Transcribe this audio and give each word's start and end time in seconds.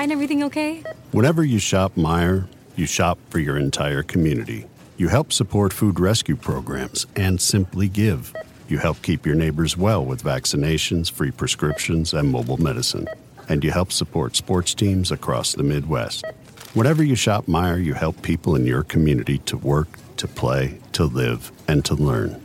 Find 0.00 0.12
everything 0.12 0.42
okay? 0.44 0.82
Whenever 1.12 1.44
you 1.44 1.58
shop 1.58 1.94
Meijer, 1.94 2.46
you 2.74 2.86
shop 2.86 3.18
for 3.28 3.38
your 3.38 3.58
entire 3.58 4.02
community. 4.02 4.64
You 4.96 5.08
help 5.08 5.30
support 5.30 5.74
food 5.74 6.00
rescue 6.00 6.36
programs 6.36 7.06
and 7.16 7.38
Simply 7.38 7.86
Give. 7.86 8.34
You 8.66 8.78
help 8.78 9.02
keep 9.02 9.26
your 9.26 9.34
neighbors 9.34 9.76
well 9.76 10.02
with 10.02 10.24
vaccinations, 10.24 11.12
free 11.12 11.30
prescriptions, 11.30 12.14
and 12.14 12.30
mobile 12.30 12.56
medicine. 12.56 13.08
And 13.50 13.62
you 13.62 13.72
help 13.72 13.92
support 13.92 14.36
sports 14.36 14.72
teams 14.72 15.10
across 15.10 15.52
the 15.52 15.64
Midwest. 15.64 16.24
Whenever 16.72 17.04
you 17.04 17.14
shop 17.14 17.44
Meijer, 17.44 17.84
you 17.84 17.92
help 17.92 18.22
people 18.22 18.56
in 18.56 18.64
your 18.64 18.84
community 18.84 19.36
to 19.40 19.58
work, 19.58 19.98
to 20.16 20.26
play, 20.26 20.78
to 20.92 21.04
live, 21.04 21.52
and 21.68 21.84
to 21.84 21.94
learn. 21.94 22.42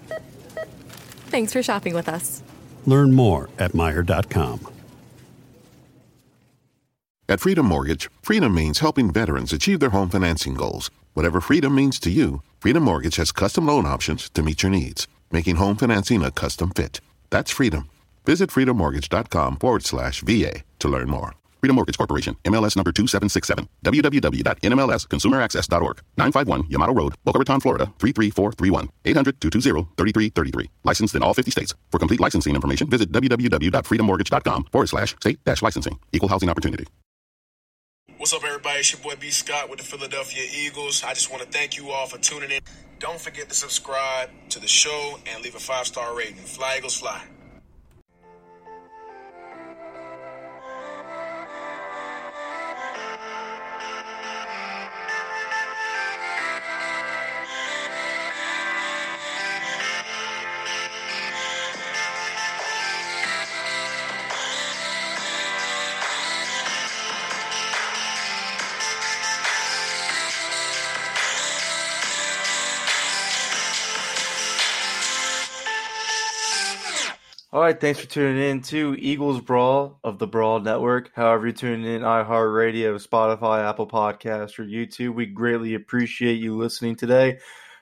Thanks 1.28 1.54
for 1.54 1.64
shopping 1.64 1.94
with 1.94 2.10
us. 2.10 2.44
Learn 2.86 3.14
more 3.14 3.50
at 3.58 3.72
Meijer.com. 3.72 4.75
At 7.28 7.40
Freedom 7.40 7.66
Mortgage, 7.66 8.08
freedom 8.22 8.54
means 8.54 8.78
helping 8.80 9.12
veterans 9.12 9.52
achieve 9.52 9.80
their 9.80 9.90
home 9.90 10.10
financing 10.10 10.54
goals. 10.54 10.92
Whatever 11.16 11.42
freedom 11.42 11.74
means 11.74 12.00
to 12.02 12.12
you, 12.12 12.44
Freedom 12.60 12.84
Mortgage 12.84 13.16
has 13.16 13.32
custom 13.32 13.66
loan 13.66 13.88
options 13.88 14.30
to 14.30 14.44
meet 14.44 14.62
your 14.62 14.70
needs, 14.70 15.08
making 15.32 15.56
home 15.56 15.76
financing 15.76 16.24
a 16.24 16.30
custom 16.30 16.70
fit. 16.70 17.02
That's 17.32 17.50
freedom. 17.50 17.90
Visit 18.26 18.52
freedommortgage.com 18.52 19.58
forward 19.58 19.84
slash 19.84 20.22
VA 20.22 20.62
to 20.78 20.88
learn 20.88 21.10
more. 21.10 21.34
Freedom 21.62 21.76
Mortgage 21.76 21.98
Corporation, 21.98 22.36
MLS 22.44 22.76
number 22.76 22.92
2767, 22.92 23.68
www.nmlsconsumeraccess.org, 23.84 26.02
951 26.18 26.68
Yamato 26.70 26.94
Road, 26.94 27.16
Boca 27.24 27.40
Raton, 27.40 27.60
Florida, 27.60 27.92
33431, 27.98 28.90
800-220-3330. 29.04 30.68
Licensed 30.84 31.16
in 31.16 31.24
all 31.24 31.34
50 31.34 31.50
states. 31.50 31.74
For 31.90 31.98
complete 31.98 32.20
licensing 32.20 32.54
information, 32.54 32.88
visit 32.88 33.12
www.freedommortgage.com 33.12 34.66
forward 34.72 34.90
slash 34.90 35.16
state 35.20 35.44
dash 35.44 35.64
licensing. 35.64 35.98
Equal 36.14 36.30
housing 36.30 36.50
opportunity. 36.50 36.86
What's 38.18 38.34
up, 38.34 38.46
everybody? 38.46 38.80
It's 38.80 38.94
your 38.94 39.02
boy 39.02 39.16
B. 39.20 39.30
Scott 39.30 39.70
with 39.70 39.80
the 39.80 39.86
Philadelphia 39.86 40.46
Eagles. 40.50 41.04
I 41.04 41.14
just 41.14 41.30
want 41.30 41.44
to 41.44 41.50
thank 41.50 41.76
you 41.76 41.90
all 41.90 42.08
for 42.08 42.18
tuning 42.18 42.50
in. 42.50 42.62
Don't 42.98 43.20
forget 43.20 43.50
to 43.50 43.56
subscribe 43.56 44.30
to 44.52 44.60
the 44.62 44.68
show 44.68 45.20
and 45.28 45.44
leave 45.44 45.54
a 45.54 45.60
five 45.60 45.86
star 45.86 46.16
rating. 46.16 46.36
Fly 46.36 46.76
Eagles 46.78 46.98
Fly. 46.98 47.22
Right, 77.66 77.82
thanks 77.82 78.00
for 78.00 78.06
tuning 78.06 78.38
in 78.38 78.62
to 78.62 78.96
Eagles 79.00 79.42
Brawl 79.42 80.00
of 80.04 80.20
the 80.20 80.28
Brawl 80.28 80.60
Network. 80.60 81.10
However, 81.16 81.48
you're 81.48 81.54
tuning 81.54 81.96
in 81.96 82.04
iHeartRadio, 82.04 83.04
Spotify, 83.04 83.68
Apple 83.68 83.88
Podcasts, 83.88 84.60
or 84.60 84.66
YouTube, 84.66 85.16
we 85.16 85.26
greatly 85.26 85.74
appreciate 85.74 86.36
you 86.36 86.56
listening 86.56 86.96
today. 86.96 87.40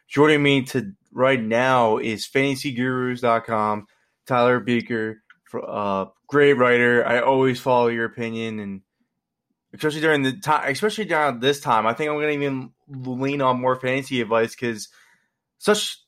Joining 0.07 0.41
me 0.41 0.63
to 0.67 0.93
right 1.11 1.41
now 1.41 1.97
is 1.97 2.25
FantasyGurus.com, 2.29 3.87
Tyler 4.25 4.61
Beaker, 4.61 5.21
uh, 5.67 6.05
great 6.27 6.53
writer. 6.53 7.05
I 7.05 7.19
always 7.19 7.59
follow 7.59 7.87
your 7.87 8.05
opinion, 8.05 8.59
and 8.59 8.81
especially 9.73 9.99
during 9.99 10.21
the 10.21 10.37
time, 10.37 10.71
especially 10.71 11.05
during 11.05 11.41
this 11.41 11.59
time, 11.59 11.85
I 11.87 11.93
think 11.93 12.09
I'm 12.09 12.15
going 12.15 12.39
to 12.39 12.45
even 12.45 12.71
lean 12.87 13.41
on 13.41 13.59
more 13.59 13.75
fantasy 13.75 14.21
advice 14.21 14.55
because 14.55 14.87
such 15.57 15.99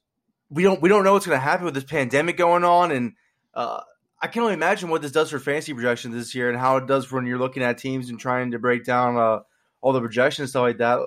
we 0.49 0.63
don't 0.63 0.81
we 0.81 0.87
don't 0.87 1.03
know 1.03 1.11
what's 1.11 1.25
going 1.25 1.37
to 1.37 1.43
happen 1.43 1.65
with 1.65 1.73
this 1.73 1.83
pandemic 1.83 2.37
going 2.37 2.63
on 2.63 2.91
and 2.91 3.15
uh, 3.55 3.81
I 4.21 4.27
can 4.27 4.41
only 4.41 4.53
imagine 4.53 4.89
what 4.89 5.01
this 5.01 5.11
does 5.11 5.29
for 5.29 5.39
fantasy 5.39 5.73
projections 5.73 6.15
this 6.15 6.33
year 6.33 6.49
and 6.49 6.57
how 6.57 6.77
it 6.77 6.87
does 6.87 7.11
when 7.11 7.25
you're 7.25 7.37
looking 7.37 7.63
at 7.63 7.77
teams 7.77 8.09
and 8.09 8.19
trying 8.19 8.51
to 8.51 8.59
break 8.59 8.83
down 8.83 9.17
uh, 9.17 9.39
all 9.81 9.93
the 9.93 9.99
projections 9.99 10.45
and 10.45 10.49
stuff 10.49 10.63
like 10.63 10.77
that. 10.77 10.99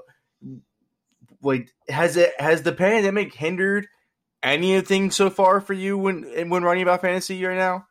Like, 1.42 1.70
has 1.88 2.16
it 2.16 2.32
has 2.38 2.62
the 2.62 2.72
pandemic 2.72 3.34
hindered 3.34 3.88
anything 4.42 5.10
so 5.10 5.30
far 5.30 5.60
for 5.60 5.72
you 5.72 5.98
when 5.98 6.48
when 6.48 6.62
running 6.62 6.82
about 6.82 7.00
fantasy 7.00 7.44
right 7.44 7.56
now? 7.56 7.86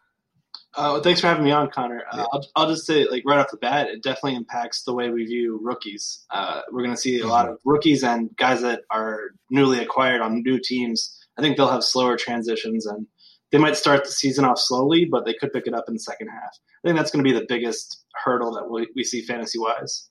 Uh, 0.76 0.94
well, 0.94 1.02
thanks 1.02 1.20
for 1.22 1.28
having 1.28 1.44
me 1.44 1.52
on, 1.52 1.70
Connor. 1.72 2.04
Uh, 2.12 2.26
I'll, 2.32 2.46
I'll, 2.56 2.70
just 2.70 2.86
say, 2.86 3.06
like 3.06 3.24
right 3.26 3.40
off 3.40 3.50
the 3.50 3.58
bat, 3.58 3.88
it 3.88 4.04
definitely 4.04 4.36
impacts 4.36 4.84
the 4.84 4.94
way 4.94 5.10
we 5.10 5.26
view 5.26 5.60
rookies. 5.62 6.24
Uh, 6.30 6.62
we're 6.72 6.84
going 6.84 6.96
to 6.96 7.02
see 7.02 7.18
a 7.18 7.22
mm-hmm. 7.22 7.30
lot 7.30 7.50
of 7.50 7.58
rookies 7.66 8.04
and 8.04 8.36
guys 8.38 8.62
that 8.62 8.82
are 8.92 9.32
newly 9.50 9.80
acquired 9.80 10.22
on 10.22 10.44
new 10.44 10.60
teams. 10.60 11.18
I 11.38 11.42
think 11.42 11.58
they'll 11.58 11.72
have 11.72 11.84
slower 11.84 12.16
transitions, 12.16 12.86
and 12.86 13.08
they 13.52 13.58
might 13.58 13.78
start 13.78 14.04
the 14.04 14.12
season 14.12 14.46
off 14.46 14.60
slowly, 14.60 15.06
but 15.06 15.26
they 15.26 15.34
could 15.34 15.54
pick 15.54 15.68
it 15.68 15.74
up 15.74 15.86
in 15.88 15.94
the 15.94 16.00
second 16.00 16.28
half. 16.28 16.52
I 16.84 16.88
think 16.88 16.98
that's 16.98 17.12
going 17.12 17.24
to 17.24 17.32
be 17.32 17.38
the 17.38 17.46
biggest 17.48 18.06
hurdle 18.14 18.54
that 18.54 18.70
we, 18.70 18.88
we 18.96 19.04
see 19.04 19.22
fantasy 19.22 19.60
wise. 19.60 20.10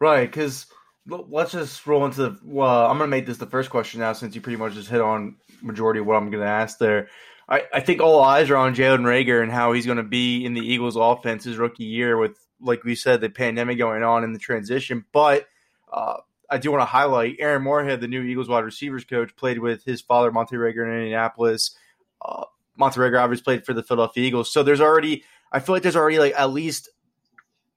Right, 0.00 0.30
because 0.30 0.66
let's 1.06 1.52
just 1.52 1.86
roll 1.86 2.04
into 2.04 2.22
the. 2.22 2.38
Well, 2.44 2.86
I'm 2.86 2.98
going 2.98 3.08
to 3.08 3.16
make 3.16 3.26
this 3.26 3.38
the 3.38 3.46
first 3.46 3.70
question 3.70 4.00
now, 4.00 4.12
since 4.12 4.34
you 4.34 4.40
pretty 4.40 4.58
much 4.58 4.74
just 4.74 4.90
hit 4.90 5.00
on 5.00 5.36
majority 5.62 6.00
of 6.00 6.06
what 6.06 6.16
I'm 6.16 6.30
going 6.30 6.42
to 6.42 6.48
ask 6.48 6.78
there. 6.78 7.08
I, 7.48 7.64
I 7.72 7.80
think 7.80 8.00
all 8.00 8.20
eyes 8.20 8.50
are 8.50 8.56
on 8.56 8.74
Jalen 8.74 9.00
Reagor 9.00 9.42
and 9.42 9.50
how 9.50 9.72
he's 9.72 9.86
going 9.86 9.96
to 9.96 10.02
be 10.02 10.44
in 10.44 10.52
the 10.52 10.60
Eagles' 10.60 10.96
offense 10.96 11.44
his 11.44 11.56
rookie 11.56 11.84
year 11.84 12.18
with, 12.18 12.36
like 12.60 12.84
we 12.84 12.94
said, 12.94 13.22
the 13.22 13.30
pandemic 13.30 13.78
going 13.78 14.02
on 14.02 14.22
in 14.22 14.34
the 14.34 14.38
transition. 14.38 15.06
But 15.12 15.46
uh, 15.90 16.18
I 16.50 16.58
do 16.58 16.70
want 16.70 16.82
to 16.82 16.86
highlight 16.86 17.36
Aaron 17.38 17.62
Moorehead, 17.62 18.02
the 18.02 18.08
new 18.08 18.22
Eagles 18.22 18.50
wide 18.50 18.64
receivers 18.64 19.04
coach, 19.04 19.34
played 19.34 19.58
with 19.58 19.82
his 19.84 20.02
father 20.02 20.30
Montae 20.30 20.52
Reagor, 20.52 20.84
in 20.86 20.92
Indianapolis 20.92 21.74
uh, 22.22 22.44
obviously 22.80 23.42
played 23.42 23.66
for 23.66 23.74
the 23.74 23.82
Philadelphia 23.82 24.24
Eagles. 24.24 24.52
So 24.52 24.62
there's 24.62 24.80
already, 24.80 25.24
I 25.52 25.60
feel 25.60 25.74
like 25.74 25.82
there's 25.82 25.96
already 25.96 26.18
like 26.18 26.34
at 26.36 26.50
least 26.50 26.88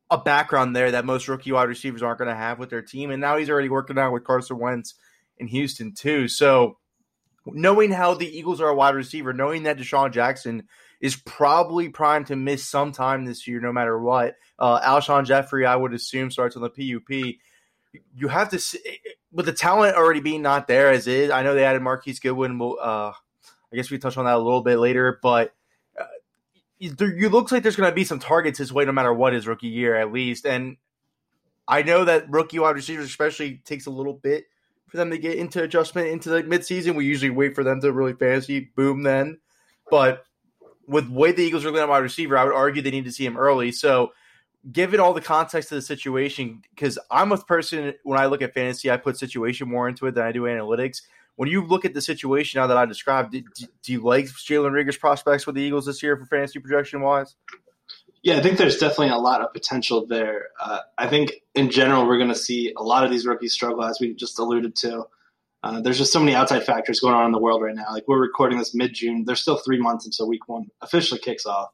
a 0.10 0.18
background 0.18 0.76
there 0.76 0.92
that 0.92 1.06
most 1.06 1.28
rookie 1.28 1.52
wide 1.52 1.70
receivers 1.70 2.04
aren't 2.04 2.20
going 2.20 2.30
to 2.30 2.36
have 2.36 2.60
with 2.60 2.70
their 2.70 2.82
team. 2.82 3.12
And 3.12 3.22
now 3.22 3.38
he's 3.38 3.50
already 3.50 3.70
working 3.70 3.98
out 3.98 4.12
with 4.12 4.26
Carson 4.26 4.60
Wentz 4.60 4.96
in 5.38 5.48
Houston 5.48 5.94
too. 5.94 6.28
So 6.28 6.78
knowing 7.46 7.92
how 7.92 8.14
the 8.14 8.28
Eagles 8.28 8.62
are 8.62 8.70
a 8.70 8.76
wide 8.76 8.96
receiver, 8.96 9.34
knowing 9.34 9.64
that 9.64 9.78
DeSean 9.78 10.12
Jackson 10.12 10.68
is 11.00 11.16
probably 11.16 11.90
primed 11.90 12.28
to 12.28 12.36
miss 12.36 12.64
some 12.64 12.92
time 12.92 13.26
this 13.26 13.48
year, 13.48 13.60
no 13.60 13.74
matter 13.74 13.98
what. 14.00 14.36
Uh, 14.60 14.80
Alshon 14.82 15.26
Jeffery, 15.26 15.66
I 15.66 15.76
would 15.76 15.94
assume, 15.94 16.30
starts 16.30 16.56
on 16.56 16.62
the 16.62 16.70
PUP. 16.70 17.38
You 18.16 18.28
have 18.28 18.50
to, 18.50 18.60
see, 18.60 18.80
with 19.32 19.48
the 19.48 19.54
talent 19.54 19.96
already 19.96 20.20
being 20.20 20.44
not 20.44 20.68
there 20.68 20.92
as 20.92 21.08
is. 21.08 21.32
I 21.32 21.42
know 21.42 21.56
they 21.56 21.66
added 21.66 21.82
Marquise 21.82 22.20
Goodwin. 22.20 22.62
Uh, 22.80 23.14
I 23.72 23.76
guess 23.76 23.90
we 23.90 23.98
touch 23.98 24.18
on 24.18 24.26
that 24.26 24.36
a 24.36 24.40
little 24.40 24.62
bit 24.62 24.78
later, 24.78 25.20
but 25.22 25.54
uh, 26.00 26.06
you 26.80 27.30
looks 27.30 27.52
like 27.52 27.64
there's 27.64 27.76
going 27.76 27.90
to 27.90 27.96
be 27.96 28.04
some 28.04 28.20
targets 28.20 28.58
his 28.58 28.74
way 28.74 28.86
no 28.86 28.92
matter 28.92 29.14
what 29.14 29.34
his 29.34 29.48
rookie 29.48 29.68
year 29.68 29.96
at 29.96 30.12
least. 30.12 30.46
And 30.46 30.78
I 31.68 31.84
know 31.84 32.06
that 32.06 32.30
rookie 32.30 32.60
wide 32.60 32.76
receivers 32.76 33.06
especially 33.06 33.62
takes 33.64 33.86
a 33.86 33.92
little 33.92 34.14
bit 34.14 34.46
for 34.88 34.98
them 34.98 35.10
to 35.12 35.18
get 35.18 35.38
into 35.38 35.64
adjustment 35.64 36.08
into 36.08 36.30
the 36.30 36.44
midseason. 36.44 36.96
We 36.96 37.06
usually 37.06 37.30
wait 37.30 37.56
for 37.56 37.64
them 37.64 37.80
to 37.82 37.92
really 37.94 38.14
fantasy 38.14 38.72
boom 38.76 39.04
then, 39.04 39.40
but 39.90 40.26
with 40.88 41.08
the 41.08 41.14
way 41.14 41.32
the 41.32 41.44
Eagles 41.44 41.66
are 41.66 41.78
at 41.78 41.88
wide 41.88 42.00
receiver, 42.00 42.38
I 42.38 42.44
would 42.44 42.54
argue 42.54 42.82
they 42.82 42.92
need 42.92 43.06
to 43.06 43.12
see 43.12 43.26
him 43.26 43.38
early. 43.38 43.72
So 43.72 44.12
given 44.72 45.00
all 45.00 45.14
the 45.14 45.22
context 45.22 45.72
of 45.72 45.78
the 45.78 45.82
situation, 45.82 46.62
because 46.76 47.00
I'm 47.10 47.32
a 47.32 47.38
person 47.38 47.94
when 48.04 48.20
I 48.20 48.26
look 48.26 48.42
at 48.42 48.54
fantasy, 48.54 48.92
I 48.92 48.98
put 48.98 49.18
situation 49.18 49.70
more 49.70 49.88
into 49.88 50.06
it 50.08 50.16
than 50.16 50.26
I 50.26 50.32
do 50.32 50.44
analytics 50.44 51.04
when 51.42 51.50
you 51.50 51.66
look 51.66 51.86
at 51.86 51.96
the 51.96 52.02
situation 52.04 52.62
now 52.62 52.68
that 52.68 52.78
I 52.78 52.86
described, 52.86 53.32
do, 53.32 53.42
do 53.82 53.92
you 53.92 54.04
like 54.04 54.26
Jalen 54.26 54.74
Reagor's 54.74 54.96
prospects 54.96 55.48
with 55.48 55.56
the 55.56 55.62
Eagles 55.64 55.88
this 55.88 56.04
year 56.04 56.16
for 56.16 56.24
fantasy 56.28 56.60
projection 56.60 57.02
wise? 57.02 57.36
Yeah, 58.22 58.38
I 58.38 58.44
think 58.44 58.60
there's 58.60 58.78
definitely 58.78 59.10
a 59.10 59.18
lot 59.18 59.42
of 59.42 59.52
potential 59.52 60.06
there. 60.06 60.50
Uh, 60.60 60.82
I 61.00 61.08
think 61.08 61.34
in 61.56 61.72
general, 61.72 62.06
we're 62.06 62.20
going 62.20 62.30
to 62.30 62.36
see 62.36 62.76
a 62.78 62.84
lot 62.84 63.04
of 63.04 63.10
these 63.10 63.26
rookies 63.26 63.54
struggle, 63.54 63.84
as 63.84 63.98
we 64.00 64.14
just 64.14 64.38
alluded 64.38 64.76
to. 64.76 65.06
Uh, 65.64 65.82
there's 65.82 65.98
just 65.98 66.14
so 66.14 66.20
many 66.20 66.36
outside 66.36 66.64
factors 66.64 67.00
going 67.00 67.16
on 67.16 67.26
in 67.26 67.32
the 67.32 67.40
world 67.40 67.64
right 67.64 67.74
now. 67.74 67.88
Like 67.92 68.08
we're 68.08 68.22
recording 68.22 68.60
this 68.60 68.76
mid 68.76 68.94
June. 68.94 69.24
There's 69.26 69.42
still 69.42 69.58
three 69.58 69.80
months 69.80 70.06
until 70.06 70.28
week 70.28 70.48
one 70.48 70.68
officially 70.84 71.20
kicks 71.20 71.48
off. 71.48 71.70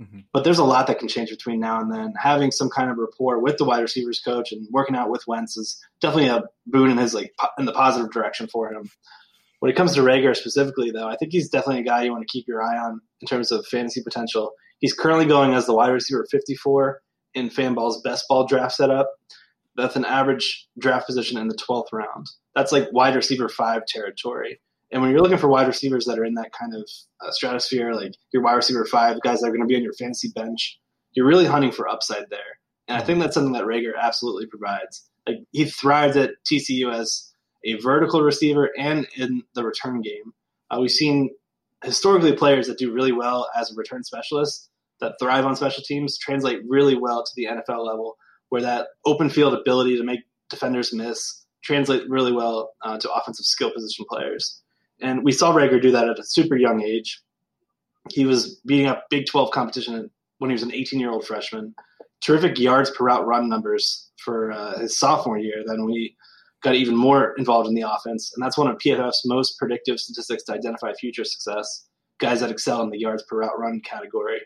Mm-hmm. 0.00 0.20
But 0.32 0.44
there's 0.44 0.58
a 0.58 0.64
lot 0.64 0.86
that 0.86 0.98
can 0.98 1.08
change 1.08 1.30
between 1.30 1.60
now 1.60 1.78
and 1.80 1.92
then. 1.92 2.14
Having 2.20 2.52
some 2.52 2.70
kind 2.70 2.90
of 2.90 2.96
rapport 2.96 3.38
with 3.38 3.58
the 3.58 3.64
wide 3.64 3.82
receivers 3.82 4.20
coach 4.20 4.50
and 4.50 4.66
working 4.70 4.96
out 4.96 5.10
with 5.10 5.26
Wentz 5.26 5.56
is 5.56 5.78
definitely 6.00 6.28
a 6.28 6.44
boon 6.66 6.90
in 6.90 6.96
his 6.96 7.12
like 7.12 7.32
in 7.58 7.66
the 7.66 7.72
positive 7.72 8.10
direction 8.10 8.46
for 8.48 8.72
him. 8.72 8.90
When 9.60 9.70
it 9.70 9.76
comes 9.76 9.94
to 9.94 10.00
Reagor 10.00 10.34
specifically, 10.34 10.90
though, 10.90 11.06
I 11.06 11.16
think 11.16 11.32
he's 11.32 11.50
definitely 11.50 11.82
a 11.82 11.84
guy 11.84 12.04
you 12.04 12.12
want 12.12 12.26
to 12.26 12.32
keep 12.32 12.48
your 12.48 12.62
eye 12.62 12.78
on 12.78 13.00
in 13.20 13.26
terms 13.26 13.52
of 13.52 13.66
fantasy 13.66 14.02
potential. 14.02 14.52
He's 14.78 14.94
currently 14.94 15.26
going 15.26 15.52
as 15.52 15.66
the 15.66 15.74
wide 15.74 15.90
receiver 15.90 16.26
54 16.30 17.02
in 17.34 17.50
Fanball's 17.50 18.00
best 18.00 18.24
ball 18.26 18.46
draft 18.46 18.72
setup. 18.72 19.10
That's 19.76 19.96
an 19.96 20.06
average 20.06 20.66
draft 20.78 21.06
position 21.06 21.36
in 21.36 21.48
the 21.48 21.54
12th 21.54 21.92
round. 21.92 22.26
That's 22.54 22.72
like 22.72 22.88
wide 22.92 23.14
receiver 23.14 23.50
five 23.50 23.84
territory. 23.86 24.60
And 24.92 25.00
when 25.00 25.10
you're 25.10 25.20
looking 25.20 25.38
for 25.38 25.48
wide 25.48 25.68
receivers 25.68 26.04
that 26.06 26.18
are 26.18 26.24
in 26.24 26.34
that 26.34 26.52
kind 26.52 26.74
of 26.74 26.88
uh, 27.20 27.30
stratosphere, 27.30 27.92
like 27.94 28.14
your 28.32 28.42
wide 28.42 28.54
receiver 28.54 28.84
five, 28.84 29.20
guys 29.22 29.40
that 29.40 29.48
are 29.48 29.52
going 29.52 29.60
to 29.60 29.66
be 29.66 29.76
on 29.76 29.82
your 29.82 29.92
fantasy 29.92 30.28
bench, 30.34 30.78
you're 31.12 31.26
really 31.26 31.46
hunting 31.46 31.72
for 31.72 31.88
upside 31.88 32.28
there. 32.30 32.58
And 32.88 33.00
I 33.00 33.04
think 33.04 33.20
that's 33.20 33.34
something 33.34 33.52
that 33.52 33.64
Reagor 33.64 33.92
absolutely 34.00 34.46
provides. 34.46 35.08
Like 35.26 35.38
he 35.52 35.64
thrives 35.64 36.16
at 36.16 36.30
TCU 36.50 36.92
as 36.92 37.32
a 37.64 37.74
vertical 37.74 38.22
receiver 38.22 38.70
and 38.76 39.06
in 39.16 39.42
the 39.54 39.64
return 39.64 40.00
game. 40.00 40.32
Uh, 40.70 40.78
we've 40.80 40.90
seen 40.90 41.30
historically 41.84 42.32
players 42.32 42.66
that 42.66 42.78
do 42.78 42.92
really 42.92 43.12
well 43.12 43.48
as 43.56 43.70
a 43.70 43.74
return 43.76 44.02
specialist 44.02 44.70
that 45.00 45.14
thrive 45.20 45.46
on 45.46 45.56
special 45.56 45.82
teams 45.82 46.18
translate 46.18 46.60
really 46.68 46.96
well 46.96 47.24
to 47.24 47.32
the 47.36 47.46
NFL 47.46 47.86
level, 47.86 48.16
where 48.50 48.62
that 48.62 48.88
open 49.06 49.30
field 49.30 49.54
ability 49.54 49.96
to 49.96 50.04
make 50.04 50.20
defenders 50.48 50.92
miss 50.92 51.46
translate 51.62 52.08
really 52.08 52.32
well 52.32 52.72
uh, 52.82 52.98
to 52.98 53.12
offensive 53.12 53.44
skill 53.44 53.70
position 53.72 54.04
players. 54.08 54.59
And 55.02 55.24
we 55.24 55.32
saw 55.32 55.52
Reagor 55.52 55.80
do 55.80 55.90
that 55.92 56.08
at 56.08 56.18
a 56.18 56.24
super 56.24 56.56
young 56.56 56.82
age. 56.82 57.20
He 58.10 58.24
was 58.24 58.56
beating 58.66 58.86
up 58.86 59.06
Big 59.10 59.26
12 59.26 59.50
competition 59.50 60.10
when 60.38 60.50
he 60.50 60.54
was 60.54 60.62
an 60.62 60.72
18 60.72 60.98
year 61.00 61.10
old 61.10 61.26
freshman. 61.26 61.74
Terrific 62.20 62.58
yards 62.58 62.90
per 62.90 63.04
route 63.04 63.26
run 63.26 63.48
numbers 63.48 64.10
for 64.18 64.52
uh, 64.52 64.78
his 64.78 64.98
sophomore 64.98 65.38
year. 65.38 65.62
Then 65.66 65.84
we 65.84 66.16
got 66.62 66.74
even 66.74 66.94
more 66.96 67.34
involved 67.38 67.68
in 67.68 67.74
the 67.74 67.88
offense. 67.88 68.32
And 68.34 68.44
that's 68.44 68.58
one 68.58 68.68
of 68.68 68.76
PFF's 68.78 69.22
most 69.24 69.58
predictive 69.58 69.98
statistics 69.98 70.42
to 70.44 70.52
identify 70.52 70.92
future 70.92 71.24
success 71.24 71.86
guys 72.20 72.40
that 72.40 72.50
excel 72.50 72.82
in 72.82 72.90
the 72.90 72.98
yards 72.98 73.22
per 73.22 73.38
route 73.38 73.58
run 73.58 73.80
category. 73.80 74.42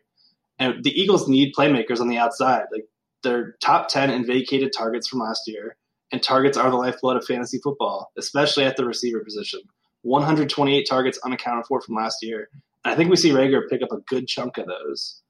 And 0.58 0.82
the 0.84 0.98
Eagles 0.98 1.28
need 1.28 1.54
playmakers 1.54 2.00
on 2.00 2.08
the 2.08 2.16
outside. 2.16 2.66
Like 2.72 2.86
they're 3.22 3.56
top 3.60 3.88
10 3.88 4.10
in 4.10 4.24
vacated 4.24 4.72
targets 4.72 5.08
from 5.08 5.18
last 5.18 5.42
year, 5.46 5.76
and 6.12 6.22
targets 6.22 6.56
are 6.56 6.70
the 6.70 6.76
lifeblood 6.76 7.16
of 7.16 7.24
fantasy 7.24 7.58
football, 7.58 8.12
especially 8.16 8.64
at 8.64 8.76
the 8.76 8.84
receiver 8.84 9.20
position. 9.24 9.60
128 10.04 10.86
targets 10.88 11.18
unaccounted 11.24 11.66
for 11.66 11.80
from 11.80 11.96
last 11.96 12.18
year. 12.22 12.48
And 12.84 12.92
I 12.92 12.96
think 12.96 13.10
we 13.10 13.16
see 13.16 13.30
Reagor 13.30 13.68
pick 13.68 13.82
up 13.82 13.92
a 13.92 14.00
good 14.06 14.28
chunk 14.28 14.58
of 14.58 14.66
those. 14.66 15.22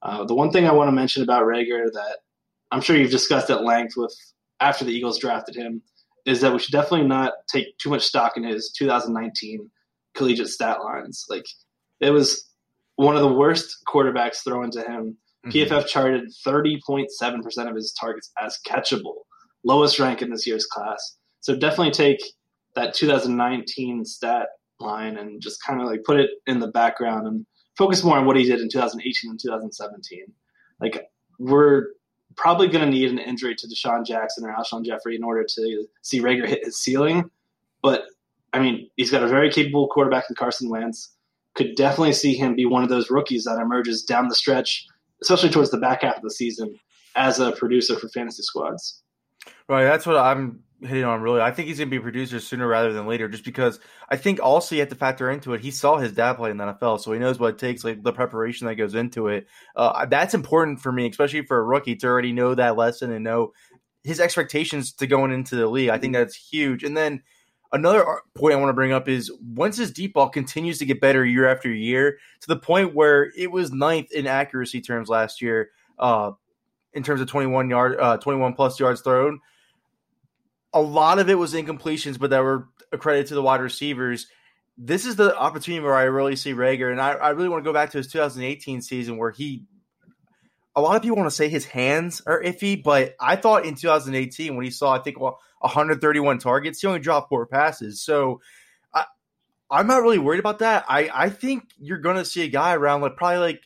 Uh, 0.00 0.24
the 0.24 0.34
one 0.34 0.50
thing 0.50 0.66
I 0.66 0.72
want 0.72 0.88
to 0.88 0.92
mention 0.92 1.22
about 1.22 1.44
Reagor 1.44 1.92
that 1.92 2.18
I'm 2.70 2.80
sure 2.80 2.96
you've 2.96 3.10
discussed 3.10 3.50
at 3.50 3.62
length 3.62 3.94
with 3.96 4.14
after 4.60 4.84
the 4.84 4.92
Eagles 4.92 5.18
drafted 5.18 5.54
him 5.54 5.82
is 6.24 6.40
that 6.40 6.52
we 6.52 6.58
should 6.58 6.72
definitely 6.72 7.06
not 7.06 7.32
take 7.52 7.76
too 7.78 7.90
much 7.90 8.02
stock 8.02 8.36
in 8.36 8.44
his 8.44 8.72
2019 8.76 9.70
collegiate 10.14 10.48
stat 10.48 10.78
lines. 10.82 11.24
Like 11.28 11.46
it 12.00 12.10
was 12.10 12.48
one 12.96 13.16
of 13.16 13.22
the 13.22 13.32
worst 13.32 13.78
quarterbacks 13.88 14.44
thrown 14.44 14.70
to 14.70 14.82
him. 14.82 15.16
Mm-hmm. 15.46 15.50
PFF 15.50 15.86
charted 15.86 16.32
30.7% 16.46 17.68
of 17.68 17.74
his 17.74 17.92
targets 17.92 18.30
as 18.40 18.58
catchable, 18.66 19.22
lowest 19.64 19.98
rank 19.98 20.22
in 20.22 20.30
this 20.30 20.46
year's 20.46 20.66
class. 20.66 21.16
So 21.40 21.56
definitely 21.56 21.90
take 21.90 22.20
that 22.74 22.94
2019 22.94 24.04
stat 24.04 24.48
line 24.80 25.16
and 25.16 25.40
just 25.40 25.62
kind 25.62 25.80
of 25.80 25.86
like 25.86 26.04
put 26.04 26.18
it 26.18 26.30
in 26.46 26.58
the 26.58 26.68
background 26.68 27.26
and 27.26 27.46
focus 27.76 28.04
more 28.04 28.18
on 28.18 28.26
what 28.26 28.36
he 28.36 28.44
did 28.44 28.60
in 28.60 28.68
2018 28.68 29.30
and 29.30 29.40
2017. 29.40 30.26
Like 30.80 31.08
we're 31.38 31.88
probably 32.36 32.68
going 32.68 32.84
to 32.84 32.90
need 32.90 33.10
an 33.10 33.18
injury 33.18 33.54
to 33.54 33.66
DeSean 33.66 34.06
Jackson 34.06 34.44
or 34.44 34.54
Alshon 34.54 34.84
Jeffery 34.84 35.16
in 35.16 35.24
order 35.24 35.44
to 35.44 35.86
see 36.02 36.20
Reagor 36.20 36.48
hit 36.48 36.64
his 36.64 36.78
ceiling. 36.78 37.30
But 37.82 38.04
I 38.52 38.58
mean, 38.58 38.88
he's 38.96 39.10
got 39.10 39.22
a 39.22 39.28
very 39.28 39.50
capable 39.50 39.88
quarterback 39.88 40.24
in 40.28 40.36
Carson 40.36 40.68
Wentz. 40.68 41.10
Could 41.54 41.74
definitely 41.76 42.12
see 42.12 42.34
him 42.34 42.54
be 42.54 42.66
one 42.66 42.82
of 42.82 42.88
those 42.88 43.10
rookies 43.10 43.44
that 43.44 43.60
emerges 43.60 44.02
down 44.02 44.28
the 44.28 44.34
stretch, 44.34 44.86
especially 45.20 45.50
towards 45.50 45.70
the 45.70 45.78
back 45.78 46.02
half 46.02 46.16
of 46.16 46.22
the 46.22 46.30
season, 46.30 46.78
as 47.14 47.40
a 47.40 47.52
producer 47.52 47.98
for 47.98 48.08
fantasy 48.08 48.42
squads. 48.42 49.02
Right, 49.68 49.84
that's 49.84 50.06
what 50.06 50.16
I'm 50.16 50.62
hitting 50.82 51.04
on 51.04 51.22
really. 51.22 51.40
I 51.40 51.50
think 51.50 51.68
he's 51.68 51.78
going 51.78 51.88
to 51.88 51.90
be 51.90 51.98
a 51.98 52.02
producer 52.02 52.40
sooner 52.40 52.66
rather 52.66 52.92
than 52.92 53.06
later, 53.06 53.28
just 53.28 53.44
because 53.44 53.80
I 54.08 54.16
think 54.16 54.40
also 54.42 54.74
you 54.74 54.80
have 54.80 54.88
to 54.90 54.94
factor 54.94 55.30
into 55.30 55.54
it. 55.54 55.60
He 55.60 55.70
saw 55.70 55.96
his 55.98 56.12
dad 56.12 56.34
play 56.34 56.50
in 56.50 56.56
the 56.56 56.64
NFL, 56.64 57.00
so 57.00 57.12
he 57.12 57.18
knows 57.18 57.38
what 57.38 57.54
it 57.54 57.58
takes, 57.58 57.84
like 57.84 58.02
the 58.02 58.12
preparation 58.12 58.66
that 58.66 58.74
goes 58.74 58.94
into 58.94 59.28
it. 59.28 59.46
Uh, 59.76 60.06
that's 60.06 60.34
important 60.34 60.80
for 60.80 60.92
me, 60.92 61.08
especially 61.08 61.42
for 61.42 61.58
a 61.58 61.62
rookie 61.62 61.96
to 61.96 62.06
already 62.06 62.32
know 62.32 62.54
that 62.54 62.76
lesson 62.76 63.12
and 63.12 63.24
know 63.24 63.52
his 64.04 64.20
expectations 64.20 64.92
to 64.94 65.06
going 65.06 65.32
into 65.32 65.56
the 65.56 65.66
league. 65.66 65.90
I 65.90 65.98
think 65.98 66.12
that's 66.12 66.34
huge. 66.34 66.82
And 66.82 66.96
then 66.96 67.22
another 67.72 68.04
point 68.34 68.54
I 68.54 68.56
want 68.56 68.70
to 68.70 68.74
bring 68.74 68.92
up 68.92 69.08
is 69.08 69.32
once 69.40 69.76
his 69.76 69.92
deep 69.92 70.14
ball 70.14 70.28
continues 70.28 70.78
to 70.78 70.86
get 70.86 71.00
better 71.00 71.24
year 71.24 71.46
after 71.46 71.72
year 71.72 72.18
to 72.40 72.48
the 72.48 72.58
point 72.58 72.94
where 72.94 73.30
it 73.36 73.50
was 73.50 73.72
ninth 73.72 74.12
in 74.12 74.26
accuracy 74.26 74.80
terms 74.80 75.08
last 75.08 75.40
year. 75.40 75.70
Uh, 75.98 76.32
in 76.94 77.02
terms 77.02 77.22
of 77.22 77.26
21 77.26 77.70
yard, 77.70 77.96
uh, 77.98 78.18
21 78.18 78.52
plus 78.52 78.78
yards 78.78 79.00
thrown 79.00 79.40
a 80.72 80.80
lot 80.80 81.18
of 81.18 81.28
it 81.28 81.34
was 81.34 81.54
incompletions, 81.54 82.18
but 82.18 82.30
that 82.30 82.42
were 82.42 82.68
accredited 82.92 83.28
to 83.28 83.34
the 83.34 83.42
wide 83.42 83.60
receivers. 83.60 84.26
This 84.78 85.04
is 85.04 85.16
the 85.16 85.36
opportunity 85.36 85.82
where 85.82 85.94
I 85.94 86.04
really 86.04 86.36
see 86.36 86.54
Reagor, 86.54 86.90
and 86.90 87.00
I, 87.00 87.12
I 87.12 87.30
really 87.30 87.48
want 87.48 87.62
to 87.62 87.68
go 87.68 87.74
back 87.74 87.90
to 87.90 87.98
his 87.98 88.08
2018 88.08 88.82
season 88.82 89.16
where 89.18 89.30
he. 89.30 89.64
A 90.74 90.80
lot 90.80 90.96
of 90.96 91.02
people 91.02 91.18
want 91.18 91.28
to 91.28 91.36
say 91.36 91.50
his 91.50 91.66
hands 91.66 92.22
are 92.24 92.42
iffy, 92.42 92.82
but 92.82 93.14
I 93.20 93.36
thought 93.36 93.66
in 93.66 93.74
2018 93.74 94.56
when 94.56 94.64
he 94.64 94.70
saw 94.70 94.94
I 94.94 95.00
think 95.00 95.20
well 95.20 95.38
131 95.60 96.38
targets, 96.38 96.80
he 96.80 96.86
only 96.86 97.00
dropped 97.00 97.28
four 97.28 97.46
passes. 97.46 98.00
So 98.00 98.40
I, 98.94 99.04
I'm 99.70 99.86
not 99.86 100.00
really 100.00 100.18
worried 100.18 100.40
about 100.40 100.60
that. 100.60 100.86
I 100.88 101.10
I 101.12 101.28
think 101.28 101.64
you're 101.78 101.98
going 101.98 102.16
to 102.16 102.24
see 102.24 102.42
a 102.42 102.48
guy 102.48 102.74
around 102.74 103.02
like 103.02 103.16
probably 103.16 103.38
like 103.38 103.60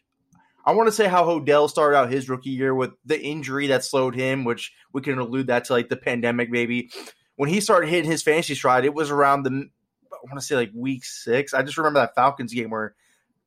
I 0.66 0.72
want 0.72 0.88
to 0.88 0.92
say 0.92 1.06
how 1.06 1.30
Odell 1.30 1.68
started 1.68 1.96
out 1.96 2.10
his 2.10 2.28
rookie 2.28 2.50
year 2.50 2.74
with 2.74 2.90
the 3.04 3.20
injury 3.20 3.68
that 3.68 3.84
slowed 3.84 4.16
him, 4.16 4.44
which 4.44 4.72
we 4.92 5.00
can 5.00 5.18
allude 5.18 5.46
that 5.46 5.66
to 5.66 5.72
like 5.72 5.88
the 5.88 5.96
pandemic 5.96 6.50
maybe. 6.50 6.90
When 7.36 7.48
he 7.48 7.60
started 7.60 7.88
hitting 7.88 8.10
his 8.10 8.24
fantasy 8.24 8.56
stride, 8.56 8.84
it 8.84 8.92
was 8.92 9.10
around 9.10 9.44
the 9.44 9.68
I 10.12 10.16
want 10.24 10.40
to 10.40 10.44
say 10.44 10.56
like 10.56 10.72
week 10.74 11.04
six. 11.04 11.54
I 11.54 11.62
just 11.62 11.78
remember 11.78 12.00
that 12.00 12.16
Falcons 12.16 12.52
game 12.52 12.70
where 12.70 12.96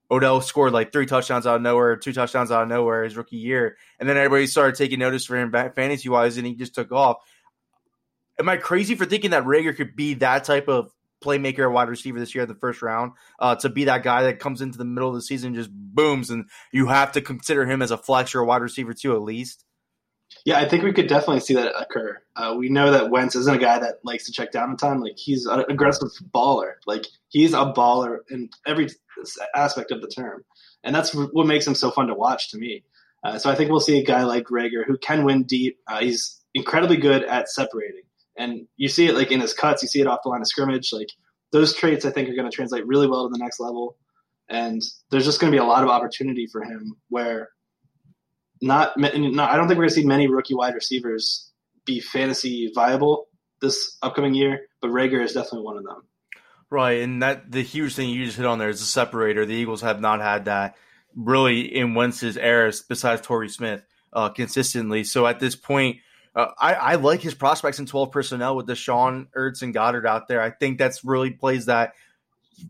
Odell 0.10 0.40
scored 0.40 0.72
like 0.72 0.94
three 0.94 1.06
touchdowns 1.06 1.46
out 1.46 1.58
of 1.58 1.62
nowhere, 1.62 1.98
two 1.98 2.14
touchdowns 2.14 2.52
out 2.52 2.64
of 2.64 2.70
nowhere 2.70 3.04
his 3.04 3.18
rookie 3.18 3.38
year, 3.38 3.76
and 4.00 4.08
then 4.08 4.16
everybody 4.16 4.48
started 4.48 4.76
taking 4.76 5.00
notice 5.00 5.26
for 5.26 5.36
him 5.36 5.52
fantasy 5.52 6.08
wise, 6.08 6.38
and 6.38 6.48
he 6.48 6.56
just 6.56 6.74
took 6.74 6.92
off. 6.92 7.18
Am 8.40 8.48
I 8.48 8.56
crazy 8.56 8.96
for 8.96 9.06
thinking 9.06 9.32
that 9.32 9.44
Reagor 9.44 9.76
could 9.76 9.96
be 9.96 10.14
that 10.16 10.46
type 10.46 10.70
of 10.70 10.92
playmaker 11.22 11.72
wide 11.72 11.90
receiver 11.90 12.20
this 12.20 12.34
year 12.34 12.44
in 12.44 12.50
the 12.50 12.56
first 12.56 12.82
round 12.82 13.14
uh, 13.40 13.56
to 13.56 13.70
be 13.70 13.86
that 13.86 14.04
guy 14.04 14.24
that 14.24 14.40
comes 14.40 14.62
into 14.62 14.78
the 14.78 14.86
middle 14.86 15.10
of 15.10 15.16
the 15.16 15.22
season 15.22 15.54
just 15.54 15.70
booms 15.72 16.30
and 16.30 16.46
you 16.72 16.88
have 16.88 17.12
to 17.12 17.22
consider 17.22 17.66
him 17.66 17.82
as 17.82 17.92
a 17.92 17.98
flex 17.98 18.34
or 18.34 18.42
a 18.42 18.46
wide 18.46 18.62
receiver 18.62 18.94
too 18.94 19.16
at 19.16 19.22
least. 19.22 19.66
Yeah 20.46 20.60
i 20.60 20.68
think 20.68 20.84
we 20.84 20.94
could 20.94 21.08
definitely 21.08 21.40
see 21.42 21.56
that 21.56 21.74
occur. 21.80 22.22
Uh, 22.36 22.56
we 22.58 22.70
know 22.70 22.92
that 22.92 23.10
wentz 23.10 23.36
isn't 23.36 23.56
a 23.56 23.60
guy 23.60 23.80
that 23.80 23.96
likes 24.04 24.26
to 24.26 24.32
check 24.32 24.52
down 24.52 24.72
in 24.72 24.78
time 24.78 25.02
like 25.02 25.18
he's 25.18 25.46
an 25.46 25.66
aggressive 25.70 26.10
baller. 26.34 26.74
Like 26.86 27.06
he's 27.30 27.54
a 27.54 27.74
baller 27.76 28.20
in 28.30 28.50
every 28.66 28.90
aspect 29.56 29.92
of 29.92 30.02
the 30.02 30.08
term. 30.08 30.46
And 30.84 30.96
that's 30.96 31.14
what 31.14 31.46
makes 31.46 31.68
him 31.68 31.76
so 31.76 31.92
fun 31.92 32.08
to 32.08 32.14
watch 32.14 32.52
to 32.52 32.58
me. 32.58 32.84
Uh, 33.24 33.38
so 33.38 33.50
i 33.50 33.56
think 33.56 33.70
we'll 33.70 33.82
see 33.82 34.00
a 34.00 34.06
guy 34.06 34.24
like 34.24 34.46
Reagor 34.46 34.86
who 34.86 34.98
can 34.98 35.26
win 35.26 35.44
deep. 35.44 35.80
Uh, 35.88 36.00
he's 36.00 36.40
incredibly 36.54 36.98
good 36.98 37.24
at 37.24 37.50
separating 37.50 38.04
and 38.40 38.68
you 38.78 38.88
see 38.88 39.08
it 39.08 39.16
like 39.16 39.32
in 39.32 39.42
his 39.42 39.54
cuts, 39.54 39.84
you 39.84 39.90
see 39.90 40.02
it 40.02 40.08
off 40.08 40.22
the 40.24 40.30
line 40.30 40.42
of 40.42 40.48
scrimmage. 40.48 40.92
Like 40.94 41.10
those 41.52 41.76
traits, 41.76 42.06
I 42.06 42.12
think 42.12 42.30
are 42.30 42.36
going 42.36 42.50
to 42.50 42.56
translate 42.56 42.88
really 42.88 43.08
well 43.08 43.28
to 43.28 43.32
the 43.32 43.38
next 43.38 43.60
level. 43.60 43.98
And 44.50 44.82
there's 45.12 45.26
just 45.26 45.40
going 45.40 45.52
to 45.52 45.56
be 45.56 45.62
a 45.62 45.68
lot 45.68 45.84
of 45.84 45.90
opportunity 45.90 46.48
for 46.48 46.64
him 46.64 46.96
where 47.10 47.50
not, 48.62 48.98
not 48.98 49.52
I 49.52 49.58
don't 49.58 49.68
think 49.68 49.78
we're 49.78 49.84
going 49.84 49.90
to 49.90 49.96
see 49.96 50.06
many 50.06 50.28
rookie 50.28 50.56
wide 50.56 50.74
receivers 50.74 51.52
be 51.86 52.00
fantasy 52.00 52.72
viable 52.74 53.28
this 53.62 53.98
upcoming 54.02 54.34
year, 54.34 54.62
but 54.82 54.90
Reagor 54.90 55.24
is 55.24 55.34
definitely 55.34 55.62
one 55.62 55.78
of 55.78 55.84
them. 55.84 56.04
Right, 56.70 57.02
and 57.02 57.22
that 57.24 57.52
the 57.52 57.64
huge 57.64 57.96
thing 57.96 58.10
you 58.10 58.26
just 58.26 58.38
hit 58.38 58.46
on 58.46 58.60
there 58.60 58.70
is 58.70 58.80
the 58.80 58.86
separator. 58.86 59.46
The 59.46 59.56
Eagles 59.56 59.82
have 59.82 60.00
not 60.00 60.22
had 60.22 60.46
that 60.46 60.78
really 61.16 61.62
in 61.62 61.96
Wentz's 61.96 62.38
era, 62.38 62.72
besides 62.88 63.22
Torrey 63.22 63.50
Smith, 63.50 63.84
uh, 64.14 64.30
consistently. 64.30 65.04
So 65.04 65.26
at 65.26 65.40
this 65.40 65.56
point, 65.56 65.98
uh, 66.36 66.48
I, 66.58 66.74
I, 66.74 66.96
like 66.96 67.22
his 67.22 67.34
prospects 67.34 67.80
in 67.80 67.86
12 67.86 68.12
personnel 68.12 68.56
with 68.56 68.68
DeSean 68.68 69.28
Ertz 69.36 69.62
and 69.62 69.74
Goedert 69.74 70.06
out 70.06 70.28
there. 70.28 70.42
I 70.42 70.52
think 70.52 70.78
that's 70.78 71.04
really 71.04 71.32
plays 71.32 71.66
that 71.66 71.94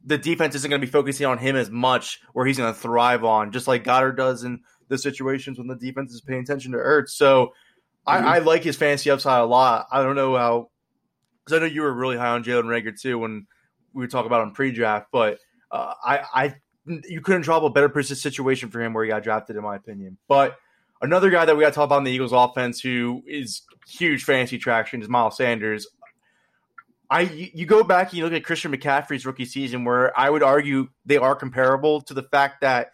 the 0.06 0.18
defense 0.18 0.56
isn't 0.56 0.70
going 0.70 0.82
to 0.82 0.86
be 0.86 0.92
focusing 0.92 1.25
on 1.25 1.38
him 1.38 1.56
as 1.56 1.70
much, 1.70 2.22
where 2.34 2.46
he's 2.46 2.58
going 2.58 2.74
to 2.74 2.80
thrive 2.80 3.24
on, 3.24 3.51
just 3.51 3.68
like 3.68 3.84
Goedert 3.84 4.16
does 4.18 4.44
in 4.44 4.62
the 4.88 4.98
situations 4.98 5.58
when 5.58 5.68
the 5.68 5.75
defense 5.75 6.13
is 6.13 6.22
paying 6.22 6.42
attention 6.42 6.72
to 6.72 6.78
Ertz. 6.78 7.10
So 7.10 7.54
mm-hmm. 8.08 8.25
I, 8.28 8.36
I, 8.36 8.39
like 8.39 8.63
his 8.63 8.78
fantasy 8.78 9.10
upside 9.10 9.42
a 9.42 9.46
lot. 9.46 9.88
I 9.92 10.04
don't 10.04 10.16
know 10.16 10.38
how, 10.38 10.70
because 11.44 11.58
I 11.58 11.60
know 11.60 11.72
you 11.72 11.82
were 11.82 11.94
really 11.94 12.18
high 12.18 12.30
on 12.30 12.44
Jalen 12.44 12.63
Reagor 12.63 13.00
too 13.00 13.20
when 13.20 13.48
we 13.94 14.01
would 14.01 14.12
talk 14.12 14.25
about 14.25 14.44
him 14.44 14.51
pre-draft, 14.51 15.08
but 15.12 15.39
uh, 15.72 15.94
I, 16.04 16.20
I 16.34 16.56
you 17.08 17.22
couldn't 17.22 17.44
draw 17.44 17.58
up 17.58 17.63
a 17.63 17.70
better 17.70 18.01
situation 18.01 18.70
for 18.70 18.82
him 18.82 18.94
where 18.94 19.04
he 19.04 19.10
got 19.10 19.24
drafted, 19.24 19.56
in 19.56 19.63
my 19.63 19.75
opinion. 19.75 20.18
But 20.28 20.58
another 21.01 21.29
guy 21.29 21.46
that 21.46 21.56
we 21.56 21.63
got 21.63 21.70
to 21.70 21.75
talk 21.75 21.86
about 21.86 22.00
in 22.00 22.03
the 22.03 22.12
Eagles 22.12 22.32
offense 22.34 22.79
who 22.79 23.24
is 23.27 23.62
huge 23.88 24.24
fantasy 24.24 24.58
traction 24.58 25.01
is 25.01 25.10
Miles 25.10 25.38
Sanders. 25.38 25.88
I 27.10 27.22
you 27.22 27.65
go 27.65 27.84
back 27.84 28.10
and 28.10 28.18
you 28.18 28.24
look 28.24 28.34
at 28.34 28.44
Christian 28.44 28.72
McCaffrey's 28.72 29.25
rookie 29.25 29.46
season, 29.46 29.84
where 29.84 30.18
I 30.18 30.29
would 30.29 30.44
argue 30.44 30.89
they 31.06 31.18
are 31.18 31.36
comparable 31.36 32.01
to 32.01 32.13
the 32.13 32.24
fact 32.24 32.62
that 32.62 32.91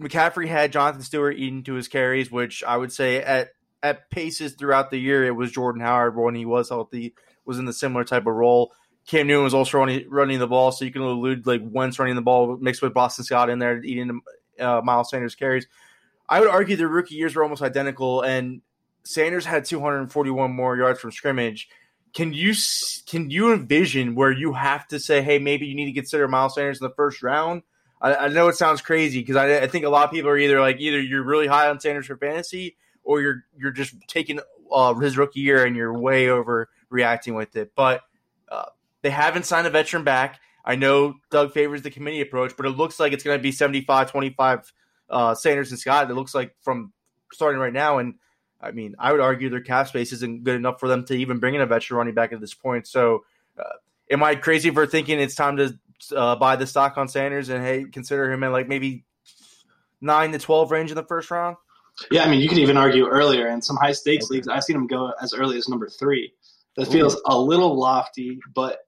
McCaffrey 0.00 0.48
had 0.48 0.72
Jonathan 0.72 1.02
Stewart 1.02 1.36
eating 1.36 1.62
to 1.64 1.74
his 1.74 1.86
carries, 1.86 2.32
which 2.32 2.64
I 2.64 2.76
would 2.76 2.92
say 2.92 3.22
at 3.22 3.50
at 3.82 4.10
paces 4.10 4.54
throughout 4.54 4.90
the 4.90 4.98
year 4.98 5.24
it 5.24 5.32
was 5.32 5.52
Jordan 5.52 5.82
Howard 5.82 6.16
when 6.16 6.34
he 6.34 6.44
was 6.44 6.68
healthy 6.68 7.14
was 7.44 7.58
in 7.58 7.64
the 7.64 7.72
similar 7.72 8.04
type 8.04 8.26
of 8.26 8.34
role. 8.34 8.72
Cam 9.06 9.26
Newton 9.26 9.44
was 9.44 9.54
also 9.54 9.78
running, 9.78 10.08
running 10.08 10.38
the 10.38 10.46
ball, 10.46 10.70
so 10.70 10.84
you 10.84 10.92
can 10.92 11.02
allude 11.02 11.46
like 11.46 11.60
Wentz 11.64 11.98
running 11.98 12.14
the 12.14 12.22
ball 12.22 12.56
mixed 12.60 12.82
with 12.82 12.94
Boston 12.94 13.24
Scott 13.24 13.50
in 13.50 13.58
there 13.58 13.82
eating 13.82 14.20
uh, 14.60 14.80
Miles 14.82 15.10
Sanders 15.10 15.34
carries. 15.34 15.66
I 16.32 16.40
would 16.40 16.48
argue 16.48 16.76
the 16.76 16.88
rookie 16.88 17.14
years 17.14 17.36
were 17.36 17.42
almost 17.42 17.60
identical, 17.60 18.22
and 18.22 18.62
Sanders 19.04 19.44
had 19.44 19.66
241 19.66 20.50
more 20.50 20.78
yards 20.78 20.98
from 20.98 21.12
scrimmage. 21.12 21.68
Can 22.14 22.32
you 22.32 22.54
can 23.06 23.28
you 23.28 23.52
envision 23.52 24.14
where 24.14 24.30
you 24.30 24.54
have 24.54 24.88
to 24.88 24.98
say, 24.98 25.20
hey, 25.20 25.38
maybe 25.38 25.66
you 25.66 25.74
need 25.74 25.84
to 25.84 25.92
consider 25.92 26.26
Miles 26.26 26.54
Sanders 26.54 26.80
in 26.80 26.86
the 26.86 26.94
first 26.94 27.22
round? 27.22 27.64
I, 28.00 28.14
I 28.14 28.28
know 28.28 28.48
it 28.48 28.56
sounds 28.56 28.80
crazy 28.80 29.20
because 29.20 29.36
I, 29.36 29.58
I, 29.58 29.66
think 29.66 29.84
a 29.84 29.90
lot 29.90 30.06
of 30.06 30.10
people 30.10 30.30
are 30.30 30.38
either 30.38 30.58
like 30.58 30.80
either 30.80 30.98
you're 30.98 31.22
really 31.22 31.48
high 31.48 31.68
on 31.68 31.80
Sanders 31.80 32.06
for 32.06 32.16
fantasy 32.16 32.76
or 33.04 33.20
you're 33.20 33.44
you're 33.54 33.70
just 33.70 33.94
taking 34.08 34.40
uh, 34.72 34.94
his 34.94 35.18
rookie 35.18 35.40
year 35.40 35.66
and 35.66 35.76
you're 35.76 35.92
way 35.92 36.28
overreacting 36.28 37.36
with 37.36 37.56
it. 37.56 37.72
But 37.76 38.00
uh, 38.50 38.70
they 39.02 39.10
haven't 39.10 39.44
signed 39.44 39.66
a 39.66 39.70
veteran 39.70 40.02
back. 40.02 40.40
I 40.64 40.76
know 40.76 41.16
Doug 41.30 41.52
favors 41.52 41.82
the 41.82 41.90
committee 41.90 42.22
approach, 42.22 42.56
but 42.56 42.64
it 42.64 42.70
looks 42.70 42.98
like 42.98 43.12
it's 43.12 43.22
going 43.22 43.38
to 43.38 43.42
be 43.42 43.52
75 43.52 44.10
25 44.10 44.72
uh, 45.12 45.34
Sanders 45.34 45.70
and 45.70 45.78
Scott. 45.78 46.10
It 46.10 46.14
looks 46.14 46.34
like 46.34 46.54
from 46.62 46.92
starting 47.32 47.60
right 47.60 47.72
now. 47.72 47.98
And 47.98 48.14
I 48.60 48.70
mean, 48.70 48.96
I 48.98 49.12
would 49.12 49.20
argue 49.20 49.50
their 49.50 49.60
cap 49.60 49.88
space 49.88 50.12
isn't 50.12 50.44
good 50.44 50.56
enough 50.56 50.80
for 50.80 50.88
them 50.88 51.04
to 51.06 51.14
even 51.14 51.38
bring 51.38 51.54
in 51.54 51.60
a 51.60 51.66
veteran 51.66 51.98
running 51.98 52.14
back 52.14 52.32
at 52.32 52.40
this 52.40 52.54
point. 52.54 52.86
So, 52.86 53.24
uh, 53.58 53.64
am 54.10 54.22
I 54.22 54.34
crazy 54.34 54.70
for 54.70 54.86
thinking 54.86 55.20
it's 55.20 55.34
time 55.34 55.56
to 55.58 55.78
uh, 56.16 56.36
buy 56.36 56.56
the 56.56 56.66
stock 56.66 56.96
on 56.96 57.08
Sanders 57.08 57.48
and 57.48 57.64
hey, 57.64 57.84
consider 57.84 58.32
him 58.32 58.42
in 58.42 58.52
like 58.52 58.68
maybe 58.68 59.04
nine 60.00 60.32
to 60.32 60.38
12 60.38 60.70
range 60.70 60.90
in 60.90 60.96
the 60.96 61.04
first 61.04 61.30
round? 61.30 61.56
Yeah, 62.10 62.24
I 62.24 62.30
mean, 62.30 62.40
you 62.40 62.48
could 62.48 62.58
even 62.58 62.76
argue 62.76 63.06
earlier 63.06 63.48
in 63.48 63.60
some 63.60 63.76
high 63.76 63.92
stakes 63.92 64.24
okay. 64.26 64.36
leagues. 64.36 64.48
I've 64.48 64.64
seen 64.64 64.76
him 64.76 64.86
go 64.86 65.12
as 65.20 65.34
early 65.34 65.58
as 65.58 65.68
number 65.68 65.88
three. 65.88 66.32
That 66.76 66.88
feels 66.88 67.16
Ooh. 67.16 67.22
a 67.26 67.38
little 67.38 67.78
lofty, 67.78 68.40
but 68.54 68.78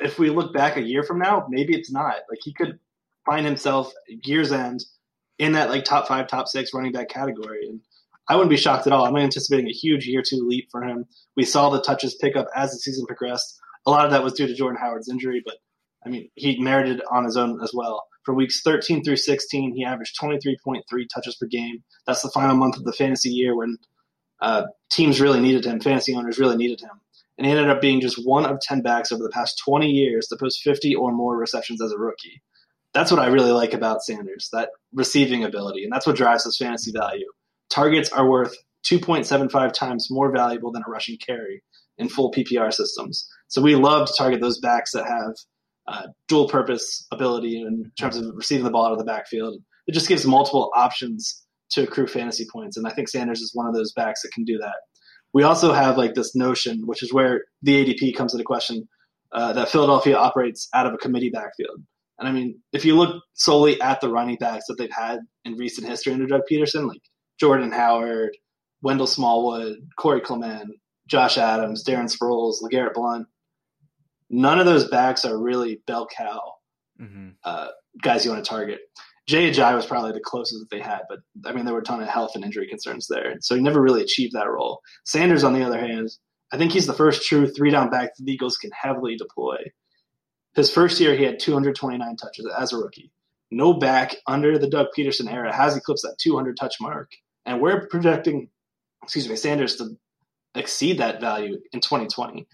if 0.00 0.18
we 0.18 0.30
look 0.30 0.54
back 0.54 0.78
a 0.78 0.82
year 0.82 1.02
from 1.02 1.18
now, 1.18 1.46
maybe 1.50 1.74
it's 1.76 1.92
not. 1.92 2.14
Like 2.30 2.38
he 2.42 2.54
could 2.54 2.78
find 3.26 3.44
himself 3.44 3.92
year's 4.08 4.52
end 4.52 4.84
in 5.40 5.52
that 5.52 5.70
like 5.70 5.84
top 5.84 6.06
five, 6.06 6.28
top 6.28 6.46
six 6.46 6.72
running 6.74 6.92
back 6.92 7.08
category, 7.08 7.66
and 7.66 7.80
I 8.28 8.36
wouldn't 8.36 8.50
be 8.50 8.58
shocked 8.58 8.86
at 8.86 8.92
all. 8.92 9.06
I'm 9.06 9.16
anticipating 9.16 9.68
a 9.68 9.72
huge 9.72 10.06
year 10.06 10.22
two 10.22 10.46
leap 10.46 10.68
for 10.70 10.84
him. 10.84 11.06
We 11.34 11.44
saw 11.44 11.70
the 11.70 11.80
touches 11.80 12.14
pick 12.14 12.36
up 12.36 12.46
as 12.54 12.70
the 12.70 12.78
season 12.78 13.06
progressed. 13.06 13.58
A 13.86 13.90
lot 13.90 14.04
of 14.04 14.10
that 14.10 14.22
was 14.22 14.34
due 14.34 14.46
to 14.46 14.54
Jordan 14.54 14.78
Howard's 14.78 15.08
injury, 15.08 15.42
but 15.44 15.56
I 16.04 16.10
mean, 16.10 16.30
he 16.34 16.60
merited 16.60 17.00
on 17.10 17.24
his 17.24 17.38
own 17.38 17.58
as 17.62 17.72
well. 17.74 18.06
For 18.24 18.34
weeks 18.34 18.60
13 18.60 19.02
through 19.02 19.16
16, 19.16 19.74
he 19.74 19.82
averaged 19.82 20.20
23.3 20.20 20.82
touches 21.12 21.36
per 21.36 21.46
game. 21.46 21.82
That's 22.06 22.20
the 22.20 22.30
final 22.30 22.54
month 22.54 22.76
of 22.76 22.84
the 22.84 22.92
fantasy 22.92 23.30
year 23.30 23.56
when 23.56 23.78
uh, 24.42 24.64
teams 24.90 25.22
really 25.22 25.40
needed 25.40 25.64
him, 25.64 25.80
fantasy 25.80 26.14
owners 26.14 26.38
really 26.38 26.56
needed 26.56 26.82
him. 26.82 27.00
And 27.38 27.46
he 27.46 27.52
ended 27.52 27.70
up 27.70 27.80
being 27.80 28.02
just 28.02 28.22
one 28.26 28.44
of 28.44 28.60
10 28.60 28.82
backs 28.82 29.10
over 29.10 29.22
the 29.22 29.30
past 29.30 29.58
20 29.64 29.88
years 29.88 30.26
to 30.26 30.36
post 30.36 30.62
50 30.62 30.94
or 30.94 31.12
more 31.12 31.38
receptions 31.38 31.80
as 31.80 31.92
a 31.92 31.98
rookie. 31.98 32.42
That's 32.92 33.10
what 33.10 33.20
I 33.20 33.26
really 33.26 33.52
like 33.52 33.72
about 33.72 34.02
Sanders, 34.02 34.48
that 34.52 34.70
receiving 34.92 35.44
ability. 35.44 35.84
And 35.84 35.92
that's 35.92 36.06
what 36.06 36.16
drives 36.16 36.44
his 36.44 36.56
fantasy 36.56 36.92
value. 36.92 37.30
Targets 37.70 38.10
are 38.10 38.28
worth 38.28 38.56
2.75 38.84 39.72
times 39.72 40.08
more 40.10 40.32
valuable 40.32 40.72
than 40.72 40.82
a 40.86 40.90
rushing 40.90 41.18
carry 41.18 41.62
in 41.98 42.08
full 42.08 42.32
PPR 42.32 42.72
systems. 42.72 43.28
So 43.48 43.62
we 43.62 43.76
love 43.76 44.08
to 44.08 44.14
target 44.16 44.40
those 44.40 44.58
backs 44.58 44.92
that 44.92 45.06
have 45.06 45.34
uh, 45.86 46.06
dual 46.28 46.48
purpose 46.48 47.06
ability 47.12 47.60
in 47.60 47.92
terms 47.98 48.16
of 48.16 48.34
receiving 48.34 48.64
the 48.64 48.70
ball 48.70 48.86
out 48.86 48.92
of 48.92 48.98
the 48.98 49.04
backfield. 49.04 49.62
It 49.86 49.92
just 49.92 50.08
gives 50.08 50.24
multiple 50.24 50.70
options 50.74 51.44
to 51.70 51.84
accrue 51.84 52.06
fantasy 52.06 52.46
points. 52.50 52.76
And 52.76 52.86
I 52.86 52.90
think 52.90 53.08
Sanders 53.08 53.40
is 53.40 53.54
one 53.54 53.66
of 53.66 53.74
those 53.74 53.92
backs 53.92 54.22
that 54.22 54.32
can 54.32 54.44
do 54.44 54.58
that. 54.58 54.76
We 55.32 55.42
also 55.44 55.72
have 55.72 55.96
like 55.96 56.14
this 56.14 56.34
notion, 56.34 56.86
which 56.86 57.02
is 57.02 57.12
where 57.12 57.44
the 57.62 57.84
ADP 57.84 58.16
comes 58.16 58.34
into 58.34 58.44
question, 58.44 58.88
uh, 59.32 59.52
that 59.52 59.68
Philadelphia 59.68 60.16
operates 60.16 60.68
out 60.74 60.86
of 60.86 60.94
a 60.94 60.98
committee 60.98 61.30
backfield. 61.30 61.82
And 62.20 62.28
I 62.28 62.32
mean, 62.32 62.60
if 62.72 62.84
you 62.84 62.96
look 62.96 63.22
solely 63.32 63.80
at 63.80 64.00
the 64.00 64.10
running 64.10 64.36
backs 64.36 64.66
that 64.68 64.76
they've 64.76 64.92
had 64.92 65.20
in 65.44 65.56
recent 65.56 65.88
history 65.88 66.12
under 66.12 66.26
Doug 66.26 66.42
Pederson, 66.50 66.86
like 66.86 67.00
Jordan 67.40 67.72
Howard, 67.72 68.36
Wendell 68.82 69.06
Smallwood, 69.06 69.76
Corey 69.98 70.20
Clement, 70.20 70.70
Josh 71.08 71.38
Adams, 71.38 71.82
Darren 71.82 72.14
Sproles, 72.14 72.62
LeGarrette 72.62 72.94
Blunt, 72.94 73.26
none 74.28 74.60
of 74.60 74.66
those 74.66 74.88
backs 74.88 75.24
are 75.24 75.36
really 75.36 75.82
bell 75.86 76.06
cow 76.06 76.40
mm-hmm. 77.00 77.30
uh, 77.44 77.68
guys 78.02 78.24
you 78.24 78.30
want 78.30 78.44
to 78.44 78.48
target. 78.48 78.80
Jay 79.26 79.50
Ajayi 79.50 79.74
was 79.74 79.86
probably 79.86 80.12
the 80.12 80.20
closest 80.20 80.60
that 80.60 80.74
they 80.74 80.82
had, 80.82 81.02
but 81.08 81.20
I 81.44 81.52
mean 81.52 81.64
there 81.64 81.74
were 81.74 81.80
a 81.80 81.84
ton 81.84 82.02
of 82.02 82.08
health 82.08 82.32
and 82.34 82.44
injury 82.44 82.68
concerns 82.68 83.06
there, 83.08 83.36
so 83.40 83.54
he 83.54 83.60
never 83.60 83.80
really 83.80 84.02
achieved 84.02 84.32
that 84.34 84.48
role. 84.48 84.80
Sanders, 85.04 85.44
on 85.44 85.52
the 85.52 85.62
other 85.62 85.78
hand, 85.78 86.10
I 86.52 86.58
think 86.58 86.72
he's 86.72 86.86
the 86.86 86.92
first 86.92 87.26
true 87.26 87.48
three 87.48 87.70
down 87.70 87.90
back 87.90 88.10
the 88.18 88.32
Eagles 88.32 88.56
can 88.56 88.70
heavily 88.72 89.16
deploy. 89.16 89.56
His 90.54 90.72
first 90.72 91.00
year, 91.00 91.14
he 91.14 91.24
had 91.24 91.38
229 91.38 92.16
touches 92.16 92.48
as 92.58 92.72
a 92.72 92.76
rookie. 92.76 93.12
No 93.50 93.72
back 93.72 94.16
under 94.26 94.58
the 94.58 94.68
Doug 94.68 94.88
Pederson 94.96 95.30
era 95.30 95.54
has 95.54 95.76
eclipsed 95.76 96.04
that 96.04 96.18
200 96.18 96.56
touch 96.56 96.76
mark, 96.80 97.12
and 97.46 97.60
we're 97.60 97.86
projecting, 97.88 98.48
excuse 99.02 99.28
me, 99.28 99.36
Sanders 99.36 99.76
to 99.76 99.96
exceed 100.54 100.98
that 100.98 101.20
value 101.20 101.58
in 101.72 101.80
2020 101.80 102.46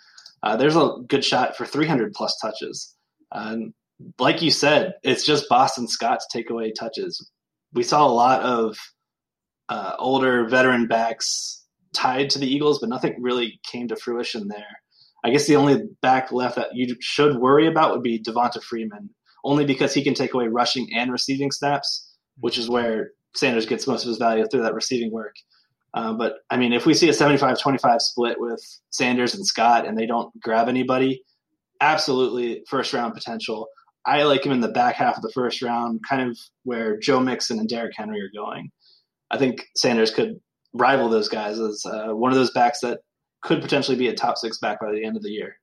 uh, 0.42 0.56
there's 0.56 0.76
a 0.76 0.96
good 1.08 1.24
shot 1.24 1.56
for 1.56 1.66
300 1.66 2.12
plus 2.14 2.38
touches. 2.40 2.94
Um, 3.32 3.74
like 4.18 4.42
you 4.42 4.50
said, 4.50 4.94
it's 5.02 5.24
just 5.24 5.48
Boston 5.48 5.88
Scott's 5.88 6.26
takeaway 6.32 6.72
touches. 6.72 7.30
We 7.72 7.82
saw 7.82 8.06
a 8.06 8.08
lot 8.08 8.42
of 8.42 8.78
uh, 9.68 9.94
older 9.98 10.48
veteran 10.48 10.86
backs 10.86 11.64
tied 11.94 12.30
to 12.30 12.38
the 12.38 12.46
Eagles, 12.46 12.78
but 12.78 12.88
nothing 12.88 13.16
really 13.20 13.60
came 13.70 13.88
to 13.88 13.96
fruition 13.96 14.48
there. 14.48 14.80
I 15.26 15.30
guess 15.30 15.49
the 15.49 15.56
only 15.56 15.83
back 16.02 16.30
left 16.30 16.54
that 16.54 16.68
you 16.73 16.95
should 17.00 17.38
worry 17.38 17.66
about 17.66 17.90
would 17.90 18.04
be 18.04 18.23
Devonta 18.23 18.62
Freeman, 18.62 19.11
only 19.42 19.64
because 19.64 19.92
he 19.92 20.04
can 20.04 20.14
take 20.14 20.35
away 20.35 20.47
rushing 20.47 20.88
and 20.95 21.11
receiving 21.11 21.50
snaps, 21.50 22.14
which 22.38 22.56
is 22.56 22.71
where 22.71 23.11
Sanders 23.35 23.66
gets 23.66 23.88
most 23.88 24.04
of 24.04 24.09
his 24.09 24.18
value 24.18 24.47
through 24.47 24.62
that 24.62 24.75
receiving 24.75 25.11
work. 25.11 25.35
Uh, 25.95 26.12
but 26.12 26.35
I 26.49 26.56
mean, 26.56 26.73
if 26.73 26.87
we 26.87 26.95
see 26.95 27.09
a 27.09 27.12
75 27.12 27.59
25 27.59 28.00
split 28.02 28.37
with 28.38 28.62
Sanders 28.90 29.35
and 29.35 29.45
Scott 29.45 29.85
and 29.85 29.99
they 29.99 30.06
don't 30.06 30.30
grab 30.40 30.68
anybody, 30.68 31.25
absolutely 31.80 32.62
first 32.68 32.92
round 32.92 33.12
potential. 33.12 33.66
I 34.04 34.23
like 34.23 34.47
him 34.47 34.52
in 34.52 34.61
the 34.61 34.68
back 34.68 34.95
half 34.95 35.16
of 35.16 35.23
the 35.23 35.33
first 35.33 35.61
round, 35.61 36.02
kind 36.09 36.30
of 36.30 36.38
where 36.62 36.97
Joe 36.97 37.18
Mixon 37.18 37.59
and 37.59 37.68
Derrick 37.68 37.95
Henry 37.97 38.21
are 38.21 38.30
going. 38.33 38.71
I 39.33 39.38
think 39.38 39.66
Sanders 39.75 40.12
could 40.12 40.38
rival 40.73 41.09
those 41.09 41.28
guys 41.28 41.59
as 41.59 41.83
uh, 41.85 42.14
one 42.14 42.30
of 42.30 42.38
those 42.38 42.52
backs 42.52 42.80
that 42.83 43.00
could 43.46 43.62
potentially 43.62 43.96
be 43.96 44.08
a 44.08 44.14
top 44.14 44.36
six 44.36 44.58
back 44.58 44.80
by 44.80 44.92
the 44.92 45.04
end 45.04 45.16
of 45.16 45.22
the 45.22 45.30
year. 45.30 45.56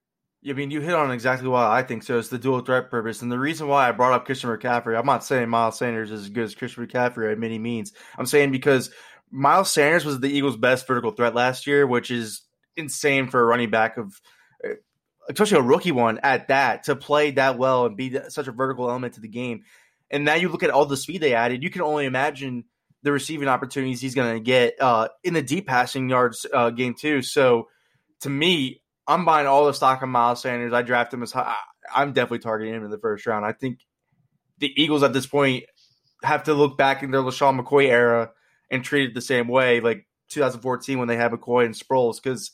I 0.48 0.54
mean, 0.54 0.72
you 0.72 0.82
hit 0.82 0.94
on 0.94 1.12
exactly 1.12 1.48
why 1.48 1.78
I 1.78 1.84
think 1.84 2.04
so. 2.04 2.20
It's 2.20 2.28
the 2.28 2.38
dual 2.38 2.60
threat 2.62 2.90
purpose. 2.90 3.22
And 3.22 3.32
the 3.32 3.40
reason 3.40 3.68
why 3.68 3.88
I 3.88 3.92
brought 3.94 4.12
up 4.12 4.26
Christian 4.26 4.50
McCaffrey, 4.50 4.98
I'm 4.98 5.06
not 5.06 5.24
saying 5.24 5.48
Miles 5.48 5.78
Sanders 5.78 6.12
is 6.12 6.24
as 6.24 6.30
good 6.30 6.44
as 6.44 6.56
Christian 6.56 6.86
McCaffrey 6.86 7.34
by 7.34 7.40
many 7.40 7.60
means. 7.60 7.94
I'm 8.18 8.26
saying 8.26 8.52
because 8.52 8.90
Miles 9.32 9.72
Sanders 9.72 10.04
was 10.04 10.20
the 10.20 10.28
Eagles' 10.28 10.58
best 10.58 10.86
vertical 10.86 11.12
threat 11.12 11.34
last 11.34 11.66
year, 11.66 11.88
which 11.88 12.12
is 12.12 12.42
insane 12.76 13.30
for 13.30 13.40
a 13.40 13.46
running 13.46 13.70
back 13.70 13.98
of, 13.98 14.20
especially 15.30 15.60
a 15.60 15.64
rookie 15.64 15.94
one 15.94 16.20
at 16.24 16.50
that, 16.50 16.84
to 16.84 16.96
play 16.96 17.32
that 17.32 17.58
well 17.58 17.86
and 17.86 17.96
be 17.96 18.20
such 18.28 18.48
a 18.48 18.52
vertical 18.52 18.90
element 18.90 19.14
to 19.14 19.22
the 19.22 19.30
game. 19.30 19.64
And 20.12 20.26
now 20.26 20.36
you 20.36 20.50
look 20.50 20.64
at 20.64 20.72
all 20.72 20.86
the 20.86 20.98
speed 20.98 21.22
they 21.22 21.36
added, 21.36 21.64
you 21.64 21.70
can 21.70 21.82
only 21.82 22.06
imagine 22.06 22.66
the 23.04 23.12
receiving 23.12 23.48
opportunities 23.48 24.02
he's 24.02 24.16
going 24.16 24.36
to 24.36 24.40
get 24.40 24.82
uh, 24.82 25.08
in 25.24 25.34
the 25.34 25.42
deep 25.42 25.68
passing 25.68 26.10
yards 26.10 26.46
uh, 26.54 26.70
game 26.70 26.94
too. 26.94 27.22
So 27.22 27.68
to 28.24 28.30
me, 28.30 28.82
I'm 29.06 29.26
buying 29.26 29.48
all 29.48 29.66
the 29.66 29.74
stock 29.74 30.02
on 30.02 30.10
Miles 30.10 30.42
Sanders. 30.42 30.74
I 30.74 30.82
draft 30.82 31.14
him 31.14 31.24
as 31.24 31.32
high. 31.32 31.56
I'm 31.94 32.14
definitely 32.14 32.40
targeting 32.40 32.74
him 32.74 32.86
in 32.86 32.90
the 32.90 32.98
first 32.98 33.28
round. 33.28 33.46
I 33.46 33.52
think 33.52 33.80
the 34.60 34.72
Eagles 34.82 35.04
at 35.04 35.12
this 35.12 35.28
point 35.28 35.66
have 36.24 36.44
to 36.44 36.54
look 36.54 36.78
back 36.78 37.04
in 37.04 37.12
their 37.12 37.22
LeSean 37.22 37.60
McCoy 37.60 37.88
era 37.88 38.32
and 38.72 38.84
treat 38.84 39.10
it 39.10 39.14
the 39.14 39.22
same 39.22 39.50
way, 39.50 39.82
like 39.82 40.08
2014 40.30 41.00
when 41.00 41.10
they 41.10 41.18
had 41.18 41.34
McCoy 41.34 41.66
and 41.66 41.76
Sproles, 41.76 42.16
because 42.24 42.52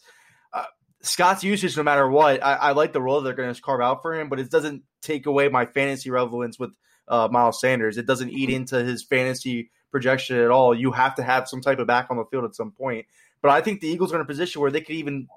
uh, 0.53 0.63
Scott's 1.03 1.43
usage, 1.43 1.77
no 1.77 1.83
matter 1.83 2.09
what, 2.09 2.43
I, 2.43 2.55
I 2.55 2.71
like 2.71 2.91
the 2.91 3.01
role 3.01 3.21
they're 3.21 3.33
going 3.33 3.53
to 3.53 3.61
carve 3.61 3.81
out 3.81 4.01
for 4.01 4.19
him, 4.19 4.27
but 4.27 4.39
it 4.39 4.49
doesn't 4.49 4.81
take 5.03 5.27
away 5.27 5.49
my 5.49 5.67
fantasy 5.67 6.09
relevance 6.09 6.57
with 6.57 6.71
uh, 7.07 7.27
Miles 7.31 7.61
Sanders. 7.61 7.99
It 7.99 8.07
doesn't 8.07 8.31
eat 8.31 8.49
into 8.49 8.83
his 8.83 9.03
fantasy 9.03 9.69
projection 9.91 10.37
at 10.37 10.49
all. 10.49 10.73
You 10.73 10.93
have 10.93 11.13
to 11.15 11.23
have 11.23 11.47
some 11.47 11.61
type 11.61 11.77
of 11.77 11.85
back 11.85 12.07
on 12.09 12.17
the 12.17 12.25
field 12.25 12.45
at 12.45 12.55
some 12.55 12.71
point. 12.71 13.05
But 13.41 13.51
I 13.51 13.61
think 13.61 13.81
the 13.81 13.87
Eagles 13.87 14.11
are 14.11 14.15
in 14.15 14.21
a 14.21 14.25
position 14.25 14.61
where 14.61 14.71
they 14.71 14.81
could 14.81 14.95
even 14.95 15.27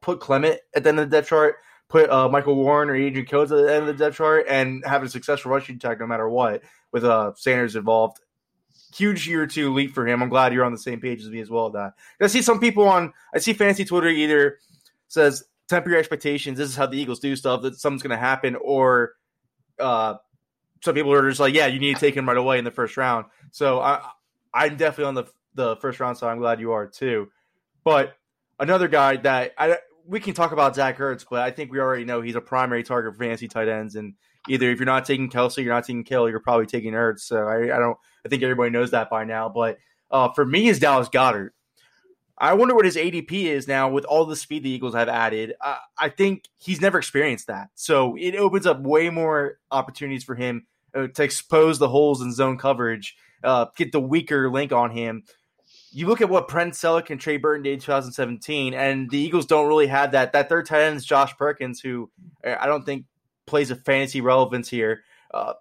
put 0.00 0.20
Clement 0.20 0.58
at 0.74 0.82
the 0.82 0.88
end 0.88 1.00
of 1.00 1.10
the 1.10 1.16
depth 1.16 1.28
chart, 1.28 1.56
put 1.88 2.10
uh, 2.10 2.28
Michael 2.28 2.56
Warren 2.56 2.88
or 2.88 2.94
Adrian 2.94 3.26
Coates 3.26 3.52
at 3.52 3.56
the 3.56 3.74
end 3.74 3.88
of 3.88 3.98
the 3.98 4.04
depth 4.04 4.16
chart 4.16 4.46
and 4.48 4.84
have 4.86 5.02
a 5.02 5.08
successful 5.08 5.50
rushing 5.50 5.76
attack 5.76 6.00
no 6.00 6.06
matter 6.06 6.28
what 6.28 6.62
with 6.92 7.04
uh, 7.04 7.32
Sanders 7.36 7.76
involved. 7.76 8.20
Huge 8.94 9.28
year 9.28 9.46
two 9.46 9.72
leap 9.72 9.94
for 9.94 10.06
him. 10.06 10.22
I'm 10.22 10.28
glad 10.28 10.52
you're 10.52 10.64
on 10.64 10.72
the 10.72 10.78
same 10.78 11.00
page 11.00 11.22
as 11.22 11.30
me 11.30 11.40
as 11.40 11.50
well. 11.50 11.70
That 11.70 11.94
I 12.20 12.26
see 12.26 12.42
some 12.42 12.58
people 12.58 12.88
on 12.88 13.12
I 13.34 13.38
see 13.38 13.52
fancy 13.52 13.84
Twitter 13.84 14.08
either 14.08 14.58
says 15.06 15.44
temper 15.68 15.90
your 15.90 15.98
expectations. 15.98 16.58
This 16.58 16.68
is 16.68 16.76
how 16.76 16.86
the 16.86 16.98
Eagles 16.98 17.20
do 17.20 17.36
stuff. 17.36 17.62
That 17.62 17.76
something's 17.76 18.02
going 18.02 18.10
to 18.10 18.16
happen, 18.16 18.56
or 18.56 19.14
uh, 19.78 20.14
some 20.82 20.94
people 20.94 21.12
are 21.12 21.28
just 21.28 21.40
like, 21.40 21.54
yeah, 21.54 21.66
you 21.66 21.78
need 21.78 21.94
to 21.94 22.00
take 22.00 22.16
him 22.16 22.26
right 22.26 22.36
away 22.36 22.58
in 22.58 22.64
the 22.64 22.70
first 22.72 22.96
round. 22.96 23.26
So 23.52 23.80
I 23.80 24.02
I'm 24.52 24.76
definitely 24.76 25.04
on 25.04 25.14
the 25.14 25.24
the 25.54 25.76
first 25.76 26.00
round. 26.00 26.18
So 26.18 26.28
I'm 26.28 26.38
glad 26.38 26.60
you 26.60 26.72
are 26.72 26.86
too. 26.86 27.30
But 27.84 28.16
another 28.60 28.86
guy 28.86 29.16
that 29.16 29.52
I 29.58 29.78
we 30.06 30.20
can 30.20 30.34
talk 30.34 30.52
about 30.52 30.74
Zach 30.74 30.98
Ertz, 30.98 31.24
but 31.28 31.40
I 31.40 31.50
think 31.50 31.72
we 31.72 31.78
already 31.78 32.04
know 32.04 32.20
he's 32.20 32.34
a 32.34 32.40
primary 32.40 32.82
target 32.82 33.14
for 33.14 33.18
fantasy 33.18 33.48
tight 33.48 33.68
ends. 33.68 33.94
And 33.94 34.14
either 34.48 34.70
if 34.70 34.78
you're 34.78 34.86
not 34.86 35.04
taking 35.04 35.30
Kelce, 35.30 35.58
you're 35.58 35.72
not 35.72 35.84
taking 35.84 36.04
Kill, 36.04 36.28
you're 36.28 36.40
probably 36.40 36.66
taking 36.66 36.94
Ertz. 36.94 37.20
So 37.20 37.46
I, 37.46 37.76
I 37.76 37.78
don't. 37.78 37.96
I 38.24 38.28
think 38.28 38.42
everybody 38.42 38.70
knows 38.70 38.90
that 38.90 39.08
by 39.08 39.24
now. 39.24 39.48
But 39.48 39.78
uh, 40.10 40.32
for 40.32 40.44
me, 40.44 40.68
is 40.68 40.78
Dallas 40.78 41.08
Goedert. 41.08 41.50
I 42.36 42.54
wonder 42.54 42.74
what 42.74 42.86
his 42.86 42.96
ADP 42.96 43.30
is 43.30 43.68
now 43.68 43.90
with 43.90 44.06
all 44.06 44.24
the 44.24 44.34
speed 44.34 44.62
the 44.62 44.70
Eagles 44.70 44.94
have 44.94 45.10
added. 45.10 45.54
Uh, 45.60 45.76
I 45.98 46.08
think 46.08 46.48
he's 46.56 46.80
never 46.80 46.98
experienced 46.98 47.48
that, 47.48 47.68
so 47.74 48.16
it 48.16 48.34
opens 48.34 48.66
up 48.66 48.80
way 48.80 49.10
more 49.10 49.58
opportunities 49.70 50.24
for 50.24 50.34
him 50.34 50.66
uh, 50.94 51.08
to 51.08 51.22
expose 51.22 51.78
the 51.78 51.88
holes 51.88 52.22
in 52.22 52.32
zone 52.32 52.56
coverage, 52.56 53.14
uh, 53.44 53.66
get 53.76 53.92
the 53.92 54.00
weaker 54.00 54.50
link 54.50 54.72
on 54.72 54.90
him. 54.90 55.24
You 55.92 56.06
look 56.06 56.20
at 56.20 56.28
what 56.28 56.48
Brent 56.48 56.74
Celek 56.74 57.10
and 57.10 57.20
Trey 57.20 57.36
Burton 57.36 57.64
did 57.64 57.74
in 57.74 57.80
2017, 57.80 58.74
and 58.74 59.10
the 59.10 59.18
Eagles 59.18 59.46
don't 59.46 59.66
really 59.66 59.88
have 59.88 60.12
that. 60.12 60.32
That 60.32 60.48
third 60.48 60.66
tight 60.66 60.82
end 60.82 60.96
is 60.96 61.04
Josh 61.04 61.36
Perkins, 61.36 61.80
who 61.80 62.10
uh, 62.46 62.56
I 62.60 62.66
don't 62.66 62.84
think 62.84 63.06
plays 63.46 63.70
a 63.70 63.76
fantasy 63.76 64.20
relevance 64.20 64.68
here. 64.68 65.02
Uh, 65.32 65.54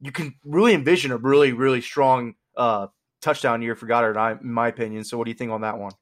you 0.00 0.12
can 0.12 0.34
really 0.44 0.74
envision 0.74 1.12
a 1.12 1.16
really, 1.16 1.52
really 1.52 1.80
strong 1.80 2.34
uh, 2.56 2.88
touchdown 3.20 3.62
year 3.62 3.74
for 3.74 3.86
Goedert, 3.86 4.40
in 4.42 4.52
my 4.52 4.68
opinion. 4.68 5.04
So, 5.04 5.16
what 5.16 5.24
do 5.24 5.30
you 5.30 5.36
think 5.36 5.50
on 5.50 5.62
that 5.62 5.78
one? 5.78 5.92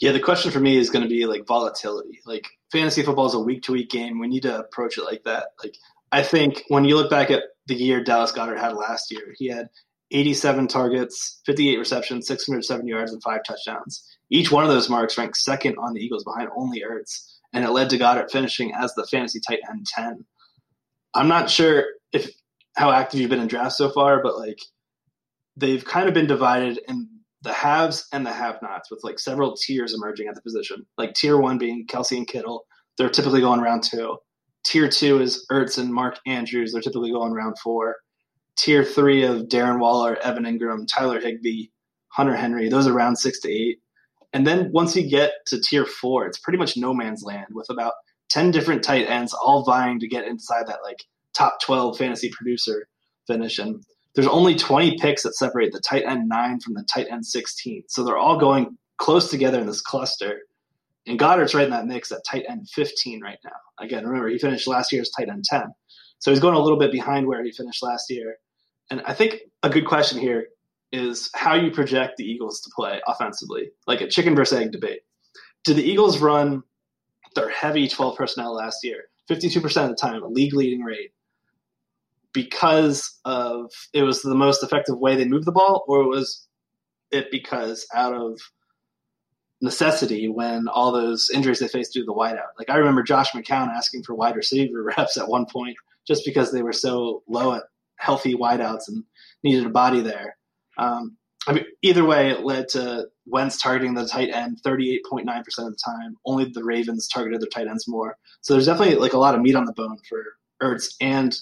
Yeah, 0.00 0.12
the 0.12 0.20
question 0.20 0.50
for 0.50 0.60
me 0.60 0.76
is 0.76 0.90
going 0.90 1.02
to 1.02 1.08
be 1.08 1.26
like 1.26 1.46
volatility. 1.46 2.20
Like 2.24 2.46
fantasy 2.72 3.02
football 3.02 3.26
is 3.26 3.34
a 3.34 3.40
week 3.40 3.62
to 3.64 3.72
week 3.72 3.90
game. 3.90 4.18
We 4.18 4.28
need 4.28 4.42
to 4.42 4.60
approach 4.60 4.98
it 4.98 5.04
like 5.04 5.24
that. 5.24 5.48
Like 5.62 5.76
I 6.12 6.22
think 6.22 6.64
when 6.68 6.84
you 6.84 6.96
look 6.96 7.10
back 7.10 7.30
at 7.30 7.42
the 7.66 7.74
year 7.74 8.02
Dallas 8.02 8.32
Goedert 8.32 8.58
had 8.58 8.74
last 8.74 9.10
year, 9.10 9.34
he 9.36 9.48
had 9.48 9.68
87 10.10 10.68
targets, 10.68 11.40
58 11.44 11.78
receptions, 11.78 12.26
607 12.26 12.86
yards, 12.86 13.12
and 13.12 13.22
five 13.22 13.40
touchdowns. 13.46 14.02
Each 14.30 14.50
one 14.50 14.64
of 14.64 14.70
those 14.70 14.88
marks 14.88 15.18
ranked 15.18 15.36
second 15.36 15.76
on 15.78 15.94
the 15.94 16.00
Eagles 16.00 16.24
behind 16.24 16.48
only 16.56 16.82
Ertz, 16.82 17.24
and 17.52 17.64
it 17.64 17.70
led 17.70 17.90
to 17.90 17.98
Goedert 17.98 18.30
finishing 18.30 18.72
as 18.74 18.94
the 18.94 19.06
fantasy 19.06 19.40
tight 19.46 19.60
end 19.70 19.86
10. 19.86 20.24
I'm 21.14 21.28
not 21.28 21.50
sure 21.50 21.84
if 22.12 22.30
how 22.76 22.90
active 22.90 23.20
you've 23.20 23.30
been 23.30 23.40
in 23.40 23.48
drafts 23.48 23.76
so 23.78 23.90
far, 23.90 24.22
but 24.22 24.38
like 24.38 24.58
they've 25.56 25.84
kind 25.84 26.08
of 26.08 26.14
been 26.14 26.26
divided 26.26 26.80
in 26.88 27.08
the 27.42 27.52
haves 27.52 28.06
and 28.12 28.24
the 28.24 28.32
have-nots 28.32 28.90
with 28.90 29.00
like 29.04 29.18
several 29.18 29.56
tiers 29.56 29.94
emerging 29.94 30.28
at 30.28 30.34
the 30.34 30.42
position. 30.42 30.86
Like 30.96 31.14
tier 31.14 31.36
one 31.38 31.58
being 31.58 31.86
Kelce 31.86 32.16
and 32.16 32.26
Kittle, 32.26 32.66
they're 32.96 33.08
typically 33.08 33.40
going 33.40 33.60
round 33.60 33.82
two. 33.82 34.16
Tier 34.64 34.88
two 34.88 35.20
is 35.20 35.46
Ertz 35.50 35.78
and 35.78 35.92
Mark 35.92 36.18
Andrews, 36.26 36.72
they're 36.72 36.82
typically 36.82 37.12
going 37.12 37.32
round 37.32 37.56
four. 37.58 37.96
Tier 38.58 38.84
three 38.84 39.22
of 39.22 39.42
Darren 39.42 39.78
Waller, 39.78 40.16
Evan 40.16 40.44
Engram, 40.44 40.86
Tyler 40.86 41.20
Higbee, 41.20 41.68
Hunter 42.08 42.36
Henry, 42.36 42.68
those 42.68 42.86
are 42.86 42.92
round 42.92 43.18
six 43.18 43.40
to 43.40 43.50
eight. 43.50 43.80
And 44.32 44.46
then 44.46 44.70
once 44.72 44.94
you 44.94 45.08
get 45.08 45.32
to 45.46 45.60
tier 45.60 45.86
four, 45.86 46.26
it's 46.26 46.38
pretty 46.38 46.58
much 46.58 46.76
no 46.76 46.92
man's 46.92 47.22
land 47.22 47.46
with 47.52 47.70
about 47.70 47.94
10 48.30 48.50
different 48.50 48.82
tight 48.82 49.08
ends 49.08 49.32
all 49.32 49.64
vying 49.64 50.00
to 50.00 50.08
get 50.08 50.26
inside 50.26 50.66
that 50.66 50.82
like 50.82 51.04
top 51.34 51.60
12 51.62 51.96
fantasy 51.96 52.30
producer 52.30 52.88
finish. 53.26 53.58
And 53.58 53.82
there's 54.14 54.26
only 54.26 54.54
20 54.54 54.98
picks 54.98 55.22
that 55.22 55.36
separate 55.36 55.72
the 55.72 55.80
tight 55.80 56.04
end 56.04 56.28
nine 56.28 56.60
from 56.60 56.74
the 56.74 56.84
tight 56.92 57.06
end 57.10 57.24
16. 57.24 57.84
So 57.88 58.04
they're 58.04 58.18
all 58.18 58.38
going 58.38 58.76
close 58.98 59.30
together 59.30 59.60
in 59.60 59.66
this 59.66 59.80
cluster. 59.80 60.40
And 61.06 61.18
Goedert's 61.18 61.54
right 61.54 61.64
in 61.64 61.70
that 61.70 61.86
mix 61.86 62.12
at 62.12 62.24
tight 62.28 62.44
end 62.48 62.68
15 62.70 63.22
right 63.22 63.38
now. 63.44 63.52
Again, 63.78 64.04
remember, 64.04 64.28
he 64.28 64.38
finished 64.38 64.66
last 64.66 64.92
year's 64.92 65.10
tight 65.16 65.28
end 65.28 65.44
10. 65.44 65.62
So 66.18 66.30
he's 66.30 66.40
going 66.40 66.56
a 66.56 66.60
little 66.60 66.78
bit 66.78 66.92
behind 66.92 67.26
where 67.26 67.42
he 67.42 67.52
finished 67.52 67.82
last 67.82 68.10
year. 68.10 68.36
And 68.90 69.02
I 69.06 69.14
think 69.14 69.36
a 69.62 69.70
good 69.70 69.86
question 69.86 70.18
here 70.18 70.48
is 70.92 71.30
how 71.34 71.54
you 71.54 71.70
project 71.70 72.16
the 72.16 72.24
Eagles 72.24 72.60
to 72.62 72.70
play 72.74 73.00
offensively, 73.06 73.70
like 73.86 74.00
a 74.00 74.08
chicken 74.08 74.34
versus 74.34 74.58
egg 74.58 74.72
debate. 74.72 75.00
Did 75.64 75.76
the 75.76 75.84
Eagles 75.84 76.18
run 76.18 76.62
their 77.34 77.50
heavy 77.50 77.88
12 77.88 78.16
personnel 78.16 78.54
last 78.54 78.82
year, 78.82 79.04
52% 79.30 79.64
of 79.82 79.90
the 79.90 79.94
time, 79.94 80.22
a 80.22 80.28
league 80.28 80.54
leading 80.54 80.82
rate? 80.82 81.12
because 82.32 83.18
of 83.24 83.72
it 83.92 84.02
was 84.02 84.22
the 84.22 84.34
most 84.34 84.62
effective 84.62 84.98
way 84.98 85.16
they 85.16 85.24
moved 85.24 85.46
the 85.46 85.52
ball, 85.52 85.84
or 85.88 86.06
was 86.06 86.46
it 87.10 87.30
because 87.30 87.86
out 87.94 88.14
of 88.14 88.38
necessity 89.60 90.28
when 90.28 90.68
all 90.68 90.92
those 90.92 91.30
injuries 91.34 91.58
they 91.58 91.68
faced 91.68 91.94
due 91.94 92.02
to 92.02 92.06
the 92.06 92.14
wideout? 92.14 92.54
Like 92.58 92.70
I 92.70 92.76
remember 92.76 93.02
Josh 93.02 93.32
McCown 93.32 93.68
asking 93.68 94.04
for 94.04 94.14
wide 94.14 94.36
receiver 94.36 94.82
reps 94.96 95.16
at 95.16 95.28
one 95.28 95.46
point 95.46 95.76
just 96.06 96.24
because 96.24 96.52
they 96.52 96.62
were 96.62 96.72
so 96.72 97.22
low 97.26 97.54
at 97.54 97.64
healthy 97.98 98.34
wideouts 98.34 98.88
and 98.88 99.04
needed 99.42 99.66
a 99.66 99.70
body 99.70 100.00
there. 100.00 100.36
Um, 100.78 101.16
I 101.46 101.52
mean, 101.52 101.64
either 101.82 102.04
way, 102.04 102.30
it 102.30 102.44
led 102.44 102.68
to 102.70 103.06
Wentz 103.26 103.60
targeting 103.60 103.94
the 103.94 104.06
tight 104.06 104.30
end 104.30 104.60
38.9% 104.64 105.26
of 105.26 105.44
the 105.56 105.78
time. 105.84 106.16
Only 106.26 106.46
the 106.46 106.64
Ravens 106.64 107.08
targeted 107.08 107.40
their 107.40 107.48
tight 107.48 107.68
ends 107.68 107.88
more. 107.88 108.16
So 108.42 108.54
there's 108.54 108.66
definitely 108.66 108.96
like 108.96 109.14
a 109.14 109.18
lot 109.18 109.34
of 109.34 109.40
meat 109.40 109.54
on 109.54 109.64
the 109.64 109.72
bone 109.72 109.96
for 110.08 110.24
Ertz 110.62 110.94
and 111.00 111.34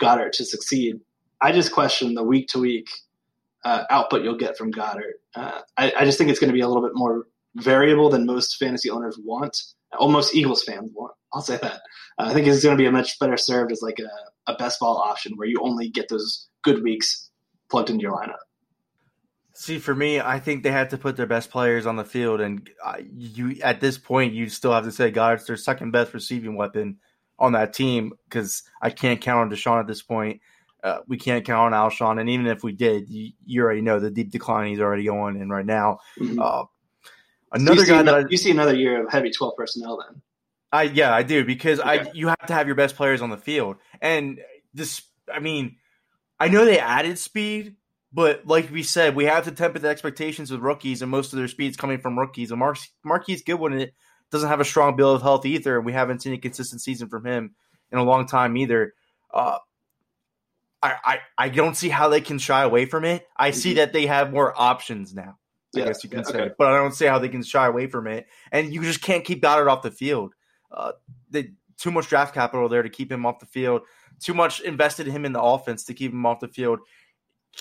Goedert 0.00 0.32
to 0.32 0.44
succeed. 0.44 1.00
I 1.40 1.52
just 1.52 1.72
question 1.72 2.14
the 2.14 2.22
week 2.22 2.48
to 2.48 2.60
week 2.60 2.88
output 3.64 4.22
you'll 4.22 4.36
get 4.36 4.56
from 4.56 4.72
Goedert. 4.72 5.14
Uh, 5.34 5.60
I, 5.76 5.92
I, 5.98 6.04
just 6.04 6.18
think 6.18 6.30
it's 6.30 6.40
going 6.40 6.48
to 6.48 6.54
be 6.54 6.60
a 6.60 6.68
little 6.68 6.82
bit 6.82 6.92
more 6.94 7.26
variable 7.56 8.10
than 8.10 8.26
most 8.26 8.56
fantasy 8.56 8.90
owners 8.90 9.18
want. 9.22 9.56
Almost 9.98 10.34
Eagles 10.34 10.62
fans 10.62 10.90
want. 10.94 11.12
I'll 11.32 11.42
say 11.42 11.58
that. 11.60 11.80
Uh, 12.18 12.26
I 12.26 12.32
think 12.32 12.46
it's 12.46 12.62
going 12.62 12.76
to 12.76 12.82
be 12.82 12.86
a 12.86 12.92
much 12.92 13.18
better 13.18 13.36
served 13.36 13.72
as 13.72 13.82
like 13.82 13.98
a, 13.98 14.50
a 14.50 14.56
best 14.56 14.80
ball 14.80 14.96
option 14.98 15.36
where 15.36 15.48
you 15.48 15.60
only 15.60 15.88
get 15.88 16.08
those 16.08 16.48
good 16.62 16.82
weeks 16.82 17.30
plugged 17.70 17.90
into 17.90 18.02
your 18.02 18.16
lineup. 18.16 18.36
See, 19.54 19.80
for 19.80 19.94
me, 19.94 20.20
I 20.20 20.38
think 20.38 20.62
they 20.62 20.70
have 20.70 20.90
to 20.90 20.98
put 20.98 21.16
their 21.16 21.26
best 21.26 21.50
players 21.50 21.84
on 21.84 21.96
the 21.96 22.04
field, 22.04 22.40
and 22.40 22.70
uh, 22.84 22.98
you 23.12 23.56
at 23.60 23.80
this 23.80 23.98
point, 23.98 24.32
you 24.32 24.48
still 24.48 24.72
have 24.72 24.84
to 24.84 24.92
say 24.92 25.10
Goedert's 25.10 25.46
their 25.46 25.56
second 25.56 25.90
best 25.90 26.14
receiving 26.14 26.54
weapon 26.54 26.98
on 27.40 27.52
that 27.52 27.72
team 27.72 28.12
because 28.28 28.62
I 28.80 28.90
can't 28.90 29.20
count 29.20 29.40
on 29.40 29.50
DeSean 29.50 29.80
at 29.80 29.88
this 29.88 30.00
point. 30.00 30.40
Uh, 30.84 31.00
we 31.08 31.16
can't 31.16 31.44
count 31.44 31.74
on 31.74 31.90
Alshon, 31.90 32.20
and 32.20 32.30
even 32.30 32.46
if 32.46 32.62
we 32.62 32.70
did, 32.70 33.08
you, 33.08 33.32
you, 33.44 33.62
already 33.62 33.80
know 33.80 33.98
the 33.98 34.12
deep 34.12 34.30
decline 34.30 34.68
he's 34.68 34.78
already 34.78 35.04
going 35.04 35.36
in 35.40 35.48
right 35.48 35.66
now. 35.66 35.98
Mm-hmm. 36.20 36.38
Uh, 36.40 36.64
another 37.52 37.84
guy 37.84 38.00
another, 38.00 38.22
that 38.22 38.26
I, 38.28 38.30
you 38.30 38.36
see 38.36 38.50
another 38.50 38.74
year 38.74 39.04
of 39.04 39.12
heavy 39.12 39.30
twelve 39.30 39.56
personnel. 39.56 39.98
Then, 39.98 40.22
I 40.72 40.82
yeah, 40.84 41.14
I 41.14 41.22
do 41.22 41.44
because 41.44 41.80
okay. 41.80 42.00
I 42.00 42.10
you 42.14 42.28
have 42.28 42.46
to 42.46 42.54
have 42.54 42.66
your 42.66 42.76
best 42.76 42.96
players 42.96 43.22
on 43.22 43.30
the 43.30 43.36
field, 43.36 43.76
and 44.00 44.40
this. 44.74 45.02
I 45.32 45.40
mean, 45.40 45.76
I 46.40 46.48
know 46.48 46.64
they 46.64 46.78
added 46.78 47.18
speed, 47.18 47.76
but 48.12 48.46
like 48.46 48.70
we 48.70 48.82
said, 48.82 49.14
we 49.14 49.24
have 49.26 49.44
to 49.44 49.52
temper 49.52 49.78
the 49.78 49.88
expectations 49.88 50.50
with 50.50 50.60
rookies, 50.60 51.02
and 51.02 51.10
most 51.10 51.32
of 51.32 51.38
their 51.38 51.48
speed's 51.48 51.76
coming 51.76 52.00
from 52.00 52.18
rookies. 52.18 52.50
And 52.50 52.58
Mar- 52.58 52.76
Marquise 53.04 53.42
Goodwin 53.42 53.74
it 53.74 53.94
doesn't 54.30 54.48
have 54.48 54.60
a 54.60 54.64
strong 54.64 54.96
bill 54.96 55.14
of 55.14 55.22
health 55.22 55.44
either, 55.46 55.76
and 55.76 55.86
we 55.86 55.92
haven't 55.92 56.22
seen 56.22 56.32
a 56.32 56.38
consistent 56.38 56.80
season 56.82 57.08
from 57.08 57.26
him 57.26 57.54
in 57.90 57.98
a 57.98 58.04
long 58.04 58.26
time 58.26 58.56
either. 58.56 58.94
Uh, 59.32 59.58
I, 60.82 60.94
I 61.04 61.18
I 61.36 61.48
don't 61.48 61.76
see 61.76 61.88
how 61.88 62.08
they 62.08 62.20
can 62.20 62.38
shy 62.38 62.62
away 62.62 62.86
from 62.86 63.04
it. 63.04 63.26
I 63.36 63.50
see 63.50 63.70
mm-hmm. 63.70 63.76
that 63.78 63.92
they 63.92 64.06
have 64.06 64.32
more 64.32 64.52
options 64.56 65.14
now. 65.14 65.38
I 65.78 65.84
yeah, 65.84 65.86
guess 65.86 66.04
you 66.04 66.10
can 66.10 66.20
yeah, 66.20 66.24
say, 66.24 66.40
okay. 66.40 66.54
but 66.58 66.68
I 66.68 66.76
don't 66.76 66.94
see 66.94 67.06
how 67.06 67.18
they 67.18 67.28
can 67.28 67.42
shy 67.42 67.66
away 67.66 67.86
from 67.86 68.06
it. 68.06 68.26
And 68.52 68.72
you 68.72 68.82
just 68.82 69.02
can't 69.02 69.24
keep 69.24 69.42
Goedert 69.42 69.68
off 69.68 69.82
the 69.82 69.90
field. 69.90 70.34
Uh, 70.70 70.92
they, 71.30 71.52
too 71.78 71.90
much 71.90 72.08
draft 72.08 72.34
capital 72.34 72.68
there 72.68 72.82
to 72.82 72.90
keep 72.90 73.10
him 73.10 73.24
off 73.24 73.38
the 73.38 73.46
field. 73.46 73.82
Too 74.20 74.34
much 74.34 74.60
invested 74.60 75.06
in 75.06 75.12
him 75.12 75.24
in 75.24 75.32
the 75.32 75.40
offense 75.40 75.84
to 75.84 75.94
keep 75.94 76.12
him 76.12 76.26
off 76.26 76.40
the 76.40 76.48
field. 76.48 76.80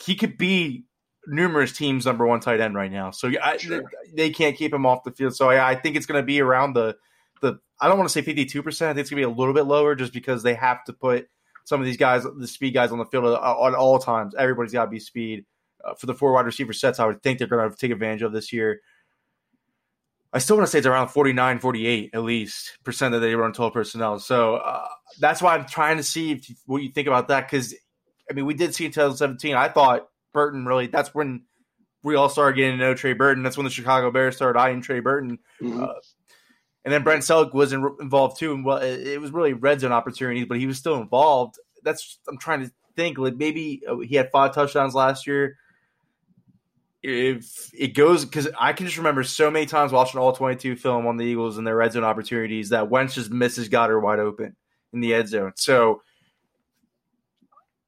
He 0.06 0.16
could 0.16 0.38
be 0.38 0.86
numerous 1.28 1.74
teams 1.74 2.06
number 2.06 2.26
one 2.26 2.40
tight 2.40 2.60
end 2.60 2.76
right 2.76 2.92
now. 2.92 3.12
So 3.12 3.32
I, 3.42 3.58
sure. 3.58 3.84
they, 4.06 4.14
they, 4.14 4.30
can't 4.32 4.56
keep 4.56 4.74
him 4.74 4.86
off 4.86 5.04
the 5.04 5.12
field. 5.12 5.36
So 5.36 5.50
I, 5.50 5.72
I 5.72 5.76
think 5.76 5.96
it's 5.96 6.06
going 6.06 6.22
to 6.22 6.26
be 6.26 6.42
around 6.42 6.74
the 6.74 6.98
the. 7.42 7.60
I 7.80 7.88
don't 7.88 7.98
want 7.98 8.10
to 8.10 8.14
say 8.14 8.22
fifty 8.22 8.46
two 8.46 8.64
percent. 8.64 8.90
I 8.90 8.94
think 8.94 9.02
it's 9.02 9.10
going 9.12 9.22
to 9.22 9.28
be 9.28 9.32
a 9.32 9.38
little 9.38 9.54
bit 9.54 9.66
lower 9.66 9.94
just 9.94 10.14
because 10.14 10.42
they 10.42 10.56
have 10.56 10.84
to 10.86 10.94
put 10.94 11.30
some 11.66 11.80
of 11.80 11.86
these 11.86 11.98
guys, 11.98 12.24
the 12.24 12.48
speed 12.48 12.74
guys, 12.74 12.92
on 12.92 12.98
the 12.98 13.06
field 13.06 13.26
at, 13.26 13.40
all 13.40 14.00
times. 14.00 14.34
Everybody's 14.36 14.72
got 14.72 14.86
to 14.86 14.92
be 14.92 15.00
speed 15.00 15.46
for 15.96 16.06
the 16.06 16.14
four 16.14 16.34
wide 16.34 16.46
receiver 16.46 16.74
sets. 16.74 17.00
I 17.00 17.06
would 17.06 17.22
think 17.22 17.40
they're 17.40 17.48
going 17.48 17.70
to 17.70 17.76
take 17.76 17.92
advantage 17.92 18.22
of 18.22 18.34
this 18.34 18.52
year. 18.52 18.82
I 20.34 20.40
still 20.40 20.58
want 20.58 20.68
to 20.68 20.72
say 20.72 20.80
it's 20.80 20.88
around 20.88 21.08
49, 21.08 21.60
48 21.60 22.10
at 22.14 22.24
least 22.24 22.78
percent 22.84 23.14
that 23.14 23.20
they 23.20 23.36
run 23.36 23.54
12 23.54 23.74
personnel. 23.74 24.20
So 24.20 24.56
uh, 24.56 24.88
that's 25.20 25.42
why 25.42 25.56
I'm 25.56 25.66
trying 25.66 25.98
to 25.98 26.04
see 26.04 26.34
if, 26.34 26.48
what 26.66 26.84
you 26.84 26.92
think 26.92 27.08
about 27.08 27.30
that. 27.30 27.50
Because, 27.50 27.74
I 28.30 28.34
mean, 28.34 28.46
we 28.46 28.54
did 28.54 28.76
see 28.76 28.86
in 28.86 28.92
2017, 28.92 29.56
I 29.56 29.70
thought 29.70 30.08
Burton 30.34 30.66
really. 30.66 30.88
That's 30.88 31.16
when 31.16 31.44
we 32.04 32.16
all 32.16 32.30
started 32.30 32.58
getting 32.58 32.78
to 32.78 32.84
know 32.84 32.94
Trey 32.94 33.14
Burton. 33.14 33.42
That's 33.42 33.58
when 33.58 33.64
the 33.64 33.72
Chicago 33.72 34.12
Bears 34.12 34.36
started 34.36 34.60
eyeing 34.60 34.82
Trey 34.82 35.00
Burton. 35.00 35.40
Mm-hmm. 35.62 35.84
Uh, 35.84 35.94
And 36.86 36.94
then 36.94 37.04
Brent 37.04 37.24
Celek 37.24 37.54
was 37.54 37.74
in, 37.74 37.86
involved 38.00 38.40
too, 38.40 38.54
and 38.54 38.64
well, 38.64 38.78
it, 38.78 39.06
it 39.06 39.22
was 39.22 39.32
really 39.32 39.52
red 39.52 39.82
zone 39.82 39.92
opportunities, 39.92 40.46
but 40.48 40.58
he 40.58 40.68
was 40.68 40.78
still 40.78 40.96
involved. 40.96 41.56
That's 41.84 42.18
I'm 42.30 42.38
trying 42.38 42.62
to 42.62 42.72
think. 42.96 43.18
Like 43.18 43.36
maybe 43.36 43.82
uh, 43.86 43.98
he 43.98 44.16
had 44.16 44.32
five 44.32 44.54
touchdowns 44.54 44.96
last 44.96 45.28
year. 45.28 45.58
If 47.10 47.72
it 47.74 47.94
goes, 47.94 48.26
because 48.26 48.50
I 48.60 48.74
can 48.74 48.86
just 48.86 48.98
remember 48.98 49.24
so 49.24 49.50
many 49.50 49.66
times 49.66 49.94
watching 49.94 50.20
all 50.20 50.34
22 50.34 50.76
film 50.76 51.08
on 51.08 51.16
the 51.16 51.24
Eagles 51.24 51.58
and 51.58 51.66
their 51.66 51.78
red 51.78 51.94
zone 51.94 52.04
opportunities 52.04 52.70
that 52.70 52.90
Wentz 52.90 53.16
just 53.16 53.32
misses 53.32 53.70
Goedert 53.70 54.02
wide 54.02 54.20
open 54.20 54.58
in 54.92 55.00
the 55.00 55.14
end 55.14 55.30
zone. 55.30 55.54
So 55.56 56.02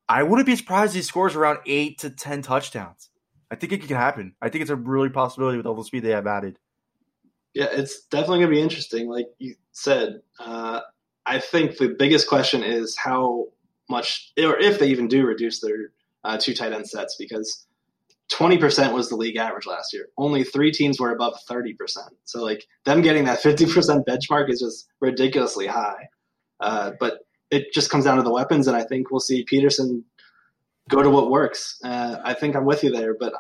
I 0.08 0.24
wouldn't 0.24 0.46
be 0.46 0.56
surprised 0.56 0.94
if 0.94 1.00
he 1.00 1.02
scores 1.02 1.36
around 1.36 1.60
eight 1.66 2.00
to 2.00 2.10
10 2.10 2.44
touchdowns. 2.44 3.10
I 3.52 3.56
think 3.56 3.74
it 3.74 3.82
could 3.82 3.92
happen. 3.92 4.36
I 4.42 4.48
think 4.48 4.62
it's 4.62 4.72
a 4.72 4.76
really 4.76 5.10
possibility 5.10 5.58
with 5.58 5.66
all 5.66 5.76
the 5.76 5.84
speed 5.84 6.04
they 6.04 6.12
have 6.12 6.28
added. 6.28 6.58
Yeah, 7.54 7.68
it's 7.72 8.06
definitely 8.06 8.40
going 8.40 8.52
to 8.52 8.56
be 8.56 8.62
interesting. 8.62 9.10
Like 9.10 9.28
you 9.38 9.56
said, 9.72 10.22
uh, 10.40 10.80
I 11.26 11.40
think 11.40 11.78
the 11.78 11.90
biggest 11.90 12.30
question 12.30 12.64
is 12.64 12.96
how 12.96 13.48
much, 13.90 14.32
or 14.38 14.58
if 14.58 14.80
they 14.80 14.88
even 14.88 15.08
do 15.08 15.26
reduce 15.26 15.60
their 15.60 15.92
uh, 16.24 16.38
two 16.38 16.54
tight 16.54 16.74
end 16.74 16.88
sets, 16.88 17.16
because 17.20 17.66
20% 18.32 18.94
was 18.94 19.10
the 19.10 19.16
league 19.16 19.38
average 19.38 19.66
last 19.66 19.94
year. 19.94 20.08
Only 20.18 20.44
three 20.44 20.72
teams 20.72 21.00
were 21.00 21.12
above 21.12 21.36
30%. 21.50 21.76
So, 22.26 22.44
like, 22.44 22.68
them 22.86 23.02
getting 23.02 23.26
that 23.26 23.42
50% 23.42 24.06
benchmark 24.06 24.50
is 24.50 24.60
just 24.60 24.88
ridiculously 25.00 25.68
high. 25.68 26.10
Uh, 26.60 26.92
but 27.00 27.20
it 27.50 27.74
just 27.74 27.90
comes 27.90 28.06
down 28.06 28.18
to 28.18 28.24
the 28.24 28.32
weapons, 28.32 28.68
and 28.68 28.78
I 28.78 28.84
think 28.84 29.10
we'll 29.10 29.20
see 29.20 29.46
Pederson 29.46 30.04
go 30.90 31.02
to 31.02 31.10
what 31.10 31.32
works. 31.32 31.80
Uh, 31.84 32.18
I 32.24 32.34
think 32.34 32.56
I'm 32.56 32.66
with 32.66 32.84
you 32.84 32.92
there, 32.92 33.16
but 33.20 33.34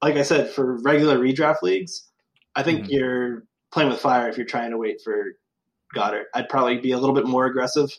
like 0.00 0.16
I 0.16 0.22
said, 0.22 0.50
for 0.50 0.78
regular 0.78 1.18
redraft 1.18 1.62
leagues, 1.62 2.08
I 2.56 2.62
think 2.62 2.82
mm-hmm. 2.82 2.90
you're 2.90 3.44
playing 3.70 3.90
with 3.90 4.00
fire 4.00 4.28
if 4.28 4.36
you're 4.36 4.46
trying 4.46 4.70
to 4.70 4.78
wait 4.78 5.00
for 5.02 5.36
Goedert. 5.94 6.24
I'd 6.34 6.48
probably 6.48 6.78
be 6.78 6.92
a 6.92 6.98
little 6.98 7.14
bit 7.14 7.26
more 7.26 7.46
aggressive 7.46 7.90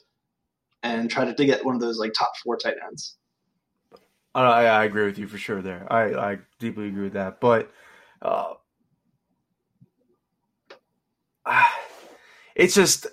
and 0.83 1.09
try 1.09 1.31
to, 1.31 1.45
get 1.45 1.65
one 1.65 1.75
of 1.75 1.81
those 1.81 1.97
like 1.97 2.13
top 2.13 2.33
four 2.43 2.57
tight 2.57 2.75
ends. 2.85 3.15
I, 4.41 4.65
I 4.65 4.83
agree 4.85 5.05
with 5.05 5.19
you 5.19 5.27
for 5.27 5.37
sure 5.37 5.61
there. 5.61 5.91
I, 5.91 6.31
I 6.31 6.37
deeply 6.59 6.87
agree 6.87 7.03
with 7.03 7.13
that. 7.13 7.39
But 7.39 7.71
uh, 8.21 8.53
it's 12.55 12.75
just 12.75 13.07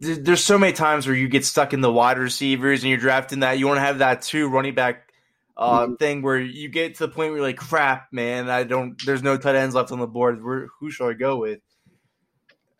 there's 0.00 0.44
so 0.44 0.58
many 0.58 0.72
times 0.72 1.06
where 1.06 1.16
you 1.16 1.28
get 1.28 1.44
stuck 1.44 1.72
in 1.72 1.80
the 1.80 1.92
wide 1.92 2.18
receivers 2.18 2.82
and 2.82 2.90
you're 2.90 2.98
drafting 2.98 3.40
that 3.40 3.58
you 3.58 3.66
want 3.66 3.78
to 3.78 3.82
have 3.82 3.98
that 3.98 4.22
two 4.22 4.48
running 4.48 4.74
back 4.74 5.08
uh, 5.56 5.84
mm-hmm. 5.84 5.94
thing 5.94 6.22
where 6.22 6.38
you 6.38 6.68
get 6.68 6.96
to 6.96 7.06
the 7.06 7.08
point 7.08 7.30
where 7.30 7.38
you're 7.38 7.46
like, 7.46 7.56
crap, 7.56 8.08
man, 8.12 8.50
I 8.50 8.64
don't. 8.64 9.00
There's 9.04 9.22
no 9.22 9.38
tight 9.38 9.54
ends 9.54 9.74
left 9.74 9.92
on 9.92 10.00
the 10.00 10.06
board. 10.06 10.42
Where 10.44 10.68
who 10.80 10.90
should 10.90 11.08
I 11.08 11.14
go 11.14 11.38
with? 11.38 11.60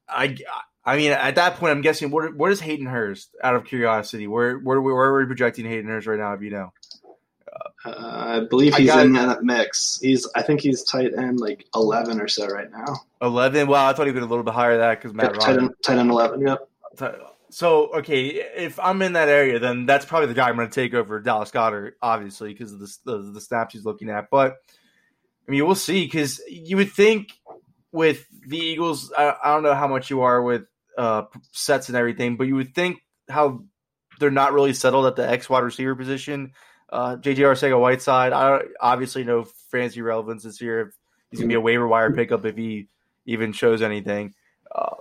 I 0.09 0.37
I 0.85 0.97
mean, 0.97 1.13
at 1.13 1.35
that 1.37 1.57
point, 1.57 1.73
I'm 1.73 1.81
guessing 1.81 2.11
what 2.11 2.35
what 2.35 2.53
is 2.53 2.61
Hayden 2.61 2.87
Hurst? 2.87 3.35
Out 3.43 3.57
of 3.57 3.65
curiosity, 3.65 4.27
where 4.27 4.59
where 4.59 4.81
where 4.81 4.95
are 4.95 5.19
we 5.19 5.27
projecting 5.27 5.65
Hayden 5.65 5.89
Hurst 5.89 6.07
right 6.07 6.19
now? 6.19 6.35
If 6.35 6.43
you 6.43 6.51
know. 6.51 6.73
Uh, 7.87 8.41
I 8.41 8.41
believe 8.41 8.75
he's 8.75 8.91
I 8.91 9.03
in 9.03 9.13
that 9.13 9.45
mix. 9.45 9.99
He's, 10.01 10.29
I 10.35 10.43
think 10.43 10.61
he's 10.61 10.83
tight 10.83 11.13
end 11.17 11.39
like 11.41 11.67
eleven 11.75 12.21
or 12.21 12.29
so 12.29 12.47
right 12.47 12.71
now. 12.71 12.97
Eleven. 13.23 13.69
Wow, 13.69 13.89
I 13.89 13.93
thought 13.93 14.07
he'd 14.07 14.13
been 14.13 14.23
a 14.23 14.27
little 14.27 14.45
bit 14.45 14.55
higher 14.55 14.73
than 14.73 14.81
that 14.81 15.01
because 15.01 15.15
Matt 15.15 15.35
yeah, 15.35 15.41
tight, 15.41 15.59
end, 15.59 15.71
tight 15.85 15.99
end 15.99 16.11
eleven. 16.11 16.47
Yep. 16.47 16.69
So 17.51 17.95
okay, 17.99 18.27
if 18.27 18.81
I'm 18.81 19.01
in 19.03 19.13
that 19.13 19.29
area, 19.29 19.59
then 19.59 19.87
that's 19.87 20.05
probably 20.05 20.29
the 20.29 20.35
guy 20.35 20.49
I'm 20.49 20.57
going 20.57 20.69
to 20.69 20.75
take 20.75 20.95
over 20.95 21.21
Dallas 21.21 21.51
Goedert, 21.51 21.93
obviously 22.03 22.53
because 22.53 22.73
of 22.73 22.81
the, 22.81 22.97
the, 23.05 23.19
the 23.35 23.41
snaps 23.41 23.75
he's 23.75 23.85
looking 23.85 24.11
at. 24.11 24.31
But 24.31 24.57
I 25.47 25.51
mean, 25.51 25.65
we'll 25.65 25.77
see 25.77 26.05
because 26.05 26.41
you 26.49 26.77
would 26.77 26.91
think 26.91 27.33
with 27.93 28.27
the 28.47 28.59
Eagles, 28.59 29.13
I, 29.17 29.35
I, 29.43 29.55
don't 29.55 29.63
know 29.63 29.75
how 29.75 29.87
much 29.87 30.11
you 30.11 30.23
are 30.23 30.43
with 30.43 30.65
uh, 30.99 31.23
sets 31.53 31.89
and 31.89 31.97
everything, 31.97 32.37
but 32.37 32.47
you 32.47 32.57
would 32.57 32.75
think 32.75 32.99
how 33.29 33.63
they're 34.19 34.31
not 34.31 34.53
really 34.53 34.73
settled 34.73 35.07
at 35.07 35.17
the 35.17 35.29
X 35.29 35.49
wide 35.49 35.63
receiver 35.63 35.95
position. 35.95 36.53
Uh, 36.89 37.17
JJ 37.17 37.39
Arcega 37.39 37.79
Whiteside, 37.81 38.33
I 38.33 38.61
obviously 38.81 39.25
no 39.25 39.45
fancy 39.71 40.03
relevance 40.03 40.45
this 40.45 40.61
year. 40.61 40.93
He's 41.31 41.41
to 41.41 41.47
be 41.47 41.55
a 41.55 41.61
waiver 41.61 41.89
wire 41.89 42.13
pickup 42.13 42.45
if 42.45 42.57
he 42.57 42.89
even 43.27 43.53
shows 43.53 43.83
anything. 43.83 44.35
Uh, 44.73 44.97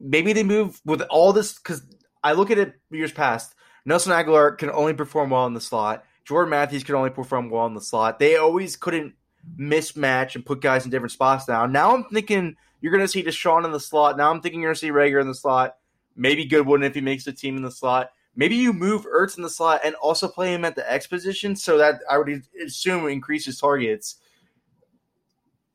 maybe 0.00 0.32
they 0.32 0.42
move 0.42 0.80
with 0.84 1.02
all 1.02 1.32
this 1.32 1.54
because 1.54 1.82
I 2.22 2.32
look 2.32 2.50
at 2.50 2.58
it 2.58 2.74
years 2.90 3.12
past. 3.12 3.54
Nelson 3.84 4.12
Agholor 4.12 4.58
can 4.58 4.70
only 4.70 4.94
perform 4.94 5.30
well 5.30 5.46
in 5.46 5.54
the 5.54 5.60
slot. 5.60 6.04
Jordan 6.24 6.50
Matthews 6.50 6.84
can 6.84 6.94
only 6.94 7.10
perform 7.10 7.50
well 7.50 7.66
in 7.66 7.74
the 7.74 7.80
slot. 7.80 8.18
They 8.18 8.36
always 8.36 8.76
couldn't 8.76 9.14
mismatch 9.58 10.34
and 10.34 10.46
put 10.46 10.60
guys 10.60 10.84
in 10.84 10.90
different 10.90 11.12
spots 11.12 11.48
now. 11.48 11.66
Now 11.66 11.94
I'm 11.94 12.04
thinking 12.04 12.56
you're 12.80 12.92
going 12.92 13.04
to 13.04 13.08
see 13.08 13.24
DeSean 13.24 13.64
in 13.64 13.72
the 13.72 13.80
slot. 13.80 14.16
Now 14.16 14.30
I'm 14.30 14.40
thinking 14.40 14.60
you're 14.60 14.68
going 14.68 14.74
to 14.76 14.80
see 14.80 14.90
Reagor 14.90 15.20
in 15.20 15.26
the 15.26 15.34
slot. 15.34 15.76
Maybe 16.14 16.44
Goodwin 16.44 16.82
if 16.82 16.94
he 16.94 17.00
makes 17.00 17.24
the 17.24 17.32
team 17.32 17.56
in 17.56 17.62
the 17.62 17.70
slot. 17.70 18.10
Maybe 18.34 18.56
you 18.56 18.72
move 18.72 19.04
Ertz 19.06 19.36
in 19.36 19.42
the 19.42 19.50
slot 19.50 19.82
and 19.84 19.94
also 19.96 20.26
play 20.26 20.54
him 20.54 20.64
at 20.64 20.74
the 20.74 20.90
X 20.90 21.06
position 21.06 21.54
so 21.54 21.76
that 21.78 22.00
I 22.10 22.18
would 22.18 22.42
assume 22.64 23.06
increases 23.08 23.58
targets. 23.58 24.16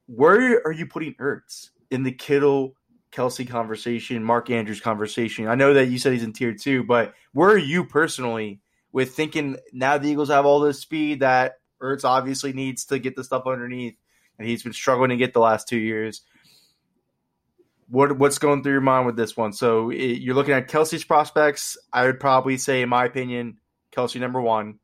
Where 0.07 0.61
are 0.65 0.71
you 0.71 0.87
putting 0.87 1.13
Ertz? 1.15 1.69
In 1.91 2.03
the 2.03 2.11
Kittle 2.11 2.75
Kelce 3.11 3.47
conversation, 3.47 4.23
Mark 4.23 4.49
Andrews 4.49 4.81
conversation. 4.81 5.47
I 5.47 5.55
know 5.55 5.73
that 5.73 5.87
you 5.87 5.99
said 5.99 6.13
he's 6.13 6.23
in 6.23 6.33
tier 6.33 6.53
two, 6.53 6.83
but 6.83 7.13
where 7.33 7.49
are 7.49 7.57
you 7.57 7.85
personally 7.85 8.59
with 8.91 9.15
thinking 9.15 9.57
now 9.71 9.97
the 9.97 10.09
Eagles 10.09 10.29
have 10.29 10.45
all 10.45 10.59
this 10.59 10.79
speed 10.79 11.19
that 11.19 11.59
Ertz 11.81 12.03
obviously 12.03 12.53
needs 12.53 12.85
to 12.85 12.99
get 12.99 13.15
the 13.15 13.23
stuff 13.23 13.43
underneath, 13.45 13.95
and 14.39 14.47
he's 14.47 14.63
been 14.63 14.73
struggling 14.73 15.09
to 15.09 15.17
get 15.17 15.33
the 15.33 15.39
last 15.39 15.67
two 15.67 15.77
years. 15.77 16.23
What 17.89 18.17
what's 18.17 18.37
going 18.37 18.63
through 18.63 18.73
your 18.73 18.81
mind 18.81 19.05
with 19.05 19.15
this 19.15 19.37
one? 19.37 19.53
So 19.53 19.89
it, 19.89 20.19
you're 20.19 20.35
looking 20.35 20.53
at 20.53 20.67
Kelce's 20.67 21.03
prospects. 21.03 21.77
I 21.93 22.05
would 22.05 22.19
probably 22.19 22.57
say, 22.57 22.81
in 22.81 22.89
my 22.89 23.05
opinion, 23.05 23.59
Kelce 23.95 24.19
number 24.19 24.41
one. 24.41 24.79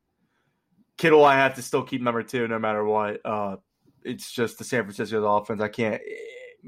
Kittle, 0.98 1.26
I 1.26 1.36
have 1.36 1.56
to 1.56 1.62
still 1.62 1.84
keep 1.84 2.02
number 2.02 2.24
two, 2.24 2.48
no 2.48 2.60
matter 2.60 2.84
what. 2.84 3.20
Uh, 3.26 3.58
it's 4.04 4.32
just 4.32 4.58
the 4.58 4.64
San 4.64 4.84
Francisco 4.84 5.24
offense. 5.26 5.62
I 5.62 5.68
can't. 5.68 6.02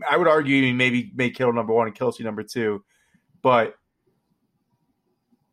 I 0.10 0.18
would 0.18 0.28
argue 0.28 0.74
maybe 0.74 1.12
make 1.16 1.36
Kittle 1.36 1.54
number 1.54 1.74
one 1.74 1.88
and 1.88 1.96
Kelce 1.96 2.22
number 2.22 2.44
two, 2.44 2.84
but 3.42 3.76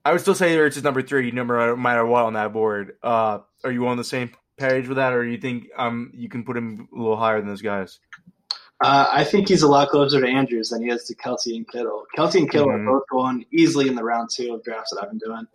I 0.04 0.12
would 0.12 0.20
still 0.20 0.34
say 0.34 0.56
Ertz 0.56 0.76
is 0.76 0.82
number 0.82 1.02
three, 1.02 1.30
no 1.30 1.44
matter 1.44 2.06
what 2.06 2.24
on 2.24 2.32
that 2.32 2.52
board. 2.52 2.94
Uh, 3.02 3.38
are 3.62 3.70
you 3.70 3.86
on 3.86 3.96
the 3.96 4.04
same 4.04 4.32
page 4.56 4.88
with 4.88 4.96
that, 4.96 5.12
or 5.12 5.24
you 5.24 5.38
think 5.38 5.66
um 5.76 6.10
you 6.14 6.28
can 6.28 6.44
put 6.44 6.56
him 6.56 6.88
a 6.92 6.98
little 6.98 7.16
higher 7.16 7.38
than 7.38 7.48
those 7.48 7.62
guys? 7.62 8.00
Uh, 8.80 9.06
I 9.12 9.24
think 9.24 9.48
he's 9.48 9.62
a 9.62 9.68
lot 9.68 9.90
closer 9.90 10.20
to 10.20 10.26
Andrews 10.26 10.70
than 10.70 10.82
he 10.82 10.90
is 10.90 11.04
to 11.04 11.14
Kelce 11.14 11.54
and 11.54 11.68
Kittle. 11.68 12.04
Kelce 12.16 12.34
and 12.36 12.50
Kittle 12.50 12.68
mm-hmm. 12.68 12.88
are 12.88 12.98
both 12.98 13.08
going 13.10 13.44
easily 13.52 13.88
in 13.88 13.94
the 13.94 14.02
round 14.02 14.30
two 14.32 14.54
of 14.54 14.64
drafts 14.64 14.90
that 14.90 15.02
I've 15.02 15.10
been 15.10 15.20
doing. 15.24 15.46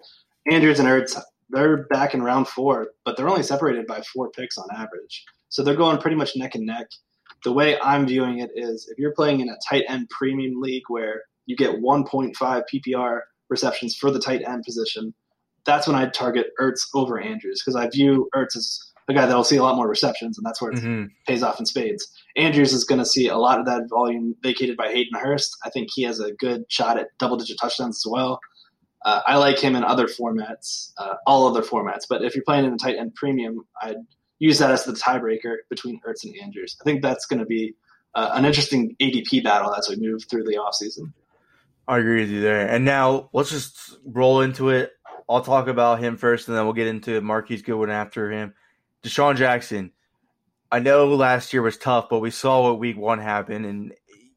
Andrews 0.49 0.79
and 0.79 0.87
Ertz, 0.87 1.19
they're 1.49 1.83
back 1.87 2.13
in 2.13 2.23
round 2.23 2.47
four, 2.47 2.91
but 3.03 3.17
they're 3.17 3.27
only 3.27 3.43
separated 3.43 3.85
by 3.85 4.01
four 4.01 4.29
picks 4.31 4.57
on 4.57 4.67
average. 4.73 5.25
So 5.49 5.61
they're 5.61 5.75
going 5.75 5.97
pretty 5.97 6.15
much 6.15 6.37
neck 6.37 6.55
and 6.55 6.65
neck 6.65 6.87
the 7.43 7.51
way 7.51 7.79
I'm 7.79 8.07
viewing 8.07 8.39
it 8.39 8.51
is 8.55 8.87
if 8.89 8.97
you're 8.97 9.13
playing 9.13 9.39
in 9.39 9.49
a 9.49 9.57
tight 9.67 9.83
end 9.87 10.09
premium 10.09 10.59
league 10.59 10.83
where 10.87 11.23
you 11.45 11.55
get 11.55 11.81
1.5 11.81 12.33
PPR 12.35 13.19
receptions 13.49 13.95
for 13.95 14.11
the 14.11 14.19
tight 14.19 14.41
end 14.45 14.63
position, 14.63 15.13
that's 15.65 15.87
when 15.87 15.95
I'd 15.95 16.13
target 16.13 16.47
Ertz 16.59 16.81
over 16.93 17.19
Andrews 17.19 17.61
because 17.63 17.75
I 17.75 17.89
view 17.89 18.29
Ertz 18.35 18.55
as 18.55 18.86
a 19.09 19.13
guy 19.13 19.25
that'll 19.25 19.43
see 19.43 19.55
a 19.55 19.63
lot 19.63 19.75
more 19.75 19.87
receptions, 19.87 20.37
and 20.37 20.45
that's 20.45 20.61
where 20.61 20.71
it 20.71 20.79
mm-hmm. 20.79 21.05
pays 21.25 21.41
off 21.41 21.59
in 21.59 21.65
spades. 21.65 22.07
Andrews 22.35 22.73
is 22.73 22.83
going 22.83 22.99
to 22.99 23.05
see 23.05 23.27
a 23.27 23.37
lot 23.37 23.59
of 23.59 23.65
that 23.65 23.83
volume 23.89 24.35
vacated 24.43 24.75
by 24.75 24.89
Hayden 24.91 25.17
Hurst. 25.19 25.57
I 25.63 25.69
think 25.69 25.89
he 25.93 26.03
has 26.03 26.19
a 26.19 26.33
good 26.33 26.65
shot 26.69 26.99
at 26.99 27.07
double 27.17 27.37
digit 27.37 27.57
touchdowns 27.59 28.03
as 28.05 28.11
well. 28.11 28.39
Uh, 29.05 29.21
I 29.25 29.37
like 29.37 29.59
him 29.59 29.75
in 29.75 29.83
other 29.83 30.07
formats, 30.07 30.91
uh, 30.97 31.15
all 31.25 31.47
other 31.47 31.61
formats. 31.61 32.03
But 32.09 32.23
if 32.23 32.35
you're 32.35 32.43
playing 32.43 32.65
in 32.65 32.73
a 32.73 32.77
tight 32.77 32.97
end 32.97 33.15
premium, 33.15 33.65
I'd 33.81 33.95
use 34.39 34.59
that 34.59 34.71
as 34.71 34.83
the 34.83 34.91
tiebreaker 34.91 35.57
between 35.69 36.01
Ertz 36.07 36.23
and 36.25 36.35
Andrews. 36.41 36.75
I 36.81 36.83
think 36.83 37.01
that's 37.01 37.25
going 37.25 37.39
to 37.39 37.45
be 37.45 37.75
uh, 38.15 38.31
an 38.33 38.43
interesting 38.43 38.95
ADP 39.01 39.43
battle 39.43 39.73
as 39.73 39.87
we 39.87 39.95
move 39.95 40.25
through 40.29 40.43
the 40.43 40.55
offseason. 40.57 41.13
I 41.87 41.99
agree 41.99 42.21
with 42.21 42.29
you 42.29 42.41
there. 42.41 42.67
And 42.67 42.83
now 42.83 43.29
let's 43.31 43.51
just 43.51 43.97
roll 44.05 44.41
into 44.41 44.69
it. 44.69 44.91
I'll 45.29 45.41
talk 45.41 45.67
about 45.67 45.99
him 45.99 46.17
first, 46.17 46.47
and 46.47 46.57
then 46.57 46.65
we'll 46.65 46.73
get 46.73 46.87
into 46.87 47.21
Marquise 47.21 47.61
Goodwin 47.61 47.89
after 47.89 48.31
him. 48.31 48.53
DeSean 49.07 49.35
Jackson. 49.35 49.91
I 50.71 50.79
know 50.79 51.07
last 51.15 51.53
year 51.53 51.61
was 51.61 51.77
tough, 51.77 52.07
but 52.09 52.19
we 52.19 52.31
saw 52.31 52.63
what 52.63 52.79
week 52.79 52.97
one 52.97 53.19
happened, 53.19 53.65
and 53.65 53.93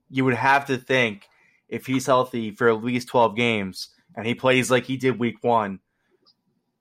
you 0.08 0.24
would 0.24 0.34
have 0.34 0.66
to 0.66 0.76
think 0.76 1.28
if 1.68 1.86
he's 1.86 2.06
healthy 2.06 2.50
for 2.50 2.68
at 2.68 2.82
least 2.82 3.08
12 3.08 3.36
games 3.36 3.88
and 4.16 4.26
he 4.26 4.34
plays 4.34 4.70
like 4.70 4.84
he 4.84 4.96
did 4.96 5.18
week 5.18 5.42
one, 5.42 5.80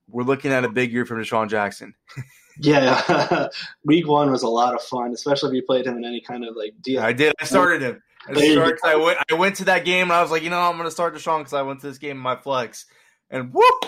we're 0.07 0.23
looking 0.23 0.51
at 0.51 0.65
a 0.65 0.69
big 0.69 0.91
year 0.91 1.05
from 1.05 1.19
DeSean 1.19 1.49
Jackson. 1.49 1.93
Yeah, 2.61 3.47
week 3.85 4.05
one 4.05 4.31
was 4.31 4.43
a 4.43 4.49
lot 4.49 4.75
of 4.75 4.81
fun, 4.81 5.13
especially 5.13 5.49
if 5.49 5.55
you 5.55 5.63
played 5.63 5.85
him 5.85 5.95
in 5.95 6.03
any 6.03 6.19
kind 6.19 6.43
of 6.43 6.57
like 6.57 6.73
deal. 6.81 7.01
I 7.01 7.13
did. 7.13 7.33
I 7.39 7.45
started 7.45 7.81
him. 7.81 8.03
I, 8.27 8.33
started, 8.33 8.79
I 8.83 8.95
went. 8.97 9.17
I 9.31 9.33
went 9.35 9.55
to 9.57 9.65
that 9.65 9.85
game 9.85 10.03
and 10.03 10.11
I 10.11 10.21
was 10.21 10.29
like, 10.29 10.43
you 10.43 10.49
know, 10.49 10.59
I'm 10.59 10.73
going 10.73 10.83
to 10.83 10.91
start 10.91 11.15
DeSean 11.15 11.39
because 11.39 11.53
I 11.53 11.61
went 11.61 11.79
to 11.81 11.87
this 11.87 11.97
game 11.97 12.17
in 12.17 12.17
my 12.17 12.35
flex, 12.35 12.85
and 13.29 13.53
whoop. 13.53 13.85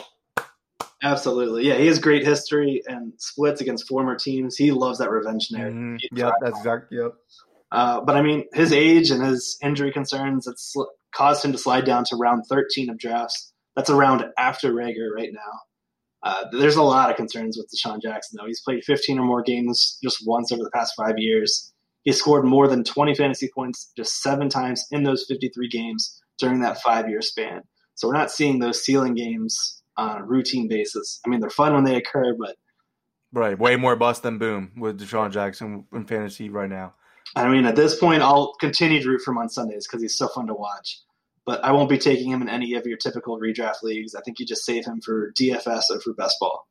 Absolutely, 1.04 1.68
yeah. 1.68 1.76
He 1.76 1.88
has 1.88 2.00
great 2.00 2.24
history 2.24 2.84
and 2.86 3.14
splits 3.18 3.60
against 3.60 3.88
former 3.88 4.16
teams. 4.16 4.56
He 4.56 4.72
loves 4.72 5.00
that 5.00 5.10
revenge 5.10 5.48
narrative. 5.52 5.78
Mm-hmm. 5.78 6.18
Yep, 6.18 6.34
that's 6.42 6.58
exactly. 6.58 6.98
Yep. 7.00 7.12
Uh, 7.72 8.02
but 8.02 8.16
I 8.16 8.22
mean, 8.22 8.46
his 8.54 8.72
age 8.72 9.10
and 9.10 9.24
his 9.24 9.58
injury 9.64 9.92
concerns 9.92 10.46
it's 10.46 10.76
caused 11.14 11.44
him 11.44 11.54
to 11.54 11.58
slide 11.58 11.86
down 11.86 12.04
to 12.06 12.16
round 12.16 12.44
13 12.48 12.90
of 12.90 12.98
drafts. 12.98 13.54
That's 13.76 13.90
a 13.90 13.96
round 13.96 14.26
after 14.38 14.72
Reagor 14.72 15.10
right 15.16 15.32
now. 15.32 15.60
Uh, 16.24 16.46
there's 16.52 16.76
a 16.76 16.84
lot 16.84 17.10
of 17.10 17.16
concerns 17.16 17.58
with 17.58 17.72
DeSean 17.74 18.02
Jackson, 18.02 18.38
though. 18.40 18.46
He's 18.46 18.62
played 18.62 18.84
15 18.84 19.18
or 19.18 19.26
more 19.26 19.42
games 19.42 19.98
just 20.04 20.24
once 20.26 20.52
over 20.52 20.64
the 20.64 20.70
past 20.72 20.94
five 20.96 21.16
years. 21.18 21.74
He 22.04 22.12
scored 22.12 22.46
more 22.46 22.68
than 22.68 22.84
20 22.84 23.16
fantasy 23.16 23.50
points 23.54 23.92
just 23.98 24.22
seven 24.22 24.50
times 24.50 24.86
in 24.92 25.04
those 25.04 25.26
53 25.28 25.70
games 25.70 26.22
during 26.38 26.62
that 26.62 26.82
five 26.82 27.10
year 27.10 27.22
span. 27.22 27.62
So 27.96 28.08
we're 28.08 28.16
not 28.18 28.32
seeing 28.32 28.60
those 28.60 28.84
ceiling 28.84 29.16
games 29.16 29.81
on 30.02 30.22
a 30.22 30.26
routine 30.26 30.68
basis. 30.68 31.20
I 31.26 31.30
mean, 31.30 31.40
they're 31.40 31.50
fun 31.50 31.74
when 31.74 31.84
they 31.84 31.96
occur, 31.96 32.34
but. 32.38 32.56
Right. 33.34 33.58
Way 33.58 33.76
more 33.78 33.96
bust 33.96 34.24
than 34.24 34.38
boom 34.38 34.72
with 34.78 35.00
DeSean 35.00 35.32
Jackson 35.32 35.86
in 35.94 36.06
fantasy 36.06 36.50
right 36.50 36.70
now. 36.70 36.96
I 37.36 37.48
mean, 37.48 37.66
at 37.66 37.76
this 37.76 37.98
point, 37.98 38.22
I'll 38.22 38.54
continue 38.60 39.02
to 39.02 39.10
root 39.10 39.22
for 39.22 39.32
him 39.32 39.38
on 39.38 39.50
Sundays 39.50 39.88
because 39.88 40.02
he's 40.02 40.18
so 40.18 40.28
fun 40.28 40.48
to 40.48 40.54
watch. 40.54 41.00
But 41.46 41.64
I 41.64 41.72
won't 41.72 41.90
be 41.90 41.98
taking 41.98 42.30
him 42.30 42.42
in 42.42 42.50
any 42.50 42.74
of 42.74 42.86
your 42.86 42.98
typical 42.98 43.40
redraft 43.40 43.84
leagues. 43.84 44.16
I 44.16 44.22
think 44.22 44.40
you 44.40 44.46
just 44.46 44.66
save 44.66 44.86
him 44.86 45.02
for 45.02 45.32
DFS 45.40 45.84
or 45.90 46.02
for 46.02 46.14
best 46.14 46.38
ball. 46.40 46.68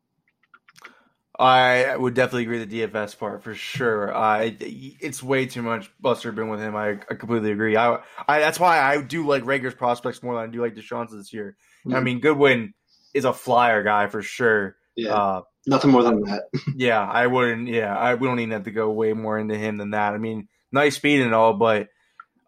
I 1.38 1.96
would 1.96 2.12
definitely 2.12 2.42
agree 2.42 2.62
the 2.62 2.82
DFS 2.82 3.18
part 3.18 3.42
for 3.42 3.54
sure. 3.54 4.14
Uh, 4.14 4.50
it's 4.60 5.22
way 5.22 5.46
too 5.46 5.62
much 5.62 5.90
Buster 5.98 6.32
been 6.32 6.50
with 6.50 6.60
him. 6.60 6.76
I, 6.76 6.98
I 7.10 7.14
completely 7.14 7.50
agree. 7.50 7.76
I, 7.78 8.00
I, 8.28 8.40
that's 8.40 8.60
why 8.60 8.78
I 8.78 9.00
do 9.00 9.26
like 9.26 9.44
Reagor's 9.44 9.74
prospects 9.74 10.22
more 10.22 10.34
than 10.34 10.44
I 10.44 10.52
do 10.52 10.60
like 10.60 10.74
DeSean's 10.74 11.12
this 11.12 11.32
year. 11.32 11.56
Mm-hmm. 11.86 11.96
I 11.96 12.00
mean, 12.00 12.20
Goodwin 12.20 12.74
is 13.14 13.24
a 13.24 13.32
flyer 13.32 13.82
guy 13.82 14.06
for 14.08 14.22
sure. 14.22 14.76
Yeah, 14.96 15.14
uh, 15.14 15.42
nothing 15.66 15.90
more 15.90 16.02
than 16.02 16.22
that. 16.22 16.44
yeah, 16.76 17.00
I 17.00 17.26
wouldn't. 17.26 17.68
Yeah, 17.68 17.96
I 17.96 18.14
we 18.14 18.26
don't 18.26 18.40
even 18.40 18.52
have 18.52 18.64
to 18.64 18.70
go 18.70 18.90
way 18.90 19.12
more 19.12 19.38
into 19.38 19.56
him 19.56 19.76
than 19.76 19.90
that. 19.90 20.14
I 20.14 20.18
mean, 20.18 20.48
nice 20.72 20.96
speed 20.96 21.20
and 21.20 21.34
all, 21.34 21.54
but 21.54 21.88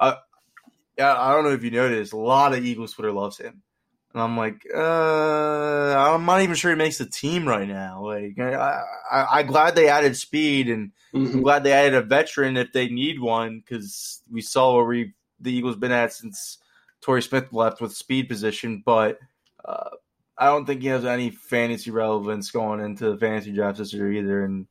uh, 0.01 0.17
I 0.99 1.33
don't 1.33 1.45
know 1.45 1.51
if 1.53 1.65
you 1.65 1.71
noticed, 1.71 2.13
a 2.13 2.19
lot 2.19 2.55
of 2.55 2.65
Eagles 2.65 2.93
Twitter 2.93 3.13
loves 3.13 3.39
him. 3.39 3.63
And 4.13 4.23
I'm 4.23 4.37
like, 4.37 4.67
uh, 4.75 4.79
I'm 4.79 6.27
not 6.27 6.43
even 6.43 6.55
sure 6.55 6.71
he 6.71 6.77
makes 6.77 6.99
the 6.99 7.07
team 7.07 7.49
right 7.49 7.67
now. 7.67 8.05
Like, 8.05 8.39
I, 8.39 8.83
I, 9.11 9.41
am 9.41 9.47
glad 9.47 9.75
they 9.75 9.89
added 9.89 10.17
speed, 10.19 10.69
and 10.69 10.93
mm-hmm. 11.15 11.37
I'm 11.37 11.43
glad 11.43 11.65
they 11.65 11.73
added 11.73 11.95
a 11.95 12.03
veteran 12.03 12.59
if 12.59 12.73
they 12.73 12.89
need 12.89 13.21
one, 13.21 13.61
because 13.61 14.21
we 14.31 14.43
saw 14.43 14.77
where 14.77 14.85
we 14.85 15.15
the 15.41 15.53
Eagles 15.53 15.77
been 15.77 15.93
at 15.93 16.13
since 16.13 16.59
Torrey 17.01 17.23
Smith 17.23 17.53
left 17.53 17.81
with 17.81 17.97
speed 17.97 18.29
position. 18.29 18.83
But 18.85 19.19
uh, 19.65 19.91
I 20.37 20.47
don't 20.47 20.67
think 20.67 20.83
he 20.83 20.89
has 20.89 21.05
any 21.05 21.31
fantasy 21.31 21.91
relevance 21.91 22.51
going 22.51 22.81
into 22.81 23.11
the 23.11 23.19
fantasy 23.19 23.53
draft 23.53 23.79
this 23.79 23.93
year 23.93 24.11
either. 24.13 24.45
And 24.45 24.67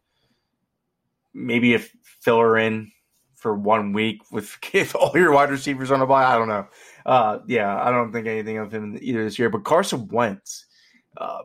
maybe 1.33 1.73
if 1.73 1.91
filler 2.21 2.57
in 2.57 2.91
for 3.35 3.55
one 3.55 3.93
week 3.93 4.19
with 4.31 4.57
if 4.73 4.95
all 4.95 5.11
your 5.15 5.31
wide 5.31 5.51
receivers 5.51 5.91
on 5.91 6.01
a 6.01 6.07
bye, 6.07 6.25
I 6.25 6.37
don't 6.37 6.49
know 6.49 6.67
uh, 7.05 7.39
yeah, 7.47 7.81
I 7.81 7.91
don't 7.91 8.11
think 8.11 8.27
anything 8.27 8.57
of 8.57 8.71
him 8.71 8.97
either 9.01 9.23
this 9.23 9.39
year. 9.39 9.49
But 9.49 9.63
Carson 9.63 10.07
Wentz, 10.07 10.65
uh, 11.17 11.39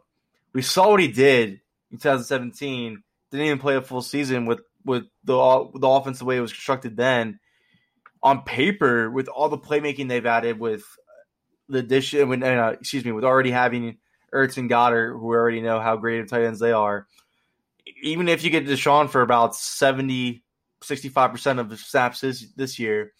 we 0.53 0.63
saw 0.63 0.91
what 0.91 1.01
he 1.01 1.09
did 1.09 1.61
in 1.91 1.99
2017. 1.99 3.03
Didn't 3.31 3.47
even 3.47 3.59
play 3.59 3.77
a 3.77 3.83
full 3.83 4.03
season 4.03 4.47
with 4.47 4.61
with 4.85 5.05
the 5.25 5.71
the 5.75 5.89
offense 5.89 6.19
the 6.19 6.25
way 6.25 6.37
it 6.37 6.41
was 6.41 6.53
constructed 6.53 6.97
then. 6.97 7.41
On 8.23 8.43
paper, 8.43 9.11
with 9.11 9.29
all 9.29 9.49
the 9.49 9.59
playmaking 9.59 10.09
they've 10.09 10.27
added, 10.27 10.59
with 10.59 10.85
the 11.69 11.79
addition, 11.79 12.29
when 12.29 12.43
uh, 12.43 12.75
excuse 12.81 13.05
me, 13.05 13.13
with 13.13 13.25
already 13.25 13.51
having 13.51 13.99
Ertz 14.37 14.57
and 14.57 14.71
Goedert, 14.71 15.13
who 15.13 15.27
we 15.27 15.37
already 15.37 15.61
know 15.61 15.81
how 15.81 15.97
great 15.97 16.21
of 16.21 16.29
tight 16.29 16.45
ends 16.45 16.61
they 16.61 16.73
are. 16.73 17.07
Even 18.03 18.29
if 18.29 18.45
you 18.45 18.51
get 18.51 18.67
DeSean 18.67 19.09
for 19.09 19.23
about 19.23 19.55
70, 19.55 20.43
65% 20.83 21.59
of 21.59 21.71
the 21.71 21.77
snaps 21.77 22.21
this, 22.21 22.47
this 22.57 22.79
year, 22.79 23.13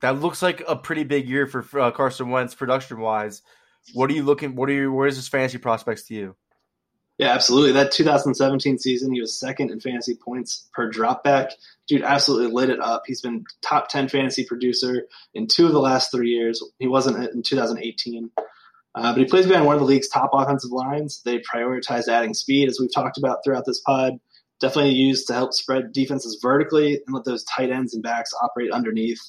that 0.00 0.20
looks 0.20 0.42
like 0.42 0.62
a 0.66 0.76
pretty 0.76 1.04
big 1.04 1.28
year 1.28 1.46
for 1.46 1.64
uh, 1.80 1.90
Carson 1.90 2.30
Wentz 2.30 2.54
production 2.54 3.00
wise. 3.00 3.42
What 3.94 4.10
are 4.10 4.14
you 4.14 4.22
looking? 4.22 4.56
What 4.56 4.68
are 4.68 4.72
you? 4.72 4.92
Where's 4.92 5.16
his 5.16 5.28
fantasy 5.28 5.58
prospects 5.58 6.04
to 6.08 6.14
you? 6.14 6.36
Yeah, 7.18 7.34
absolutely. 7.34 7.72
That 7.72 7.92
2017 7.92 8.78
season, 8.78 9.12
he 9.12 9.20
was 9.20 9.38
second 9.38 9.70
in 9.70 9.78
fantasy 9.78 10.14
points 10.14 10.70
per 10.72 10.90
dropback. 10.90 11.50
Dude 11.86 12.02
absolutely 12.02 12.50
lit 12.50 12.70
it 12.70 12.80
up. 12.80 13.02
He's 13.06 13.20
been 13.20 13.44
top 13.60 13.90
10 13.90 14.08
fantasy 14.08 14.42
producer 14.42 15.06
in 15.34 15.46
two 15.46 15.66
of 15.66 15.72
the 15.72 15.80
last 15.80 16.10
three 16.10 16.30
years. 16.30 16.64
He 16.78 16.86
wasn't 16.86 17.18
in 17.30 17.42
2018. 17.42 18.30
Uh, 18.94 19.12
but 19.12 19.20
he 19.20 19.24
plays 19.24 19.46
behind 19.46 19.66
one 19.66 19.76
of 19.76 19.80
the 19.80 19.86
league's 19.86 20.08
top 20.08 20.30
offensive 20.32 20.72
lines. 20.72 21.22
They 21.24 21.38
prioritize 21.40 22.08
adding 22.08 22.34
speed, 22.34 22.68
as 22.68 22.78
we've 22.80 22.92
talked 22.92 23.18
about 23.18 23.38
throughout 23.44 23.64
this 23.66 23.80
pod. 23.80 24.14
Definitely 24.60 24.92
used 24.92 25.26
to 25.28 25.32
help 25.32 25.54
spread 25.54 25.92
defenses 25.92 26.38
vertically 26.42 27.00
and 27.06 27.14
let 27.14 27.24
those 27.24 27.44
tight 27.44 27.70
ends 27.70 27.94
and 27.94 28.02
backs 28.02 28.32
operate 28.42 28.72
underneath. 28.72 29.20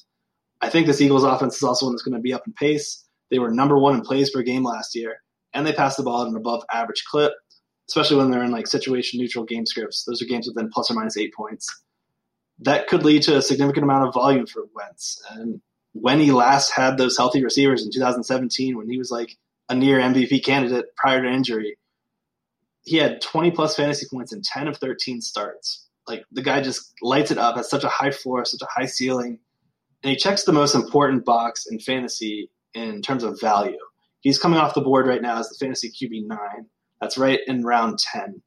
I 0.60 0.68
think 0.68 0.86
this 0.86 1.00
Eagles 1.00 1.24
offense 1.24 1.56
is 1.56 1.62
also 1.62 1.86
one 1.86 1.94
that's 1.94 2.02
going 2.02 2.14
to 2.14 2.20
be 2.20 2.32
up 2.32 2.46
in 2.46 2.52
pace. 2.52 3.06
They 3.30 3.38
were 3.38 3.50
number 3.50 3.78
one 3.78 3.94
in 3.94 4.02
plays 4.02 4.30
per 4.30 4.42
game 4.42 4.64
last 4.64 4.94
year, 4.94 5.16
and 5.54 5.66
they 5.66 5.72
passed 5.72 5.96
the 5.96 6.02
ball 6.02 6.22
at 6.22 6.28
an 6.28 6.36
above 6.36 6.64
average 6.70 7.04
clip, 7.10 7.32
especially 7.88 8.18
when 8.18 8.30
they're 8.30 8.44
in 8.44 8.50
like 8.50 8.66
situation 8.66 9.20
neutral 9.20 9.44
game 9.44 9.64
scripts. 9.64 10.04
Those 10.04 10.20
are 10.20 10.26
games 10.26 10.46
within 10.46 10.70
plus 10.70 10.90
or 10.90 10.94
minus 10.94 11.16
eight 11.16 11.32
points. 11.34 11.66
That 12.58 12.88
could 12.88 13.04
lead 13.04 13.22
to 13.22 13.36
a 13.36 13.42
significant 13.42 13.84
amount 13.84 14.06
of 14.06 14.14
volume 14.14 14.46
for 14.46 14.64
Wentz. 14.74 15.20
And 15.30 15.62
when 15.92 16.20
he 16.20 16.30
last 16.30 16.72
had 16.72 16.98
those 16.98 17.16
healthy 17.16 17.42
receivers 17.42 17.84
in 17.84 17.90
2017, 17.90 18.76
when 18.76 18.88
he 18.88 18.98
was 18.98 19.10
like 19.10 19.36
a 19.72 19.74
near 19.74 19.98
MVP 19.98 20.44
candidate 20.44 20.86
prior 20.96 21.22
to 21.22 21.28
injury, 21.28 21.76
he 22.82 22.96
had 22.96 23.20
20 23.20 23.50
plus 23.52 23.76
fantasy 23.76 24.06
points 24.10 24.32
in 24.32 24.42
10 24.42 24.68
of 24.68 24.76
13 24.76 25.20
starts. 25.20 25.88
Like 26.06 26.24
the 26.32 26.42
guy 26.42 26.60
just 26.60 26.92
lights 27.00 27.30
it 27.30 27.38
up, 27.38 27.56
has 27.56 27.70
such 27.70 27.84
a 27.84 27.88
high 27.88 28.10
floor, 28.10 28.44
such 28.44 28.62
a 28.62 28.80
high 28.80 28.86
ceiling 28.86 29.38
and 30.02 30.10
he 30.10 30.16
checks 30.16 30.44
the 30.44 30.52
most 30.52 30.74
important 30.74 31.24
box 31.24 31.66
in 31.66 31.78
fantasy 31.78 32.50
in 32.74 33.02
terms 33.02 33.22
of 33.22 33.40
value. 33.40 33.78
He's 34.20 34.38
coming 34.38 34.58
off 34.58 34.74
the 34.74 34.80
board 34.80 35.06
right 35.06 35.22
now 35.22 35.38
as 35.38 35.48
the 35.48 35.56
fantasy 35.58 35.90
QB 35.90 36.26
nine. 36.26 36.66
That's 37.00 37.18
right 37.18 37.40
in 37.46 37.64
round 37.64 37.98
ten. 37.98 38.42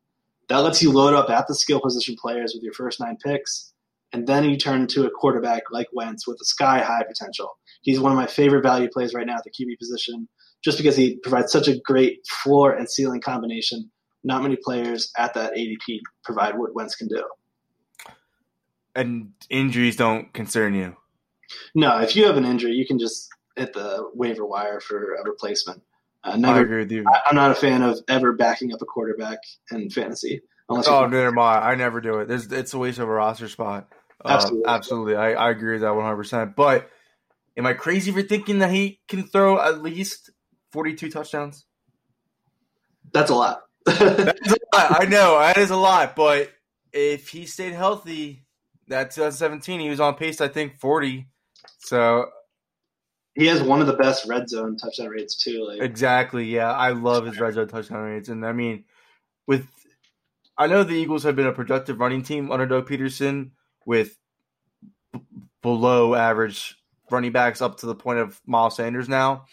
That 0.47 0.59
lets 0.59 0.81
you 0.81 0.91
load 0.91 1.13
up 1.13 1.29
at 1.29 1.47
the 1.47 1.55
skill 1.55 1.81
position 1.81 2.15
players 2.19 2.53
with 2.53 2.63
your 2.63 2.73
first 2.73 2.99
nine 2.99 3.17
picks, 3.23 3.73
and 4.13 4.27
then 4.27 4.43
you 4.45 4.57
turn 4.57 4.88
to 4.88 5.05
a 5.05 5.09
quarterback 5.11 5.63
like 5.71 5.88
Wentz 5.93 6.27
with 6.27 6.38
a 6.41 6.45
sky 6.45 6.79
high 6.79 7.03
potential. 7.03 7.57
He's 7.81 7.99
one 7.99 8.11
of 8.11 8.17
my 8.17 8.27
favorite 8.27 8.63
value 8.63 8.89
plays 8.89 9.13
right 9.13 9.27
now 9.27 9.35
at 9.38 9.43
the 9.43 9.51
QB 9.51 9.77
position, 9.79 10.27
just 10.65 10.80
because 10.80 10.97
he 10.97 11.17
provides 11.17 11.51
such 11.51 11.67
a 11.67 11.80
great 11.80 12.25
floor 12.28 12.73
and 12.73 12.89
ceiling 12.89 13.21
combination. 13.21 13.91
Not 14.23 14.41
many 14.41 14.58
players 14.58 15.12
at 15.15 15.36
that 15.36 15.54
ADP 15.54 15.99
provide 16.23 16.58
what 16.58 16.73
Wentz 16.73 16.95
can 16.95 17.08
do. 17.08 17.23
And 18.95 19.34
injuries 19.49 19.95
don't 19.95 20.34
concern 20.34 20.73
you. 20.73 20.97
No, 21.75 21.99
if 21.99 22.15
you 22.15 22.25
have 22.25 22.38
an 22.38 22.45
injury, 22.45 22.71
you 22.71 22.88
can 22.88 22.97
just 22.97 23.30
hit 23.56 23.73
the 23.73 24.10
waiver 24.15 24.43
wire 24.43 24.80
for 24.80 25.13
a 25.13 25.23
replacement. 25.23 25.84
Uh, 26.23 26.38
never, 26.38 26.60
I 26.60 26.62
agree 26.63 26.80
with 26.80 26.91
you. 26.91 27.06
I, 27.08 27.30
am 27.30 27.36
not 27.36 27.51
a 27.51 27.56
fan 27.56 27.84
of 27.84 27.99
ever 28.08 28.34
backing 28.34 28.73
up 28.73 28.82
a 28.82 28.86
quarterback 28.86 29.38
in 29.71 29.91
fantasy. 29.91 30.41
Unless 30.67 30.88
oh, 30.88 31.06
neither 31.06 31.28
am 31.28 31.38
I. 31.38 31.60
I 31.60 31.75
never 31.75 32.01
do 32.01 32.19
it. 32.19 32.28
There's, 32.28 32.51
it's 32.51 32.73
a 32.73 32.80
waste 32.80 32.97
of 32.97 33.08
a 33.08 33.12
roster 33.12 33.47
spot. 33.47 33.88
Uh, 34.23 34.30
absolutely. 34.30 34.63
absolutely. 34.67 35.15
I, 35.15 35.34
I 35.34 35.49
agree 35.51 35.73
with 35.73 35.82
that 35.82 35.89
100%. 35.89 36.56
But 36.56 36.89
am 37.56 37.67
I 37.67 37.73
crazy 37.73 38.12
for 38.12 38.23
thinking 38.23 38.60
that 38.60 38.71
he 38.71 38.99
can 39.08 39.28
throw 39.28 39.62
at 39.62 39.84
least 39.84 40.32
42 40.75 41.09
touchdowns? 41.09 41.65
That's 43.13 43.31
a 43.31 43.35
lot. 43.35 43.63
That's 43.85 44.51
a 44.51 44.57
lot. 44.73 45.01
I 45.01 45.05
know. 45.05 45.39
That 45.39 45.57
is 45.57 45.69
a 45.69 45.77
lot. 45.77 46.15
But 46.17 46.51
if 46.91 47.29
he 47.29 47.45
stayed 47.45 47.73
healthy, 47.73 48.43
that 48.89 49.11
2017, 49.11 49.79
he 49.79 49.89
was 49.89 50.01
on 50.01 50.15
pace, 50.15 50.41
I 50.41 50.49
think, 50.49 50.77
40. 50.79 51.27
So 51.79 52.25
he 53.35 53.47
has 53.47 53.63
one 53.63 53.79
of 53.79 53.88
the 53.88 53.93
best 53.93 54.27
red 54.27 54.49
zone 54.49 54.77
touchdown 54.77 55.07
rates 55.07 55.35
too. 55.35 55.65
Like 55.65 55.81
exactly, 55.81 56.45
yeah, 56.45 56.71
I 56.71 56.89
love 56.89 57.25
his 57.25 57.39
red 57.39 57.53
zone 57.53 57.67
touchdown 57.67 58.03
rates, 58.03 58.29
and 58.29 58.45
I 58.45 58.51
mean, 58.51 58.83
with 59.47 59.67
I 60.57 60.67
know 60.67 60.83
the 60.83 60.93
Eagles 60.93 61.23
have 61.23 61.35
been 61.35 61.47
a 61.47 61.53
productive 61.53 61.99
running 61.99 62.23
team 62.23 62.51
under 62.51 62.65
Doug 62.65 62.88
Pederson 62.88 63.51
with 63.85 64.17
b- 65.13 65.21
below 65.61 66.15
average 66.15 66.75
running 67.11 67.31
backs 67.31 67.61
up 67.61 67.77
to 67.79 67.85
the 67.85 67.95
point 67.95 68.19
of 68.19 68.41
Miles 68.45 68.77
Sanders 68.77 69.09
now, 69.09 69.45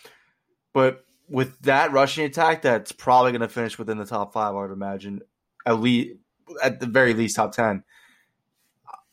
but 0.72 1.04
with 1.32 1.58
that 1.62 1.92
rushing 1.92 2.26
attack, 2.26 2.62
that's 2.62 2.92
probably 2.92 3.32
going 3.32 3.40
to 3.40 3.48
finish 3.48 3.78
within 3.78 3.98
the 3.98 4.04
top 4.04 4.34
five. 4.34 4.54
I 4.54 4.60
would 4.60 4.70
imagine, 4.70 5.22
at 5.66 5.80
least 5.80 6.16
at 6.62 6.78
the 6.78 6.86
very 6.86 7.14
least 7.14 7.36
top 7.36 7.52
ten. 7.52 7.82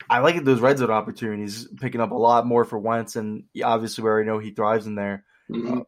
I 0.09 0.19
like 0.19 0.43
those 0.43 0.59
red 0.59 0.77
zone 0.77 0.91
opportunities, 0.91 1.67
picking 1.79 2.01
up 2.01 2.11
a 2.11 2.15
lot 2.15 2.45
more 2.45 2.65
for 2.65 2.77
Wentz, 2.77 3.15
and 3.15 3.43
obviously 3.63 4.03
we 4.03 4.09
already 4.09 4.27
know 4.27 4.39
he 4.39 4.51
thrives 4.51 4.85
in 4.85 4.95
there. 4.95 5.23
Mm-hmm. 5.49 5.79
Uh, 5.79 5.83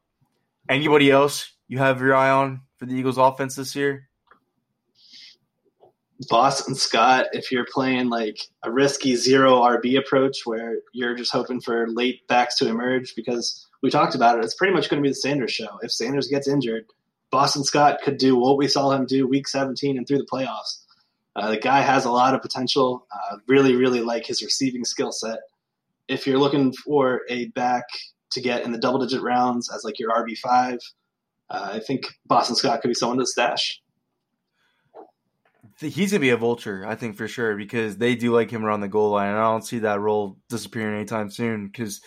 anybody 0.69 1.11
else 1.11 1.51
you 1.67 1.79
have 1.79 1.99
your 1.99 2.15
eye 2.15 2.29
on 2.29 2.61
for 2.77 2.85
the 2.85 2.95
Eagles' 2.95 3.17
offense 3.17 3.55
this 3.55 3.75
year? 3.75 4.07
Boston 6.29 6.75
Scott, 6.75 7.25
if 7.33 7.51
you're 7.51 7.65
playing 7.65 8.09
like 8.09 8.37
a 8.63 8.71
risky 8.71 9.15
zero 9.15 9.61
RB 9.61 9.97
approach 9.97 10.45
where 10.45 10.77
you're 10.93 11.15
just 11.15 11.31
hoping 11.31 11.59
for 11.59 11.87
late 11.89 12.27
backs 12.27 12.57
to 12.57 12.69
emerge, 12.69 13.15
because 13.15 13.67
we 13.81 13.89
talked 13.89 14.15
about 14.15 14.37
it, 14.37 14.43
it's 14.43 14.53
pretty 14.53 14.73
much 14.73 14.89
going 14.89 15.01
to 15.01 15.05
be 15.05 15.09
the 15.09 15.15
Sanders 15.15 15.51
show. 15.51 15.79
If 15.81 15.91
Sanders 15.91 16.27
gets 16.27 16.47
injured, 16.47 16.85
Boston 17.31 17.63
Scott 17.63 17.99
could 18.03 18.17
do 18.17 18.35
what 18.35 18.57
we 18.57 18.67
saw 18.67 18.91
him 18.91 19.05
do 19.05 19.27
week 19.27 19.47
17 19.47 19.97
and 19.97 20.07
through 20.07 20.19
the 20.19 20.27
playoffs 20.31 20.83
Uh, 21.35 21.49
the 21.51 21.57
guy 21.57 21.81
has 21.81 22.05
a 22.05 22.11
lot 22.11 22.35
of 22.35 22.41
potential. 22.41 23.07
Uh, 23.11 23.37
really, 23.47 23.75
really 23.75 24.01
like 24.01 24.25
his 24.25 24.43
receiving 24.43 24.83
skill 24.83 25.11
set. 25.11 25.39
If 26.07 26.27
you're 26.27 26.37
looking 26.37 26.73
for 26.73 27.21
a 27.29 27.47
back 27.47 27.85
to 28.31 28.41
get 28.41 28.63
in 28.65 28.71
the 28.73 28.77
double 28.77 28.99
digit 28.99 29.21
rounds 29.21 29.71
as 29.73 29.83
like 29.83 29.97
your 29.97 30.11
RB 30.11 30.37
five, 30.37 30.79
uh, 31.49 31.69
I 31.73 31.79
think 31.79 32.05
Boston 32.25 32.55
Scott 32.55 32.81
could 32.81 32.89
be 32.89 32.93
someone 32.93 33.17
to 33.19 33.25
stash. 33.25 33.81
He's 35.79 36.11
gonna 36.11 36.19
be 36.19 36.29
a 36.29 36.37
vulture, 36.37 36.85
I 36.85 36.95
think 36.95 37.15
for 37.15 37.27
sure, 37.27 37.55
because 37.55 37.97
they 37.97 38.15
do 38.15 38.33
like 38.33 38.51
him 38.51 38.63
around 38.63 38.81
the 38.81 38.87
goal 38.87 39.11
line. 39.11 39.29
And 39.29 39.37
I 39.37 39.43
don't 39.43 39.65
see 39.65 39.79
that 39.79 39.99
role 39.99 40.37
disappearing 40.49 40.95
anytime 40.95 41.31
soon. 41.31 41.67
Because 41.67 42.01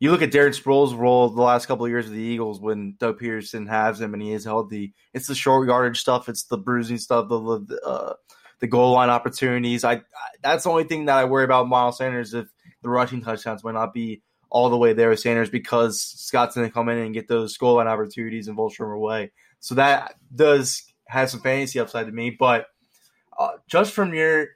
you 0.00 0.10
look 0.10 0.22
at 0.22 0.32
Darren 0.32 0.58
Sproles' 0.58 0.98
role 0.98 1.28
the 1.28 1.42
last 1.42 1.66
couple 1.66 1.84
of 1.84 1.90
years 1.90 2.06
of 2.06 2.12
the 2.12 2.18
Eagles 2.18 2.58
when 2.58 2.96
Doug 2.98 3.20
Pederson 3.20 3.68
has 3.68 4.00
him 4.00 4.14
and 4.14 4.22
he 4.22 4.32
is 4.32 4.44
healthy. 4.44 4.94
It's 5.12 5.26
the 5.26 5.34
short 5.34 5.68
yardage 5.68 6.00
stuff, 6.00 6.28
it's 6.28 6.44
the 6.44 6.56
bruising 6.56 6.96
stuff, 6.96 7.28
the 7.28 7.78
uh, 7.84 8.14
the 8.60 8.66
goal 8.66 8.92
line 8.92 9.10
opportunities. 9.10 9.84
I, 9.84 9.92
I, 9.92 10.00
that's 10.42 10.64
the 10.64 10.70
only 10.70 10.84
thing 10.84 11.04
that 11.04 11.18
I 11.18 11.26
worry 11.26 11.44
about 11.44 11.68
Miles 11.68 11.98
Sanders 11.98 12.34
if 12.34 12.48
the 12.82 12.88
rushing 12.88 13.22
touchdowns 13.22 13.62
might 13.62 13.74
not 13.74 13.92
be 13.92 14.22
all 14.48 14.70
the 14.70 14.76
way 14.76 14.94
there 14.94 15.10
with 15.10 15.20
Sanders 15.20 15.50
because 15.50 16.00
Scott's 16.00 16.56
going 16.56 16.66
to 16.66 16.72
come 16.72 16.88
in 16.88 16.98
and 16.98 17.14
get 17.14 17.28
those 17.28 17.56
goal 17.56 17.76
line 17.76 17.86
opportunities 17.86 18.48
and 18.48 18.56
vulture 18.56 18.84
him 18.84 18.92
away. 18.92 19.32
So 19.60 19.74
that 19.76 20.14
does 20.34 20.82
have 21.06 21.30
some 21.30 21.40
fantasy 21.40 21.78
upside 21.78 22.06
to 22.06 22.12
me, 22.12 22.30
but 22.30 22.66
uh, 23.38 23.50
just 23.68 23.92
from 23.92 24.14
your 24.14 24.48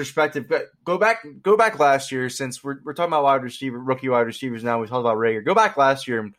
perspective, 0.00 0.50
go 0.82 0.96
back 0.96 1.26
go 1.42 1.58
back 1.58 1.78
last 1.78 2.10
year 2.10 2.30
since 2.30 2.64
we're, 2.64 2.78
we're 2.82 2.94
talking 2.94 3.12
about 3.12 3.24
wide 3.24 3.42
receiver 3.42 3.78
rookie 3.78 4.08
wide 4.08 4.22
receivers 4.22 4.64
now. 4.64 4.80
We 4.80 4.86
talked 4.86 5.00
about 5.00 5.18
Reagor. 5.18 5.44
Go 5.44 5.54
back 5.54 5.76
last 5.76 6.08
year. 6.08 6.30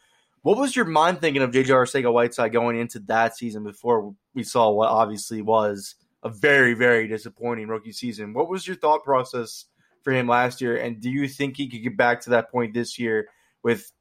What 0.41 0.57
was 0.57 0.75
your 0.75 0.85
mind 0.85 1.21
thinking 1.21 1.43
of 1.43 1.51
JJ 1.51 1.67
Arcega-Whiteside 1.67 2.51
going 2.51 2.79
into 2.79 2.97
that 3.01 3.37
season 3.37 3.63
before 3.63 4.15
we 4.33 4.41
saw 4.41 4.71
what 4.71 4.89
obviously 4.89 5.43
was 5.43 5.93
a 6.23 6.29
very 6.29 6.73
very 6.73 7.07
disappointing 7.07 7.67
rookie 7.67 7.91
season? 7.91 8.33
What 8.33 8.49
was 8.49 8.65
your 8.65 8.77
thought 8.77 9.03
process 9.03 9.65
for 10.01 10.11
him 10.11 10.27
last 10.27 10.59
year, 10.59 10.77
and 10.77 10.99
do 10.99 11.11
you 11.11 11.27
think 11.27 11.55
he 11.55 11.69
could 11.69 11.83
get 11.83 11.95
back 11.95 12.21
to 12.21 12.31
that 12.31 12.49
point 12.51 12.73
this 12.73 12.97
year 12.97 13.27
with 13.61 13.91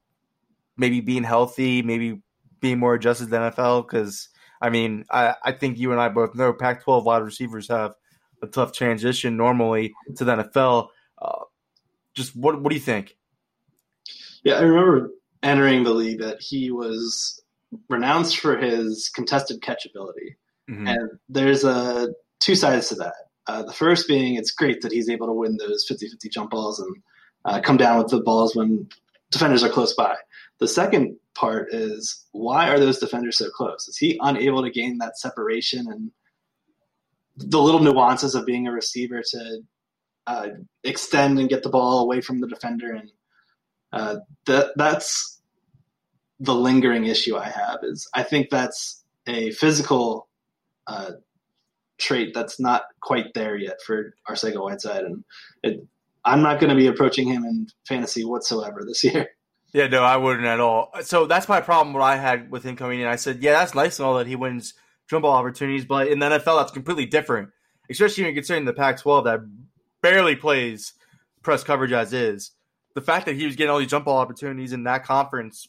maybe 0.79 1.03
being 1.03 1.25
healthy, 1.25 1.83
maybe 1.83 2.23
being 2.61 2.79
more 2.79 2.95
adjusted 2.95 3.27
to 3.27 3.31
the 3.31 3.37
NFL? 3.37 3.87
Because 3.87 4.31
I 4.63 4.71
mean, 4.71 5.05
I, 5.11 5.35
I 5.45 5.53
think 5.53 5.77
you 5.77 5.93
and 5.93 6.01
I 6.01 6.09
both 6.09 6.35
know 6.35 6.55
Pac-12 6.55 7.05
wide 7.05 7.19
receivers 7.19 7.69
have 7.69 7.95
a 8.43 8.47
tough 8.47 8.73
transition 8.73 9.37
normally 9.37 9.95
to 10.17 10.25
the 10.25 10.37
NFL. 10.37 10.89
Uh, 11.21 11.45
just 12.15 12.35
what 12.37 12.61
what 12.61 12.71
do 12.71 12.75
you 12.75 12.81
think? 12.81 13.17
Yeah, 14.45 14.55
I 14.55 14.63
remember 14.63 15.11
entering 15.43 15.85
the 15.85 15.93
league 15.93 16.21
that 16.21 16.41
he 16.41 16.71
was 16.71 17.43
renounced 17.89 18.39
for 18.39 18.57
his 18.57 19.11
contested 19.15 19.61
catchability, 19.61 20.37
mm-hmm. 20.69 20.87
and 20.87 21.11
there's 21.29 21.65
a 21.65 22.09
two 22.41 22.55
sides 22.55 22.89
to 22.89 22.95
that. 22.97 23.15
Uh, 23.47 23.63
the 23.63 23.73
first 23.73 24.07
being 24.07 24.35
it's 24.35 24.51
great 24.51 24.81
that 24.83 24.93
he's 24.93 25.09
able 25.09 25.27
to 25.27 25.33
win 25.33 25.57
those 25.57 25.87
50-50 25.89 26.31
jump 26.31 26.51
balls 26.51 26.79
and 26.79 26.97
uh, 27.45 27.61
come 27.61 27.77
down 27.77 27.99
with 27.99 28.09
the 28.09 28.21
balls 28.21 28.55
when 28.55 28.89
defenders 29.31 29.65
are 29.65 29.69
close 29.69 29.95
by. 29.95 30.15
The 30.59 30.69
second 30.69 31.17
part 31.35 31.73
is 31.73 32.27
why 32.33 32.69
are 32.69 32.79
those 32.79 32.99
defenders 32.99 33.39
so 33.39 33.49
close? 33.51 33.89
Is 33.89 33.97
he 33.97 34.19
unable 34.23 34.63
to 34.63 34.71
gain 34.71 34.99
that 34.99 35.19
separation 35.19 35.91
and 35.91 36.11
the 37.37 37.61
little 37.61 37.81
nuances 37.81 38.35
of 38.35 38.47
being 38.47 38.67
a 38.67 38.73
receiver 38.73 39.23
to 39.31 39.61
uh, 40.27 40.49
extend 40.85 41.39
and 41.39 41.49
get 41.49 41.63
the 41.63 41.69
ball 41.69 42.01
away 42.01 42.21
from 42.21 42.41
the 42.41 42.47
defender? 42.47 42.93
And 42.93 43.11
uh, 43.93 44.17
that 44.47 44.73
that's 44.77 45.41
the 46.39 46.55
lingering 46.55 47.05
issue 47.07 47.37
I 47.37 47.49
have. 47.49 47.81
Is 47.83 48.09
I 48.15 48.23
think 48.23 48.51
that's 48.51 49.03
a 49.27 49.51
physical 49.53 50.29
uh, 50.87 51.13
trait 51.99 52.35
that's 52.35 52.59
not 52.59 52.85
quite 53.01 53.35
there 53.35 53.57
yet 53.57 53.81
for 53.85 54.15
Arcega-Whiteside, 54.29 55.05
and 55.05 55.25
it, 55.63 55.87
I'm 56.25 56.43
not 56.43 56.61
going 56.61 56.71
to 56.71 56.77
be 56.77 56.87
approaching 56.87 57.29
him 57.29 57.45
in 57.45 57.69
fantasy 57.87 58.25
whatsoever 58.25 58.85
this 58.87 59.05
year. 59.05 59.29
Yeah, 59.73 59.87
no, 59.87 60.03
I 60.03 60.17
wouldn't 60.17 60.47
at 60.47 60.59
all. 60.59 60.91
So 61.03 61.27
that's 61.27 61.49
my 61.49 61.61
problem. 61.61 61.95
What 61.95 62.03
I 62.03 62.17
had 62.17 62.51
with 62.51 62.65
him 62.65 62.77
coming 62.77 63.01
in, 63.01 63.07
I 63.07 63.17
said, 63.17 63.41
yeah, 63.41 63.53
that's 63.53 63.75
nice 63.75 63.99
and 63.99 64.07
all 64.07 64.19
that 64.19 64.27
he 64.27 64.35
wins 64.35 64.75
jump 65.11 65.23
ball 65.23 65.35
opportunities, 65.35 65.85
but 65.85 66.09
in 66.09 66.21
the 66.21 66.27
NFL, 66.27 66.61
that's 66.61 66.73
completely 66.73 67.07
different. 67.07 67.51
Especially 67.91 68.25
when 68.25 68.35
considering 68.35 68.65
the 68.65 68.73
Pac-12 68.73 69.25
that 69.25 69.41
barely 70.01 70.37
plays 70.37 70.93
press 71.43 71.65
coverage 71.65 71.93
as 71.93 72.13
is. 72.13 72.53
The 72.95 73.01
fact 73.01 73.27
that 73.27 73.35
he 73.35 73.45
was 73.45 73.57
getting 73.57 73.71
all 73.71 73.79
these 73.79 73.91
jump 73.91 74.05
ball 74.05 74.19
opportunities 74.19 74.73
in 74.73 74.85
that 74.85 75.05
conference 75.05 75.69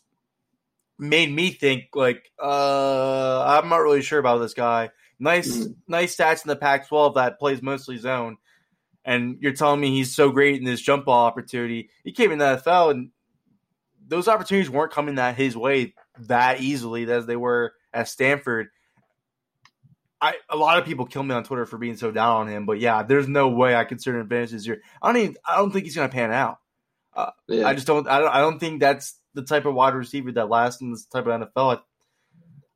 made 0.99 1.32
me 1.32 1.51
think 1.51 1.86
like, 1.95 2.32
uh, 2.41 3.43
I'm 3.43 3.69
not 3.69 3.77
really 3.77 4.04
sure 4.04 4.19
about 4.19 4.38
this 4.38 4.54
guy. 4.54 4.91
Nice, 5.19 5.49
mm-hmm. 5.49 5.71
nice 5.88 6.15
stats 6.15 6.45
in 6.45 6.49
the 6.49 6.56
Pac-12 6.56 7.15
that 7.15 7.39
plays 7.39 7.62
mostly 7.62 7.97
zone, 7.97 8.38
and 9.04 9.38
you're 9.39 9.54
telling 9.54 9.80
me 9.80 9.91
he's 9.91 10.15
so 10.15 10.32
great 10.32 10.58
in 10.58 10.63
this 10.63 10.82
jump 10.82 11.06
ball 11.06 11.25
opportunity. 11.25 11.89
He 12.04 12.12
came 12.12 12.32
in 12.32 12.39
the 12.39 12.62
NFL 12.63 12.91
and 12.91 13.12
those 14.08 14.27
opportunities 14.27 14.69
weren't 14.69 14.91
coming 14.91 15.15
that 15.15 15.36
his 15.36 15.56
way 15.56 15.93
that 16.19 16.60
easily 16.60 17.10
as 17.12 17.25
they 17.25 17.36
were 17.36 17.73
at 17.93 18.08
Stanford. 18.08 18.67
I 20.21 20.36
a 20.49 20.55
lot 20.55 20.77
of 20.77 20.86
people 20.86 21.05
kill 21.05 21.23
me 21.23 21.34
on 21.34 21.43
Twitter 21.43 21.65
for 21.65 21.77
being 21.77 21.97
so 21.97 22.12
down 22.12 22.41
on 22.41 22.47
him, 22.47 22.65
but 22.65 22.79
yeah, 22.79 23.03
there's 23.03 23.27
no 23.27 23.49
way 23.49 23.75
I 23.75 23.86
consider 23.86 24.17
him 24.17 24.23
advantage 24.23 24.51
this 24.51 24.67
year. 24.67 24.81
I 25.01 25.12
don't 25.12 25.21
even 25.21 25.38
I 25.47 25.57
don't 25.57 25.71
think 25.71 25.86
he's 25.86 25.95
gonna 25.95 26.10
pan 26.10 26.31
out. 26.31 26.60
Uh, 27.13 27.31
yeah. 27.47 27.67
I 27.67 27.73
just 27.73 27.88
don't 27.88 28.07
I 28.07 28.19
don't 28.19 28.29
I 28.29 28.39
don't 28.39 28.60
think 28.60 28.79
that's 28.79 29.19
the 29.34 29.43
type 29.43 29.65
of 29.65 29.73
wide 29.73 29.95
receiver 29.95 30.31
that 30.34 30.49
lasts 30.49 30.81
in 30.81 30.91
this 30.91 31.05
type 31.05 31.25
of 31.25 31.41
NFL. 31.41 31.77
I, 31.77 31.79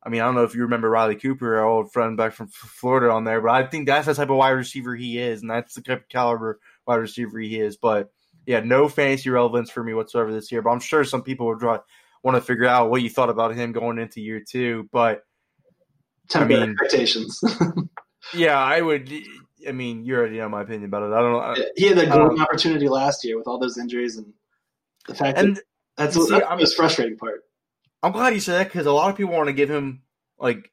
I 0.02 0.08
mean, 0.08 0.20
I 0.20 0.24
don't 0.24 0.34
know 0.34 0.44
if 0.44 0.54
you 0.54 0.62
remember 0.62 0.90
Riley 0.90 1.16
Cooper, 1.16 1.56
our 1.58 1.66
old 1.66 1.92
friend 1.92 2.16
back 2.16 2.32
from 2.32 2.48
Florida, 2.48 3.10
on 3.10 3.24
there, 3.24 3.40
but 3.40 3.50
I 3.50 3.66
think 3.66 3.86
that's 3.86 4.06
the 4.06 4.14
type 4.14 4.30
of 4.30 4.36
wide 4.36 4.50
receiver 4.50 4.94
he 4.94 5.18
is, 5.18 5.40
and 5.40 5.50
that's 5.50 5.74
the 5.74 5.82
type 5.82 6.02
of 6.02 6.08
caliber 6.08 6.60
wide 6.86 6.96
receiver 6.96 7.38
he 7.38 7.58
is. 7.58 7.76
But 7.76 8.10
yeah, 8.46 8.60
no 8.60 8.88
fantasy 8.88 9.30
relevance 9.30 9.70
for 9.70 9.82
me 9.82 9.94
whatsoever 9.94 10.32
this 10.32 10.50
year. 10.50 10.62
But 10.62 10.70
I'm 10.70 10.80
sure 10.80 11.04
some 11.04 11.22
people 11.22 11.46
would 11.48 11.58
try, 11.58 11.78
want 12.22 12.36
to 12.36 12.40
figure 12.40 12.66
out 12.66 12.90
what 12.90 13.02
you 13.02 13.10
thought 13.10 13.30
about 13.30 13.54
him 13.54 13.72
going 13.72 13.98
into 13.98 14.20
year 14.20 14.42
two. 14.48 14.88
But 14.92 15.22
Temper 16.28 16.54
I 16.54 16.58
mean, 16.58 16.70
expectations. 16.70 17.40
yeah, 18.34 18.58
I 18.58 18.80
would. 18.80 19.12
I 19.66 19.72
mean, 19.72 20.04
you 20.04 20.16
already 20.16 20.38
know 20.38 20.48
my 20.48 20.62
opinion 20.62 20.84
about 20.84 21.02
it. 21.02 21.14
I 21.14 21.20
don't 21.20 21.32
know. 21.32 21.40
I, 21.40 21.56
he 21.76 21.86
had 21.86 21.98
a 21.98 22.06
golden 22.06 22.40
opportunity 22.40 22.88
last 22.88 23.24
year 23.24 23.36
with 23.36 23.46
all 23.46 23.58
those 23.58 23.78
injuries 23.78 24.16
and 24.16 24.32
the 25.06 25.14
fact 25.14 25.38
and, 25.38 25.56
that 25.56 25.62
that's, 25.96 26.14
see, 26.14 26.30
that's 26.30 26.48
the 26.48 26.56
most 26.56 26.76
frustrating 26.76 27.16
part. 27.16 27.42
I'm 28.02 28.12
glad 28.12 28.34
you 28.34 28.40
said 28.40 28.60
that 28.60 28.64
because 28.68 28.86
a 28.86 28.92
lot 28.92 29.10
of 29.10 29.16
people 29.16 29.32
want 29.32 29.48
to 29.48 29.52
give 29.52 29.70
him 29.70 30.02
like 30.38 30.70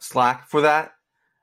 slack 0.00 0.48
for 0.48 0.62
that. 0.62 0.92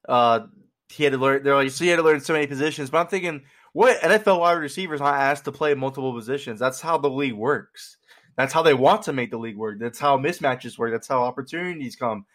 Uh, 0.07 0.41
he 0.89 1.03
had 1.03 1.13
to 1.13 1.19
learn. 1.19 1.43
They're 1.43 1.55
like, 1.55 1.71
so 1.71 1.83
he 1.83 1.89
had 1.89 1.97
to 1.97 2.03
learn 2.03 2.21
so 2.21 2.33
many 2.33 2.47
positions. 2.47 2.89
But 2.89 2.99
I'm 2.99 3.07
thinking, 3.07 3.43
what 3.73 3.99
NFL 4.01 4.39
wide 4.39 4.53
receivers 4.53 4.99
not 4.99 5.15
asked 5.15 5.45
to 5.45 5.51
play 5.51 5.73
multiple 5.73 6.13
positions? 6.13 6.59
That's 6.59 6.79
how 6.79 6.97
the 6.97 7.09
league 7.09 7.33
works. 7.33 7.97
That's 8.37 8.53
how 8.53 8.61
they 8.61 8.73
want 8.73 9.03
to 9.03 9.13
make 9.13 9.31
the 9.31 9.37
league 9.37 9.57
work. 9.57 9.79
That's 9.79 9.99
how 9.99 10.17
mismatches 10.17 10.77
work. 10.77 10.91
That's 10.91 11.07
how 11.07 11.23
opportunities 11.23 11.95
come. 11.95 12.25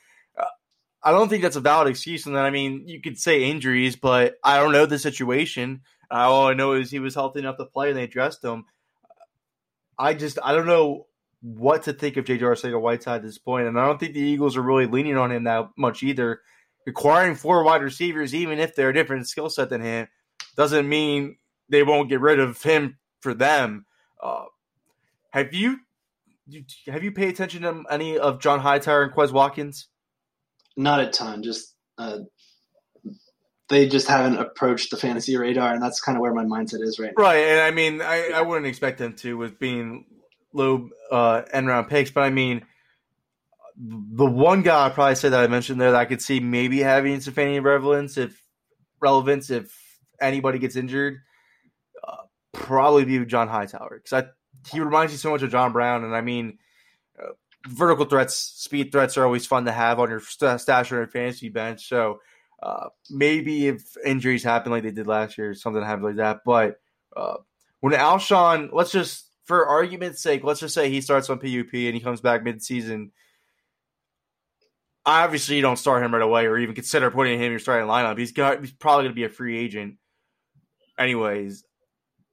I 1.08 1.10
don't 1.10 1.30
think 1.30 1.42
that's 1.42 1.56
a 1.56 1.60
valid 1.60 1.88
excuse. 1.88 2.26
And 2.26 2.36
then, 2.36 2.44
I 2.44 2.50
mean, 2.50 2.86
you 2.86 3.00
could 3.00 3.18
say 3.18 3.44
injuries, 3.44 3.96
but 3.96 4.34
I 4.44 4.58
don't 4.58 4.72
know 4.72 4.84
the 4.84 4.98
situation. 4.98 5.80
Uh, 6.10 6.16
all 6.16 6.48
I 6.48 6.52
know 6.52 6.72
is 6.72 6.90
he 6.90 6.98
was 6.98 7.14
healthy 7.14 7.38
enough 7.38 7.56
to 7.56 7.64
play, 7.64 7.88
and 7.88 7.96
they 7.96 8.06
dressed 8.06 8.44
him. 8.44 8.66
I 9.98 10.12
just 10.12 10.38
I 10.44 10.52
don't 10.52 10.66
know 10.66 11.06
what 11.40 11.84
to 11.84 11.94
think 11.94 12.18
of 12.18 12.26
JJ 12.26 12.40
Arcega-Whiteside 12.40 13.16
at 13.16 13.22
this 13.22 13.38
point, 13.38 13.66
and 13.66 13.80
I 13.80 13.86
don't 13.86 13.98
think 13.98 14.12
the 14.12 14.20
Eagles 14.20 14.58
are 14.58 14.62
really 14.62 14.84
leaning 14.84 15.16
on 15.16 15.32
him 15.32 15.44
that 15.44 15.70
much 15.78 16.02
either. 16.02 16.42
Requiring 16.84 17.36
four 17.36 17.64
wide 17.64 17.82
receivers, 17.82 18.34
even 18.34 18.58
if 18.58 18.74
they're 18.74 18.90
a 18.90 18.94
different 18.94 19.28
skill 19.28 19.48
set 19.48 19.70
than 19.70 19.80
him, 19.80 20.08
doesn't 20.56 20.86
mean 20.86 21.38
they 21.70 21.82
won't 21.82 22.10
get 22.10 22.20
rid 22.20 22.38
of 22.38 22.62
him 22.62 22.98
for 23.20 23.32
them. 23.32 23.86
Uh, 24.22 24.44
have 25.30 25.54
you 25.54 25.78
have 26.86 27.02
you 27.02 27.12
paid 27.12 27.30
attention 27.30 27.62
to 27.62 27.84
any 27.90 28.18
of 28.18 28.40
John 28.40 28.60
Hightower 28.60 29.04
and 29.04 29.12
Quez 29.14 29.32
Watkins? 29.32 29.88
Not 30.78 31.00
a 31.00 31.10
ton. 31.10 31.42
Just 31.42 31.74
uh, 31.98 32.20
they 33.68 33.88
just 33.88 34.06
haven't 34.06 34.38
approached 34.38 34.92
the 34.92 34.96
fantasy 34.96 35.36
radar, 35.36 35.74
and 35.74 35.82
that's 35.82 36.00
kind 36.00 36.16
of 36.16 36.22
where 36.22 36.32
my 36.32 36.44
mindset 36.44 36.82
is 36.82 37.00
right 37.00 37.12
now. 37.16 37.22
Right, 37.22 37.38
and 37.48 37.60
I 37.60 37.72
mean, 37.72 38.00
I, 38.00 38.30
I 38.32 38.42
wouldn't 38.42 38.66
expect 38.66 38.98
them 38.98 39.14
to 39.16 39.36
with 39.36 39.58
being 39.58 40.06
low 40.52 40.88
uh, 41.10 41.42
end 41.52 41.66
round 41.66 41.88
picks, 41.88 42.12
but 42.12 42.22
I 42.22 42.30
mean, 42.30 42.64
the 43.76 44.24
one 44.24 44.62
guy 44.62 44.86
I 44.86 44.90
probably 44.90 45.16
said 45.16 45.32
that 45.32 45.40
I 45.40 45.48
mentioned 45.48 45.80
there 45.80 45.90
that 45.90 46.00
I 46.00 46.04
could 46.04 46.22
see 46.22 46.38
maybe 46.38 46.78
having 46.78 47.20
some 47.20 47.34
fantasy 47.34 47.58
relevance 47.58 48.16
if 48.16 48.40
relevance 49.00 49.50
if 49.50 49.76
anybody 50.20 50.60
gets 50.60 50.76
injured, 50.76 51.18
uh, 52.06 52.22
probably 52.52 53.04
be 53.04 53.24
John 53.26 53.48
Hightower 53.48 54.00
because 54.00 54.28
he 54.70 54.78
reminds 54.78 55.12
me 55.12 55.18
so 55.18 55.32
much 55.32 55.42
of 55.42 55.50
John 55.50 55.72
Brown, 55.72 56.04
and 56.04 56.14
I 56.14 56.20
mean, 56.20 56.58
vertical 57.66 58.04
threats, 58.04 58.34
speed 58.34 58.92
threats 58.92 59.16
are 59.16 59.24
always 59.24 59.46
fun 59.46 59.64
to 59.64 59.72
have 59.72 59.98
on 59.98 60.10
your 60.10 60.20
st- 60.20 60.60
stash 60.60 60.92
or 60.92 60.96
your 60.96 61.06
fantasy 61.06 61.48
bench. 61.48 61.88
So 61.88 62.20
uh, 62.62 62.88
maybe 63.10 63.68
if 63.68 63.96
injuries 64.04 64.44
happen 64.44 64.72
like 64.72 64.82
they 64.82 64.90
did 64.90 65.06
last 65.06 65.38
year, 65.38 65.54
something 65.54 65.82
happens 65.82 66.04
like 66.04 66.16
that. 66.16 66.40
But 66.44 66.80
uh, 67.16 67.36
when 67.80 67.92
Alshon, 67.92 68.70
let's 68.72 68.92
just 68.92 69.26
for 69.44 69.66
argument's 69.66 70.20
sake, 70.22 70.44
let's 70.44 70.60
just 70.60 70.74
say 70.74 70.90
he 70.90 71.00
starts 71.00 71.30
on 71.30 71.38
PUP 71.38 71.72
and 71.72 71.94
he 71.94 72.00
comes 72.00 72.20
back 72.20 72.42
mid-season. 72.44 73.12
obviously 75.06 75.56
you 75.56 75.62
don't 75.62 75.78
start 75.78 76.02
him 76.02 76.12
right 76.12 76.22
away 76.22 76.46
or 76.46 76.58
even 76.58 76.74
consider 76.74 77.10
putting 77.10 77.38
him 77.38 77.46
in 77.46 77.50
your 77.50 77.58
starting 77.58 77.88
lineup. 77.88 78.18
He's 78.18 78.32
got 78.32 78.60
he's 78.60 78.72
probably 78.72 79.04
going 79.04 79.12
to 79.12 79.16
be 79.16 79.24
a 79.24 79.30
free 79.30 79.56
agent. 79.58 79.96
Anyways, 80.98 81.64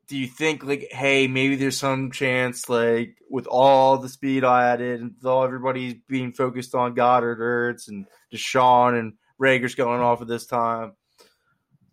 do 0.08 0.18
you 0.18 0.28
think 0.28 0.64
like 0.64 0.88
hey 0.92 1.28
maybe 1.28 1.56
there's 1.56 1.78
some 1.78 2.12
chance 2.12 2.70
like 2.70 3.18
with 3.30 3.48
all 3.48 3.98
the 3.98 4.10
speed 4.10 4.44
I 4.44 4.70
added 4.70 5.02
and 5.02 5.14
all 5.24 5.44
everybody's 5.44 5.96
being 6.08 6.32
focused 6.32 6.76
on 6.76 6.96
Goedert, 6.96 7.40
Ertz, 7.40 7.88
and 7.88 8.06
DeSean 8.34 9.00
and 9.00 9.14
Reagor's 9.38 9.76
going 9.76 10.02
off 10.02 10.22
at 10.22 10.28
this 10.28 10.46
time. 10.46 10.94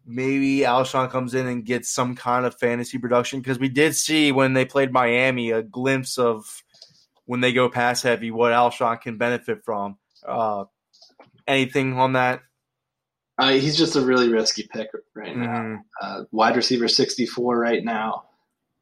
Maybe 0.05 0.59
Alshon 0.59 1.11
comes 1.11 1.35
in 1.35 1.47
and 1.47 1.65
gets 1.65 1.93
some 1.93 2.17
kind 2.17 2.45
of 2.45 2.59
fantasy 2.59 2.99
production 2.99 3.41
because 3.41 3.59
we 3.59 3.69
did 3.69 3.95
see 3.95 4.33
when 4.33 4.53
they 4.53 4.65
played 4.65 4.93
Miami 4.93 5.51
a 5.51 5.63
glimpse 5.63 6.19
of 6.19 6.45
when 7.25 7.41
they 7.41 7.53
go 7.53 7.69
pass 7.69 8.03
heavy 8.03 8.31
what 8.31 8.53
Alshon 8.53 9.01
can 9.01 9.17
benefit 9.17 9.65
from. 9.65 9.97
Uh, 10.27 10.65
anything 11.47 11.99
on 11.99 12.15
that? 12.15 12.43
Uh, 13.39 13.53
he's 13.53 13.77
just 13.77 13.97
a 13.97 14.01
really 14.01 14.29
risky 14.29 14.69
pick 14.73 14.89
right 15.15 15.37
now. 15.37 15.47
Mhm. 15.61 15.79
Uh, 16.01 16.25
wide 16.33 16.57
receiver 16.57 16.87
64 16.89 17.59
right 17.59 17.83
now. 17.85 18.25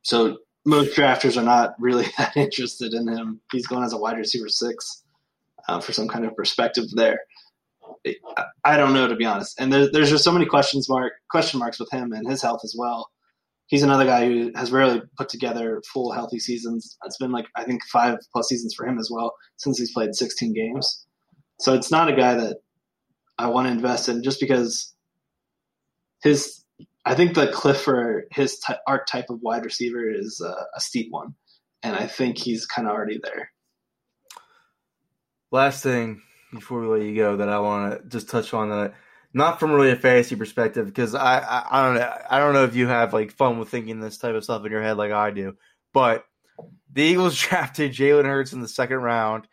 So 0.03 0.39
most 0.67 0.97
drafters 0.97 1.37
are 1.41 1.45
not 1.45 1.75
really 1.79 2.07
that 2.19 2.37
interested 2.37 2.93
in 2.93 3.07
him. 3.09 3.41
He's 3.53 3.67
going 3.67 3.85
as 3.85 3.93
a 3.93 3.99
wide 3.99 4.19
receiver 4.19 4.49
six 4.49 5.03
uh, 5.69 5.81
for 5.81 5.93
some 5.93 6.09
kind 6.09 6.25
of 6.25 6.37
perspective 6.37 6.85
there. 6.95 7.21
I- 8.07 8.17
I 8.65 8.77
don't 8.77 8.93
know 8.93 9.09
to 9.09 9.17
be 9.17 9.25
honest, 9.25 9.59
and 9.61 9.73
there, 9.73 9.91
there's 9.91 10.11
just 10.11 10.23
so 10.25 10.33
many 10.33 10.47
questions 10.47 10.89
mark 10.89 11.13
question 11.31 11.59
marks 11.59 11.79
with 11.81 11.91
him 11.91 12.13
and 12.13 12.29
his 12.29 12.43
health 12.43 12.61
as 12.65 12.75
well. 12.79 13.11
He's 13.67 13.83
another 13.83 14.05
guy 14.05 14.27
who 14.27 14.51
has 14.55 14.71
rarely 14.73 15.01
put 15.17 15.29
together 15.29 15.81
full 15.93 16.13
healthy 16.13 16.39
seasons. 16.39 16.97
It's 17.05 17.17
been 17.19 17.31
like 17.33 17.47
I 17.57 17.65
think 17.65 17.83
five 17.87 18.19
plus 18.33 18.49
seasons 18.49 18.75
for 18.75 18.87
him 18.87 18.99
as 18.99 19.11
well 19.11 19.33
since 19.57 19.79
he's 19.79 19.93
played 19.93 20.15
16 20.15 20.53
games. 20.55 21.07
So 21.61 21.75
it's 21.75 21.91
not 21.91 22.09
a 22.09 22.15
guy 22.17 22.35
that 22.35 22.59
I 23.41 23.49
want 23.49 23.67
to 23.67 23.73
invest 23.73 24.09
in 24.09 24.23
just 24.23 24.41
because 24.41 24.95
his 26.23 26.65
I 27.05 27.15
think 27.15 27.35
the 27.35 27.49
cliff 27.49 27.81
for 27.81 28.27
his 28.31 28.59
ty- 28.59 28.79
archetype 28.87 29.31
of 29.31 29.41
wide 29.41 29.65
receiver 29.65 30.11
is 30.11 30.41
a 30.41 30.81
steep 30.81 31.11
one, 31.11 31.35
and 31.83 31.97
I 31.97 32.07
think 32.07 32.37
he's 32.37 32.67
kind 32.67 32.87
of 32.87 32.95
already 32.95 33.19
there. 33.23 33.51
Last 35.51 35.83
thing 35.83 36.21
before 36.53 36.81
we 36.81 36.87
let 36.89 37.03
you 37.03 37.17
go 37.17 37.39
that 37.39 37.49
I 37.49 37.59
want 37.61 38.03
to 38.03 38.09
just 38.09 38.29
touch 38.29 38.53
on 38.53 38.69
that, 38.69 38.95
not 39.33 39.59
from 39.59 39.73
really 39.73 39.91
a 39.91 39.97
fantasy 39.97 40.37
perspective, 40.37 40.87
because 40.87 41.15
I, 41.15 41.39
I 41.39 41.67
I 41.71 41.83
don't 41.87 41.95
know 41.95 42.19
I 42.31 42.39
don't 42.39 42.53
know 42.53 42.65
if 42.65 42.77
you 42.77 42.87
have 42.87 43.15
like 43.15 43.33
fun 43.33 43.59
with 43.59 43.71
thinking 43.71 44.01
this 44.01 44.19
type 44.19 44.35
of 44.35 44.45
stuff 44.45 44.65
in 44.67 44.71
your 44.71 44.83
head 44.83 44.99
like 44.99 45.13
I 45.13 45.31
do, 45.31 45.57
but 45.95 46.25
the 46.93 47.03
Eagles 47.03 47.39
drafted 47.39 47.93
Jalen 47.93 48.27
Hurts 48.27 48.53
in 48.53 48.61
the 48.61 48.69
second 48.69 48.99
round. 48.99 49.49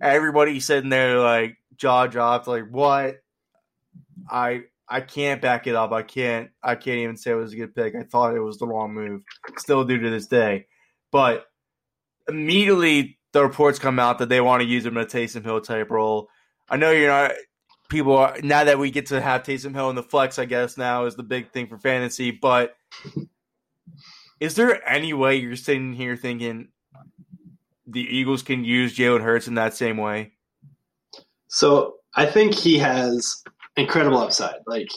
Everybody 0.00 0.60
sitting 0.60 0.90
there 0.90 1.18
like 1.18 1.56
jaw 1.76 2.06
dropped, 2.06 2.46
like 2.46 2.68
what? 2.70 3.16
I 4.30 4.62
I 4.88 5.00
can't 5.00 5.40
back 5.40 5.66
it 5.66 5.74
up. 5.74 5.92
I 5.92 6.02
can't 6.02 6.50
I 6.62 6.74
can't 6.74 6.98
even 6.98 7.16
say 7.16 7.32
it 7.32 7.34
was 7.34 7.52
a 7.52 7.56
good 7.56 7.74
pick. 7.74 7.94
I 7.94 8.02
thought 8.02 8.34
it 8.34 8.40
was 8.40 8.58
the 8.58 8.66
wrong 8.66 8.94
move. 8.94 9.22
Still 9.56 9.84
do 9.84 9.98
to 9.98 10.10
this 10.10 10.26
day. 10.26 10.66
But 11.10 11.46
immediately 12.28 13.18
the 13.32 13.42
reports 13.42 13.78
come 13.78 13.98
out 13.98 14.18
that 14.18 14.28
they 14.28 14.40
want 14.40 14.62
to 14.62 14.68
use 14.68 14.86
him 14.86 14.96
in 14.96 15.02
a 15.02 15.06
Taysom 15.06 15.44
Hill 15.44 15.60
type 15.60 15.90
role. 15.90 16.28
I 16.68 16.76
know 16.76 16.90
you're 16.90 17.08
not 17.08 17.32
people 17.88 18.16
are 18.16 18.36
now 18.42 18.64
that 18.64 18.78
we 18.78 18.90
get 18.90 19.06
to 19.06 19.20
have 19.20 19.42
Taysom 19.42 19.74
Hill 19.74 19.90
in 19.90 19.96
the 19.96 20.02
flex, 20.02 20.38
I 20.38 20.44
guess 20.44 20.76
now 20.76 21.06
is 21.06 21.16
the 21.16 21.22
big 21.22 21.52
thing 21.52 21.66
for 21.66 21.78
fantasy, 21.78 22.30
but 22.30 22.74
is 24.40 24.54
there 24.54 24.86
any 24.88 25.12
way 25.12 25.36
you're 25.36 25.56
sitting 25.56 25.92
here 25.92 26.16
thinking 26.16 26.68
the 27.86 28.00
Eagles 28.00 28.42
can 28.42 28.64
use 28.64 28.96
Jalen 28.96 29.22
Hurts 29.22 29.48
in 29.48 29.54
that 29.54 29.74
same 29.74 29.96
way? 29.96 30.32
So 31.48 31.96
I 32.14 32.26
think 32.26 32.54
he 32.54 32.78
has 32.78 33.42
incredible 33.76 34.18
upside. 34.18 34.60
Like 34.66 34.90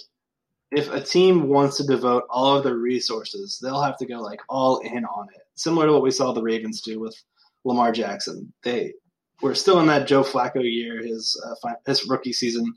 if 0.72 0.92
a 0.92 1.02
team 1.02 1.48
wants 1.48 1.78
to 1.78 1.88
devote 1.88 2.24
all 2.30 2.58
of 2.58 2.64
their 2.64 2.76
resources, 2.76 3.60
they'll 3.62 3.82
have 3.82 3.98
to 3.98 4.06
go 4.06 4.20
like 4.22 4.42
all 4.50 4.80
in 4.80 5.06
on 5.06 5.28
it. 5.34 5.42
Similar 5.56 5.88
to 5.88 5.94
what 5.94 6.04
we 6.04 6.12
saw 6.12 6.34
the 6.34 6.44
Ravens 6.44 6.82
do 6.82 7.00
with 7.00 7.16
Lamar 7.64 7.92
Jackson. 7.92 8.54
They 8.64 8.94
were 9.42 9.56
still 9.56 9.80
in 9.80 9.88
that 9.88 10.08
Joe 10.08 10.24
Flacco 10.24 10.62
year, 10.64 11.02
his 11.02 11.40
uh, 11.46 11.74
his 11.86 12.08
rookie 12.10 12.34
season, 12.34 12.74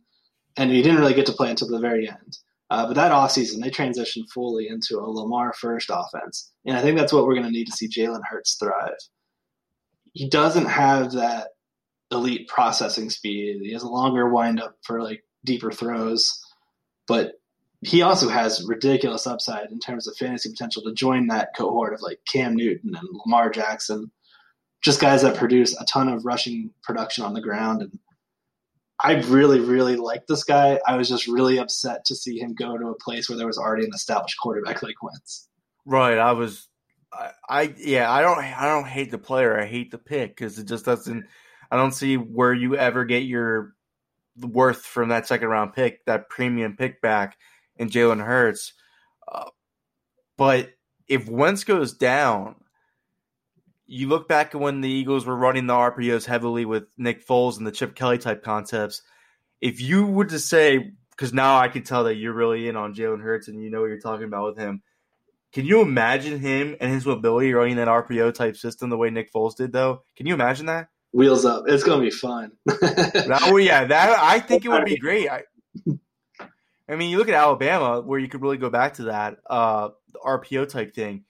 and 0.56 0.70
he 0.70 0.82
didn't 0.82 1.00
really 1.00 1.14
get 1.14 1.26
to 1.26 1.32
play 1.32 1.50
until 1.50 1.68
the 1.68 1.78
very 1.78 2.08
end. 2.08 2.38
Uh, 2.70 2.86
but 2.86 2.94
that 2.94 3.10
offseason, 3.10 3.60
they 3.60 3.70
transitioned 3.70 4.28
fully 4.32 4.68
into 4.68 4.98
a 4.98 5.02
Lamar 5.02 5.52
first 5.54 5.90
offense. 5.92 6.52
And 6.64 6.76
I 6.76 6.82
think 6.82 6.96
that's 6.96 7.12
what 7.12 7.26
we're 7.26 7.34
going 7.34 7.46
to 7.46 7.50
need 7.50 7.66
to 7.66 7.72
see 7.72 7.88
Jalen 7.88 8.20
Hurts 8.30 8.54
thrive. 8.54 8.94
He 10.12 10.28
doesn't 10.28 10.66
have 10.66 11.12
that 11.12 11.48
elite 12.12 12.46
processing 12.46 13.10
speed. 13.10 13.60
He 13.62 13.72
has 13.72 13.82
a 13.82 13.88
longer 13.88 14.32
windup 14.32 14.76
for 14.84 15.02
like 15.02 15.24
deeper 15.44 15.72
throws, 15.72 16.40
but 17.06 17.34
he 17.82 18.02
also 18.02 18.28
has 18.28 18.66
ridiculous 18.66 19.26
upside 19.26 19.70
in 19.70 19.78
terms 19.78 20.06
of 20.06 20.16
fantasy 20.16 20.50
potential 20.50 20.82
to 20.82 20.92
join 20.92 21.28
that 21.28 21.56
cohort 21.56 21.94
of 21.94 22.02
like 22.02 22.20
Cam 22.30 22.54
Newton 22.54 22.94
and 22.94 23.08
Lamar 23.24 23.48
Jackson, 23.48 24.10
just 24.82 25.00
guys 25.00 25.22
that 25.22 25.36
produce 25.36 25.78
a 25.80 25.84
ton 25.86 26.08
of 26.08 26.26
rushing 26.26 26.72
production 26.82 27.24
on 27.24 27.32
the 27.32 27.40
ground. 27.40 27.80
And 27.82 27.98
I 29.02 29.14
really, 29.22 29.60
really 29.60 29.96
like 29.96 30.26
this 30.26 30.44
guy. 30.44 30.78
I 30.86 30.96
was 30.96 31.08
just 31.08 31.26
really 31.26 31.58
upset 31.58 32.04
to 32.06 32.14
see 32.14 32.38
him 32.38 32.54
go 32.54 32.76
to 32.76 32.88
a 32.88 32.94
place 32.94 33.28
where 33.28 33.38
there 33.38 33.46
was 33.46 33.58
already 33.58 33.86
an 33.86 33.94
established 33.94 34.36
quarterback 34.42 34.82
like 34.82 35.02
Wentz. 35.02 35.48
Right. 35.86 36.18
I 36.18 36.32
was, 36.32 36.68
I, 37.10 37.30
I 37.48 37.74
yeah, 37.78 38.12
I 38.12 38.20
don't, 38.20 38.38
I 38.38 38.66
don't 38.66 38.88
hate 38.88 39.10
the 39.10 39.18
player. 39.18 39.58
I 39.58 39.64
hate 39.64 39.90
the 39.90 39.98
pick 39.98 40.36
because 40.36 40.58
it 40.58 40.64
just 40.64 40.84
doesn't. 40.84 41.24
I 41.70 41.76
don't 41.76 41.92
see 41.92 42.16
where 42.16 42.52
you 42.52 42.76
ever 42.76 43.06
get 43.06 43.22
your 43.22 43.74
worth 44.40 44.84
from 44.84 45.10
that 45.10 45.26
second 45.26 45.48
round 45.48 45.74
pick, 45.74 46.04
that 46.06 46.28
premium 46.28 46.76
pick 46.76 47.00
back 47.00 47.36
in 47.76 47.88
Jalen 47.90 48.24
Hurts. 48.24 48.72
Uh, 49.30 49.50
but 50.36 50.70
if 51.08 51.28
Wentz 51.28 51.64
goes 51.64 51.92
down, 51.92 52.56
you 53.86 54.08
look 54.08 54.28
back 54.28 54.54
at 54.54 54.60
when 54.60 54.80
the 54.80 54.88
Eagles 54.88 55.26
were 55.26 55.36
running 55.36 55.66
the 55.66 55.74
RPOs 55.74 56.24
heavily 56.24 56.64
with 56.64 56.84
Nick 56.96 57.26
Foles 57.26 57.58
and 57.58 57.66
the 57.66 57.72
Chip 57.72 57.96
Kelly 57.96 58.18
type 58.18 58.44
concepts. 58.44 59.02
If 59.60 59.80
you 59.80 60.06
were 60.06 60.26
to 60.26 60.38
say, 60.38 60.92
because 61.10 61.32
now 61.32 61.58
I 61.58 61.68
can 61.68 61.82
tell 61.82 62.04
that 62.04 62.14
you're 62.14 62.32
really 62.32 62.68
in 62.68 62.76
on 62.76 62.94
Jalen 62.94 63.20
Hurts 63.20 63.48
and 63.48 63.62
you 63.62 63.70
know 63.70 63.80
what 63.80 63.88
you're 63.88 64.00
talking 64.00 64.26
about 64.26 64.46
with 64.46 64.58
him. 64.58 64.82
Can 65.52 65.66
you 65.66 65.80
imagine 65.80 66.38
him 66.38 66.76
and 66.80 66.92
his 66.92 67.04
mobility 67.04 67.52
running 67.52 67.76
that 67.76 67.88
RPO 67.88 68.34
type 68.34 68.56
system 68.56 68.88
the 68.88 68.96
way 68.96 69.10
Nick 69.10 69.32
Foles 69.32 69.56
did, 69.56 69.72
though? 69.72 70.04
Can 70.14 70.26
you 70.26 70.34
imagine 70.34 70.66
that? 70.66 70.88
Wheels 71.12 71.44
up. 71.44 71.64
It's 71.66 71.82
going 71.82 72.00
to 72.00 72.04
be 72.04 72.10
fun. 72.10 72.52
Well, 73.50 73.58
yeah, 73.58 73.84
that 73.84 74.18
I 74.18 74.38
think 74.40 74.64
it 74.64 74.68
would 74.68 74.84
be 74.84 74.96
great. 74.96 75.28
I, 75.28 75.42
I 76.88 76.96
mean, 76.96 77.10
you 77.10 77.18
look 77.18 77.28
at 77.28 77.34
Alabama, 77.34 78.00
where 78.00 78.18
you 78.18 78.28
could 78.28 78.42
really 78.42 78.56
go 78.56 78.70
back 78.70 78.94
to 78.94 79.04
that 79.04 79.38
uh, 79.48 79.90
the 80.12 80.18
RPO 80.24 80.68
type 80.68 80.94
thing. 80.94 81.24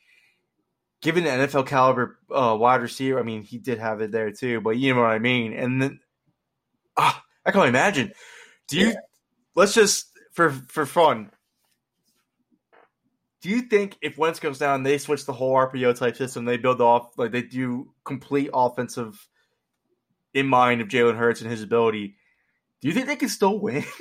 Given 1.03 1.25
the 1.25 1.31
NFL 1.31 1.67
caliber 1.67 2.19
uh, 2.31 2.57
wide 2.59 2.83
receiver, 2.83 3.19
I 3.19 3.23
mean, 3.23 3.43
he 3.43 3.59
did 3.59 3.79
have 3.79 4.01
it 4.03 4.11
there 4.11 4.31
too, 4.33 4.61
but 4.61 4.77
you 4.77 4.95
know 4.95 5.01
what 5.01 5.11
I 5.11 5.19
mean. 5.19 5.55
And 5.55 5.81
then, 5.81 6.01
ah, 6.97 7.23
I 7.45 7.53
can't 7.53 7.69
imagine. 7.69 8.13
Do 8.69 8.79
you? 8.79 8.95
Let's 9.55 9.73
just 9.73 10.11
for 10.33 10.51
for 10.51 10.85
fun. 10.85 11.31
Do 13.41 13.49
you 13.49 13.63
think 13.63 13.97
if 14.03 14.19
Wentz 14.19 14.41
goes 14.41 14.59
down, 14.59 14.83
they 14.83 14.99
switch 14.99 15.25
the 15.25 15.33
whole 15.33 15.55
RPO 15.55 15.99
type 15.99 16.17
system, 16.17 16.45
they 16.45 16.59
build 16.59 16.83
off 16.83 17.17
like 17.17 17.33
they 17.33 17.43
do 17.43 17.93
complete 18.05 18.51
offensive 18.53 19.27
in 20.35 20.47
mind 20.47 20.81
of 20.81 20.89
Jalen 20.89 21.17
Hurts 21.17 21.41
and 21.41 21.51
his 21.51 21.63
ability? 21.63 22.17
Do 22.81 22.89
you 22.89 22.95
think 22.95 23.07
they 23.07 23.17
can 23.17 23.29
still 23.29 23.59
win? 23.59 23.85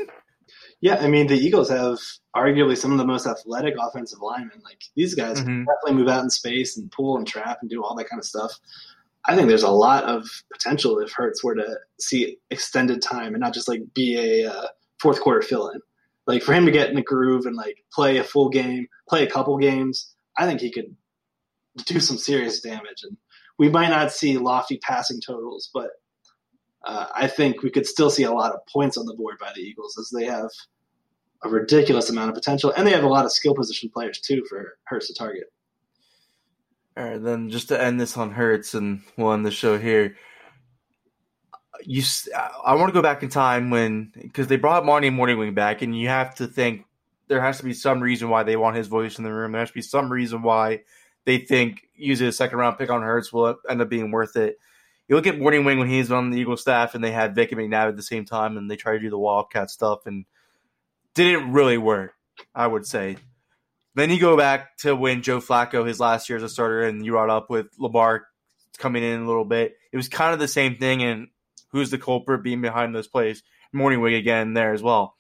Yeah, 0.82 0.96
I 0.96 1.08
mean 1.10 1.28
the 1.28 1.36
Eagles 1.36 1.70
have 1.70 1.98
arguably 2.34 2.78
some 2.78 2.94
of 2.94 2.98
the 2.98 3.06
most 3.06 3.28
athletic 3.28 3.76
offensive 3.78 4.20
linemen. 4.22 4.62
Like 4.64 4.82
these 4.96 5.14
guys 5.14 5.42
can 5.42 5.66
Mhm. 5.66 5.66
definitely 5.66 6.00
move 6.02 6.08
out 6.08 6.24
in 6.24 6.30
space 6.30 6.78
and 6.78 6.90
pull 6.90 7.18
and 7.18 7.28
trap 7.28 7.58
and 7.62 7.70
do 7.70 7.84
all 7.84 7.96
that 7.96 8.10
kind 8.10 8.18
of 8.20 8.26
stuff. 8.26 8.58
I 9.26 9.36
think 9.36 9.50
there's 9.50 9.62
a 9.64 9.70
lot 9.70 10.06
of 10.06 10.26
potential 10.52 11.00
if 11.00 11.12
Hurts 11.12 11.44
were 11.44 11.56
to 11.56 11.80
see 12.00 12.38
extended 12.50 13.02
time 13.02 13.34
and 13.34 13.42
not 13.42 13.54
just 13.54 13.68
like 13.68 13.82
be 13.94 14.16
a 14.18 14.50
uh, 14.52 14.68
fourth 15.02 15.20
quarter 15.20 15.42
fill 15.42 15.68
in. 15.70 15.82
Like 16.28 16.42
for 16.44 16.54
him 16.54 16.66
to 16.66 16.72
get 16.72 16.90
in 16.90 16.96
the 16.96 17.04
groove 17.04 17.46
and 17.46 17.58
like 17.58 17.84
play 17.92 18.16
a 18.18 18.24
full 18.24 18.48
game, 18.50 18.88
play 19.10 19.24
a 19.24 19.30
couple 19.30 19.58
games, 19.58 20.16
I 20.38 20.46
think 20.46 20.62
he 20.62 20.72
could 20.72 20.96
do 21.86 22.00
some 22.00 22.18
serious 22.18 22.62
damage. 22.62 23.04
And 23.04 23.18
we 23.58 23.68
might 23.68 23.90
not 23.90 24.14
see 24.14 24.38
lofty 24.38 24.78
passing 24.82 25.20
totals, 25.20 25.70
but 25.74 25.90
uh, 26.86 27.08
I 27.14 27.28
think 27.28 27.62
we 27.62 27.70
could 27.70 27.86
still 27.86 28.10
see 28.10 28.24
a 28.24 28.32
lot 28.32 28.54
of 28.54 28.66
points 28.68 28.98
on 28.98 29.06
the 29.06 29.14
board 29.14 29.38
by 29.40 29.52
the 29.56 29.62
Eagles 29.62 29.98
as 29.98 30.10
they 30.10 30.26
have 30.26 30.50
a 31.44 31.50
ridiculous 31.50 32.10
amount 32.10 32.30
of 32.30 32.36
potential, 32.36 32.74
and 32.76 32.86
they 32.86 32.92
have 32.92 33.04
a 33.04 33.10
lot 33.10 33.26
of 33.26 33.32
skill 33.32 33.56
position 33.56 33.90
players 33.90 34.20
too 34.20 34.44
for 34.50 34.78
Hurts 34.86 35.08
to 35.08 35.14
target. 35.14 35.52
All 36.98 37.04
right, 37.04 37.22
then 37.22 37.50
just 37.50 37.70
to 37.70 37.82
end 37.82 38.00
this 38.00 38.18
on 38.18 38.32
Hurts 38.32 38.74
and 38.74 39.02
we'll 39.16 39.32
end 39.32 39.46
the 39.46 39.52
show 39.52 39.78
here. 39.78 40.18
You, 41.86 42.04
I 42.66 42.76
want 42.76 42.90
to 42.90 42.94
go 42.94 43.02
back 43.02 43.24
in 43.24 43.30
time 43.30 43.70
when 43.70 44.12
because 44.14 44.48
they 44.48 44.58
brought 44.58 44.86
Marty 44.86 45.10
Mornhinweg 45.10 45.56
back, 45.56 45.82
and 45.82 45.98
you 45.98 46.10
have 46.10 46.36
to 46.36 46.48
think 46.48 46.84
there 47.30 47.42
has 47.42 47.58
to 47.60 47.64
be 47.64 47.74
some 47.74 48.02
reason 48.02 48.30
why 48.30 48.44
they 48.44 48.58
want 48.58 48.76
his 48.76 48.88
voice 48.88 49.18
in 49.18 49.24
the 49.24 49.32
room. 49.32 49.54
There 49.54 49.62
has 49.62 49.70
to 49.70 49.76
be 49.76 49.82
some 49.82 50.12
reason 50.12 50.42
why 50.42 50.82
they 51.24 51.38
think 51.38 51.88
using 51.96 52.28
a 52.28 52.34
second 52.34 52.58
round 52.58 52.78
pick 52.78 52.90
on 52.90 53.02
Hurts 53.02 53.32
will 53.32 53.58
end 53.70 53.82
up 53.82 53.88
being 53.88 54.12
worth 54.12 54.36
it. 54.36 54.58
You 55.10 55.16
look 55.16 55.26
at 55.26 55.40
Mornhinweg 55.40 55.80
when 55.80 55.90
he's 55.90 56.12
on 56.12 56.30
the 56.30 56.40
Eagles 56.40 56.62
staff 56.62 56.94
and 56.94 57.04
they 57.04 57.12
had 57.12 57.34
Vic 57.34 57.52
and 57.52 57.60
McNabb 57.60 57.90
at 57.90 57.96
the 57.98 58.04
same 58.04 58.26
time 58.26 58.58
and 58.58 58.70
they 58.70 58.76
tried 58.76 58.94
to 58.94 59.00
do 59.00 59.10
the 59.10 59.18
Wildcat 59.18 59.72
stuff 59.72 60.06
and 60.06 60.26
didn't 61.16 61.52
really 61.52 61.80
work, 61.80 62.14
I 62.54 62.68
would 62.68 62.86
say. 62.86 63.18
Then 63.96 64.12
you 64.12 64.20
go 64.20 64.38
back 64.38 64.78
to 64.78 64.96
when 64.96 65.24
Joe 65.24 65.40
Flacco, 65.40 65.86
his 65.86 66.00
last 66.00 66.30
year 66.30 66.38
as 66.38 66.44
a 66.44 66.48
starter, 66.48 66.84
and 66.84 67.04
you 67.04 67.14
brought 67.14 67.32
up 67.32 67.50
with 67.50 67.68
Lamar 67.80 68.28
coming 68.78 69.04
in 69.04 69.22
a 69.22 69.28
little 69.28 69.46
bit. 69.46 69.78
It 69.92 69.98
was 69.98 70.08
kind 70.08 70.32
of 70.32 70.40
the 70.40 70.48
same 70.48 70.78
thing, 70.78 71.02
and 71.02 71.30
who's 71.70 71.90
the 71.90 71.98
culprit 71.98 72.44
being 72.44 72.62
behind 72.62 72.94
those 72.94 73.08
plays? 73.08 73.42
Mornhinweg 73.74 74.18
again 74.18 74.54
there 74.54 74.74
as 74.74 74.84
well. 74.84 75.16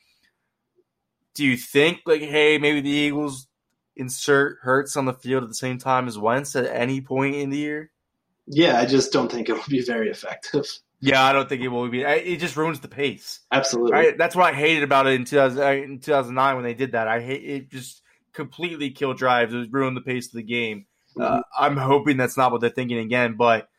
Do 1.33 1.43
you 1.43 1.57
think, 1.57 2.01
like, 2.05 2.21
hey, 2.21 2.59
maybe 2.59 2.81
the 2.81 2.89
Eagles 2.89 3.47
insert 3.95 4.59
Hurts 4.61 4.95
on 4.95 5.05
the 5.05 5.13
field 5.13 5.43
at 5.43 5.49
the 5.49 5.55
same 5.55 5.79
time 5.79 6.07
as 6.07 6.17
Wentz 6.17 6.55
at 6.55 6.65
any 6.65 7.01
point 7.01 7.35
in 7.35 7.49
the 7.49 7.57
year? 7.57 7.91
Yeah, 8.49 8.79
I 8.79 8.85
just 8.85 9.13
don't 9.13 9.31
think 9.31 9.47
it 9.47 9.53
will 9.53 9.63
be 9.69 9.83
very 9.83 10.09
effective. 10.09 10.65
Yeah, 11.01 11.23
I 11.23 11.31
don't 11.31 11.47
think 11.47 11.61
it 11.61 11.69
will 11.69 11.87
be. 11.87 12.01
It 12.01 12.41
just 12.41 12.57
ruins 12.57 12.81
the 12.81 12.89
pace. 12.89 13.39
Absolutely. 13.51 13.97
I, 13.97 14.11
that's 14.17 14.35
what 14.35 14.53
I 14.53 14.57
hated 14.57 14.83
about 14.83 15.07
it 15.07 15.13
in, 15.13 15.23
2000, 15.23 15.63
uh, 15.63 15.71
in 15.71 15.99
2009 15.99 16.55
when 16.55 16.65
they 16.65 16.73
did 16.73 16.91
that. 16.91 17.07
I 17.07 17.21
hate 17.21 17.43
it. 17.43 17.71
Just 17.71 18.01
completely 18.33 18.89
killed 18.91 19.17
drives. 19.17 19.53
It 19.53 19.69
ruined 19.71 19.95
the 19.95 20.01
pace 20.01 20.27
of 20.27 20.33
the 20.33 20.43
game. 20.43 20.87
Mm-hmm. 21.17 21.21
Uh, 21.21 21.41
I'm 21.57 21.77
hoping 21.77 22.17
that's 22.17 22.37
not 22.37 22.51
what 22.51 22.59
they're 22.59 22.69
thinking 22.69 22.97
again, 22.97 23.35
but 23.37 23.69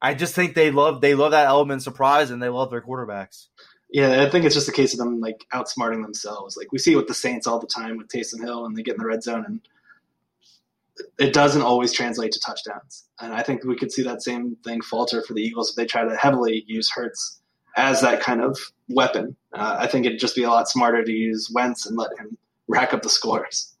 I 0.00 0.14
just 0.14 0.34
think 0.34 0.54
they 0.54 0.70
love 0.70 1.00
they 1.00 1.14
love 1.14 1.32
that 1.32 1.46
element 1.46 1.78
of 1.78 1.84
surprise 1.84 2.30
and 2.30 2.42
they 2.42 2.48
love 2.48 2.70
their 2.70 2.82
quarterbacks. 2.82 3.46
Yeah, 3.92 4.22
I 4.22 4.30
think 4.30 4.44
it's 4.44 4.54
just 4.54 4.68
a 4.68 4.72
case 4.72 4.92
of 4.92 4.98
them 4.98 5.20
like 5.20 5.44
outsmarting 5.52 6.02
themselves. 6.02 6.56
Like 6.56 6.70
we 6.70 6.78
see 6.78 6.94
with 6.94 7.08
the 7.08 7.14
Saints 7.14 7.46
all 7.46 7.58
the 7.58 7.66
time 7.66 7.96
with 7.96 8.08
Taysom 8.08 8.40
Hill, 8.40 8.64
and 8.64 8.76
they 8.76 8.82
get 8.82 8.94
in 8.94 9.00
the 9.00 9.06
red 9.06 9.22
zone 9.22 9.44
and 9.44 9.60
it 11.18 11.32
doesn't 11.32 11.62
always 11.62 11.92
translate 11.92 12.32
to 12.32 12.40
touchdowns. 12.40 13.04
And 13.20 13.32
I 13.32 13.42
think 13.42 13.64
we 13.64 13.76
could 13.76 13.92
see 13.92 14.02
that 14.02 14.22
same 14.22 14.56
thing 14.64 14.80
falter 14.80 15.22
for 15.22 15.34
the 15.34 15.42
Eagles 15.42 15.70
if 15.70 15.76
they 15.76 15.86
try 15.86 16.04
to 16.04 16.16
heavily 16.16 16.64
use 16.66 16.90
Hurts 16.90 17.40
as 17.76 18.00
that 18.00 18.20
kind 18.20 18.40
of 18.40 18.58
weapon. 18.88 19.36
Uh, 19.52 19.76
I 19.80 19.86
think 19.86 20.06
it'd 20.06 20.18
just 20.18 20.34
be 20.34 20.42
a 20.42 20.50
lot 20.50 20.68
smarter 20.68 21.04
to 21.04 21.12
use 21.12 21.50
Wentz 21.52 21.86
and 21.86 21.96
let 21.96 22.10
him 22.18 22.36
rack 22.68 22.92
up 22.94 23.02
the 23.02 23.08
scores. 23.08 23.74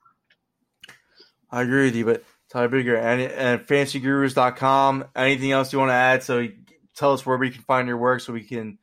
I 1.50 1.62
agree 1.62 1.86
with 1.86 1.96
you, 1.96 2.04
but 2.04 2.24
Tyler 2.50 2.68
Bigger 2.68 2.96
and, 2.96 3.20
and 3.20 3.60
fantasygurus.com. 3.60 5.04
Anything 5.16 5.52
else 5.52 5.72
you 5.72 5.78
want 5.78 5.90
to 5.90 5.94
add? 5.94 6.22
So 6.22 6.48
tell 6.96 7.12
us 7.12 7.24
where 7.24 7.36
we 7.36 7.50
can 7.50 7.62
find 7.62 7.88
your 7.88 7.96
work 7.96 8.20
so 8.20 8.32
we 8.32 8.44
can 8.44 8.78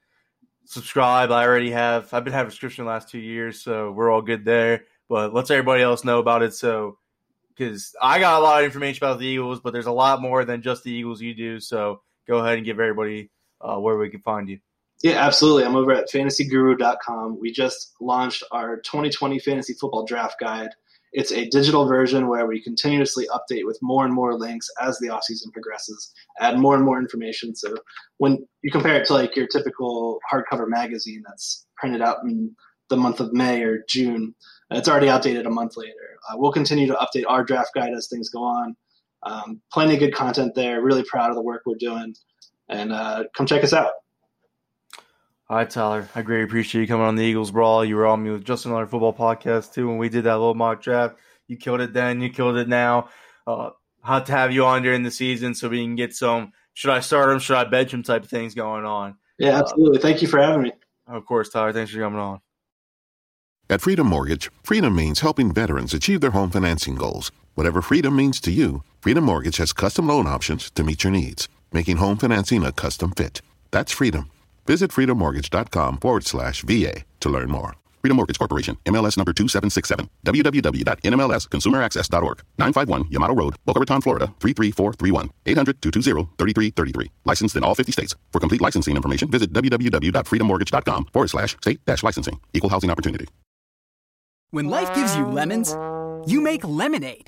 subscribe. 0.65 1.31
I 1.31 1.45
already 1.45 1.71
have. 1.71 2.13
I've 2.13 2.23
been 2.23 2.33
having 2.33 2.47
a 2.47 2.51
subscription 2.51 2.85
the 2.85 2.91
last 2.91 3.09
two 3.09 3.19
years, 3.19 3.61
so 3.61 3.91
we're 3.91 4.11
all 4.11 4.21
good 4.21 4.45
there. 4.45 4.83
But 5.09 5.33
let's 5.33 5.51
everybody 5.51 5.81
else 5.81 6.03
know 6.03 6.19
about 6.19 6.43
it. 6.43 6.53
So 6.53 6.97
because 7.57 7.95
I 8.01 8.19
got 8.19 8.39
a 8.39 8.43
lot 8.43 8.59
of 8.59 8.65
information 8.65 9.03
about 9.03 9.19
the 9.19 9.25
Eagles, 9.25 9.59
but 9.59 9.73
there's 9.73 9.87
a 9.87 9.91
lot 9.91 10.21
more 10.21 10.45
than 10.45 10.61
just 10.61 10.83
the 10.83 10.91
Eagles 10.91 11.21
you 11.21 11.33
do. 11.33 11.59
So 11.59 12.01
go 12.27 12.39
ahead 12.39 12.57
and 12.57 12.65
give 12.65 12.79
everybody 12.79 13.29
uh, 13.61 13.77
where 13.77 13.97
we 13.97 14.09
can 14.09 14.21
find 14.21 14.47
you. 14.47 14.59
Yeah, 15.03 15.23
absolutely. 15.25 15.63
I'm 15.63 15.75
over 15.75 15.91
at 15.91 16.09
fantasyguru.com. 16.09 17.39
We 17.39 17.51
just 17.51 17.93
launched 18.01 18.43
our 18.51 18.77
2020 18.77 19.39
fantasy 19.39 19.73
football 19.73 20.05
draft 20.05 20.39
guide. 20.39 20.69
It's 21.13 21.31
a 21.31 21.47
digital 21.49 21.87
version 21.87 22.27
where 22.27 22.47
we 22.47 22.61
continuously 22.61 23.27
update 23.27 23.65
with 23.65 23.79
more 23.81 24.05
and 24.05 24.13
more 24.13 24.37
links 24.37 24.67
as 24.81 24.97
the 24.99 25.07
offseason 25.07 25.53
progresses, 25.53 26.11
add 26.39 26.59
more 26.59 26.75
and 26.75 26.83
more 26.83 26.99
information. 26.99 27.55
So 27.55 27.75
when 28.17 28.45
you 28.61 28.71
compare 28.71 29.01
it 29.01 29.07
to 29.07 29.13
like 29.13 29.35
your 29.35 29.47
typical 29.47 30.19
hardcover 30.31 30.67
magazine 30.67 31.23
that's 31.25 31.65
printed 31.77 32.01
out 32.01 32.17
in 32.23 32.55
the 32.89 32.97
month 32.97 33.19
of 33.19 33.33
May 33.33 33.63
or 33.63 33.83
June, 33.87 34.35
it's 34.71 34.89
already 34.89 35.09
outdated 35.09 35.45
a 35.45 35.49
month 35.49 35.77
later. 35.77 36.19
Uh, 36.29 36.35
we'll 36.37 36.51
continue 36.51 36.87
to 36.87 36.93
update 36.93 37.23
our 37.27 37.43
draft 37.43 37.73
guide 37.73 37.93
as 37.93 38.07
things 38.07 38.29
go 38.29 38.43
on. 38.43 38.75
Um, 39.23 39.61
plenty 39.71 39.93
of 39.93 39.99
good 39.99 40.13
content 40.13 40.55
there. 40.55 40.81
Really 40.81 41.03
proud 41.03 41.29
of 41.29 41.35
the 41.35 41.41
work 41.41 41.63
we're 41.65 41.75
doing. 41.75 42.15
And 42.69 42.91
uh, 42.91 43.25
come 43.35 43.45
check 43.45 43.63
us 43.63 43.73
out. 43.73 43.91
All 45.49 45.55
right, 45.55 45.69
Tyler. 45.69 46.09
I 46.13 46.21
greatly 46.23 46.43
appreciate 46.43 46.81
you 46.81 46.87
coming 46.87 47.05
on 47.05 47.15
the 47.15 47.23
Eagles 47.23 47.51
Brawl. 47.51 47.85
You 47.85 47.95
were 47.95 48.05
on 48.05 48.21
me 48.21 48.31
with 48.31 48.43
just 48.43 48.65
another 48.65 48.85
football 48.85 49.13
podcast 49.13 49.73
too. 49.73 49.87
When 49.87 49.97
we 49.97 50.09
did 50.09 50.25
that 50.25 50.37
little 50.37 50.53
mock 50.53 50.81
draft, 50.81 51.15
you 51.47 51.55
killed 51.55 51.79
it 51.79 51.93
then. 51.93 52.19
You 52.19 52.29
killed 52.29 52.57
it 52.57 52.67
now. 52.67 53.09
Uh, 53.45 53.69
hot 54.01 54.25
to 54.25 54.33
have 54.33 54.51
you 54.51 54.65
on 54.65 54.81
during 54.81 55.03
the 55.03 55.11
season 55.11 55.55
so 55.55 55.69
we 55.69 55.81
can 55.81 55.95
get 55.95 56.13
some. 56.13 56.51
Should 56.73 56.91
I 56.91 56.99
start 56.99 57.29
him? 57.29 57.39
Should 57.39 57.55
I 57.55 57.63
bench 57.63 57.93
him? 57.93 58.03
Type 58.03 58.23
of 58.23 58.29
things 58.29 58.55
going 58.55 58.83
on. 58.83 59.15
Yeah, 59.39 59.57
absolutely. 59.59 59.99
Uh, 59.99 60.01
Thank 60.01 60.21
you 60.21 60.27
for 60.27 60.39
having 60.39 60.63
me. 60.63 60.73
Of 61.07 61.25
course, 61.25 61.49
Tyler. 61.49 61.71
Thanks 61.71 61.91
for 61.91 61.99
coming 61.99 62.19
on. 62.19 62.41
At 63.69 63.81
Freedom 63.81 64.07
Mortgage, 64.07 64.49
freedom 64.63 64.95
means 64.95 65.19
helping 65.19 65.53
veterans 65.53 65.93
achieve 65.93 66.21
their 66.21 66.31
home 66.31 66.49
financing 66.49 66.95
goals. 66.95 67.33
Whatever 67.55 67.81
freedom 67.81 68.15
means 68.15 68.39
to 68.41 68.51
you, 68.51 68.81
Freedom 69.01 69.25
Mortgage 69.25 69.57
has 69.57 69.73
custom 69.73 70.07
loan 70.07 70.25
options 70.25 70.71
to 70.71 70.85
meet 70.85 71.03
your 71.03 71.11
needs, 71.11 71.49
making 71.73 71.97
home 71.97 72.17
financing 72.17 72.63
a 72.63 72.71
custom 72.71 73.11
fit. 73.11 73.41
That's 73.71 73.91
freedom. 73.91 74.31
Visit 74.65 74.91
freedommortgage.com 74.91 75.97
forward 75.97 76.25
slash 76.25 76.61
VA 76.61 77.03
to 77.19 77.29
learn 77.29 77.49
more. 77.49 77.75
Freedom 77.99 78.15
Mortgage 78.15 78.39
Corporation, 78.39 78.77
MLS 78.85 79.17
number 79.17 79.33
2767, 79.33 80.09
www.nmlsconsumeraccess.org, 80.25 82.41
951 82.57 83.07
Yamato 83.09 83.35
Road, 83.35 83.55
Boca 83.65 83.81
Raton, 83.81 84.01
Florida, 84.01 84.33
33431, 84.39 85.29
800-220-3333. 85.45 87.09
Licensed 87.25 87.57
in 87.57 87.65
all 87.65 87.75
50 87.75 87.91
states. 87.91 88.15
For 88.31 88.39
complete 88.39 88.61
licensing 88.61 88.95
information, 88.95 89.29
visit 89.29 89.51
www.freedommortgage.com 89.51 91.07
forward 91.11 91.29
slash 91.29 91.57
state 91.59 91.83
dash 91.85 92.03
licensing. 92.03 92.39
Equal 92.53 92.69
housing 92.69 92.89
opportunity. 92.89 93.27
When 94.51 94.67
life 94.67 94.95
gives 94.95 95.13
you 95.13 95.25
lemons, 95.25 95.75
you 96.25 96.39
make 96.39 96.63
lemonade. 96.63 97.27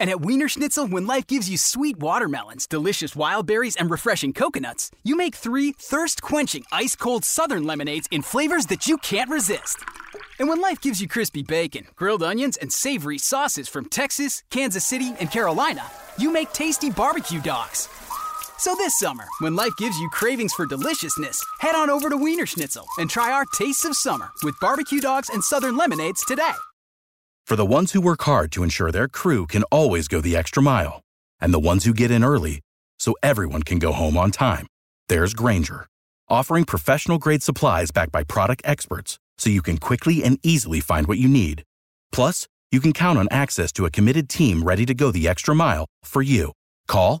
And 0.00 0.10
at 0.10 0.16
Wienerschnitzel, 0.16 0.90
when 0.90 1.06
life 1.06 1.28
gives 1.28 1.48
you 1.48 1.56
sweet 1.56 1.96
watermelons, 2.00 2.66
delicious 2.66 3.14
wild 3.14 3.46
berries, 3.46 3.76
and 3.76 3.88
refreshing 3.88 4.32
coconuts, 4.32 4.90
you 5.04 5.16
make 5.16 5.36
three 5.36 5.76
thirst 5.78 6.22
quenching 6.22 6.64
ice 6.72 6.96
cold 6.96 7.24
southern 7.24 7.62
lemonades 7.62 8.08
in 8.10 8.20
flavors 8.20 8.66
that 8.66 8.88
you 8.88 8.98
can't 8.98 9.30
resist. 9.30 9.78
And 10.40 10.48
when 10.48 10.60
life 10.60 10.80
gives 10.80 11.00
you 11.00 11.06
crispy 11.06 11.44
bacon, 11.44 11.86
grilled 11.94 12.24
onions, 12.24 12.56
and 12.56 12.72
savory 12.72 13.18
sauces 13.18 13.68
from 13.68 13.84
Texas, 13.84 14.42
Kansas 14.50 14.84
City, 14.84 15.14
and 15.20 15.30
Carolina, 15.30 15.84
you 16.18 16.32
make 16.32 16.52
tasty 16.52 16.90
barbecue 16.90 17.40
dogs. 17.40 17.88
So 18.58 18.74
this 18.74 18.98
summer, 18.98 19.24
when 19.40 19.54
life 19.54 19.74
gives 19.76 19.98
you 19.98 20.08
cravings 20.08 20.54
for 20.54 20.64
deliciousness, 20.64 21.44
head 21.60 21.74
on 21.74 21.90
over 21.90 22.08
to 22.08 22.16
Wienerschnitzel 22.16 22.86
and 22.96 23.10
try 23.10 23.30
our 23.30 23.44
tastes 23.54 23.84
of 23.84 23.94
summer 23.96 24.30
with 24.42 24.58
barbecue 24.60 25.00
dogs 25.00 25.28
and 25.28 25.44
southern 25.44 25.76
lemonades 25.76 26.24
today. 26.26 26.54
For 27.44 27.54
the 27.54 27.66
ones 27.66 27.92
who 27.92 28.00
work 28.00 28.22
hard 28.22 28.50
to 28.52 28.62
ensure 28.62 28.90
their 28.90 29.08
crew 29.08 29.46
can 29.46 29.62
always 29.64 30.08
go 30.08 30.22
the 30.22 30.34
extra 30.34 30.62
mile, 30.62 31.02
and 31.38 31.52
the 31.52 31.60
ones 31.60 31.84
who 31.84 31.92
get 31.92 32.10
in 32.10 32.24
early 32.24 32.60
so 32.98 33.14
everyone 33.22 33.62
can 33.62 33.78
go 33.78 33.92
home 33.92 34.16
on 34.16 34.30
time, 34.30 34.66
there's 35.08 35.34
Grainger, 35.34 35.86
offering 36.28 36.64
professional 36.64 37.18
grade 37.18 37.42
supplies 37.42 37.90
backed 37.90 38.10
by 38.10 38.24
product 38.24 38.62
experts 38.64 39.18
so 39.36 39.50
you 39.50 39.60
can 39.60 39.76
quickly 39.76 40.24
and 40.24 40.38
easily 40.42 40.80
find 40.80 41.06
what 41.06 41.18
you 41.18 41.28
need. 41.28 41.62
Plus, 42.10 42.48
you 42.72 42.80
can 42.80 42.94
count 42.94 43.18
on 43.18 43.28
access 43.30 43.70
to 43.72 43.84
a 43.84 43.90
committed 43.90 44.30
team 44.30 44.64
ready 44.64 44.86
to 44.86 44.94
go 44.94 45.10
the 45.10 45.28
extra 45.28 45.54
mile 45.54 45.84
for 46.02 46.22
you. 46.22 46.52
Call 46.88 47.20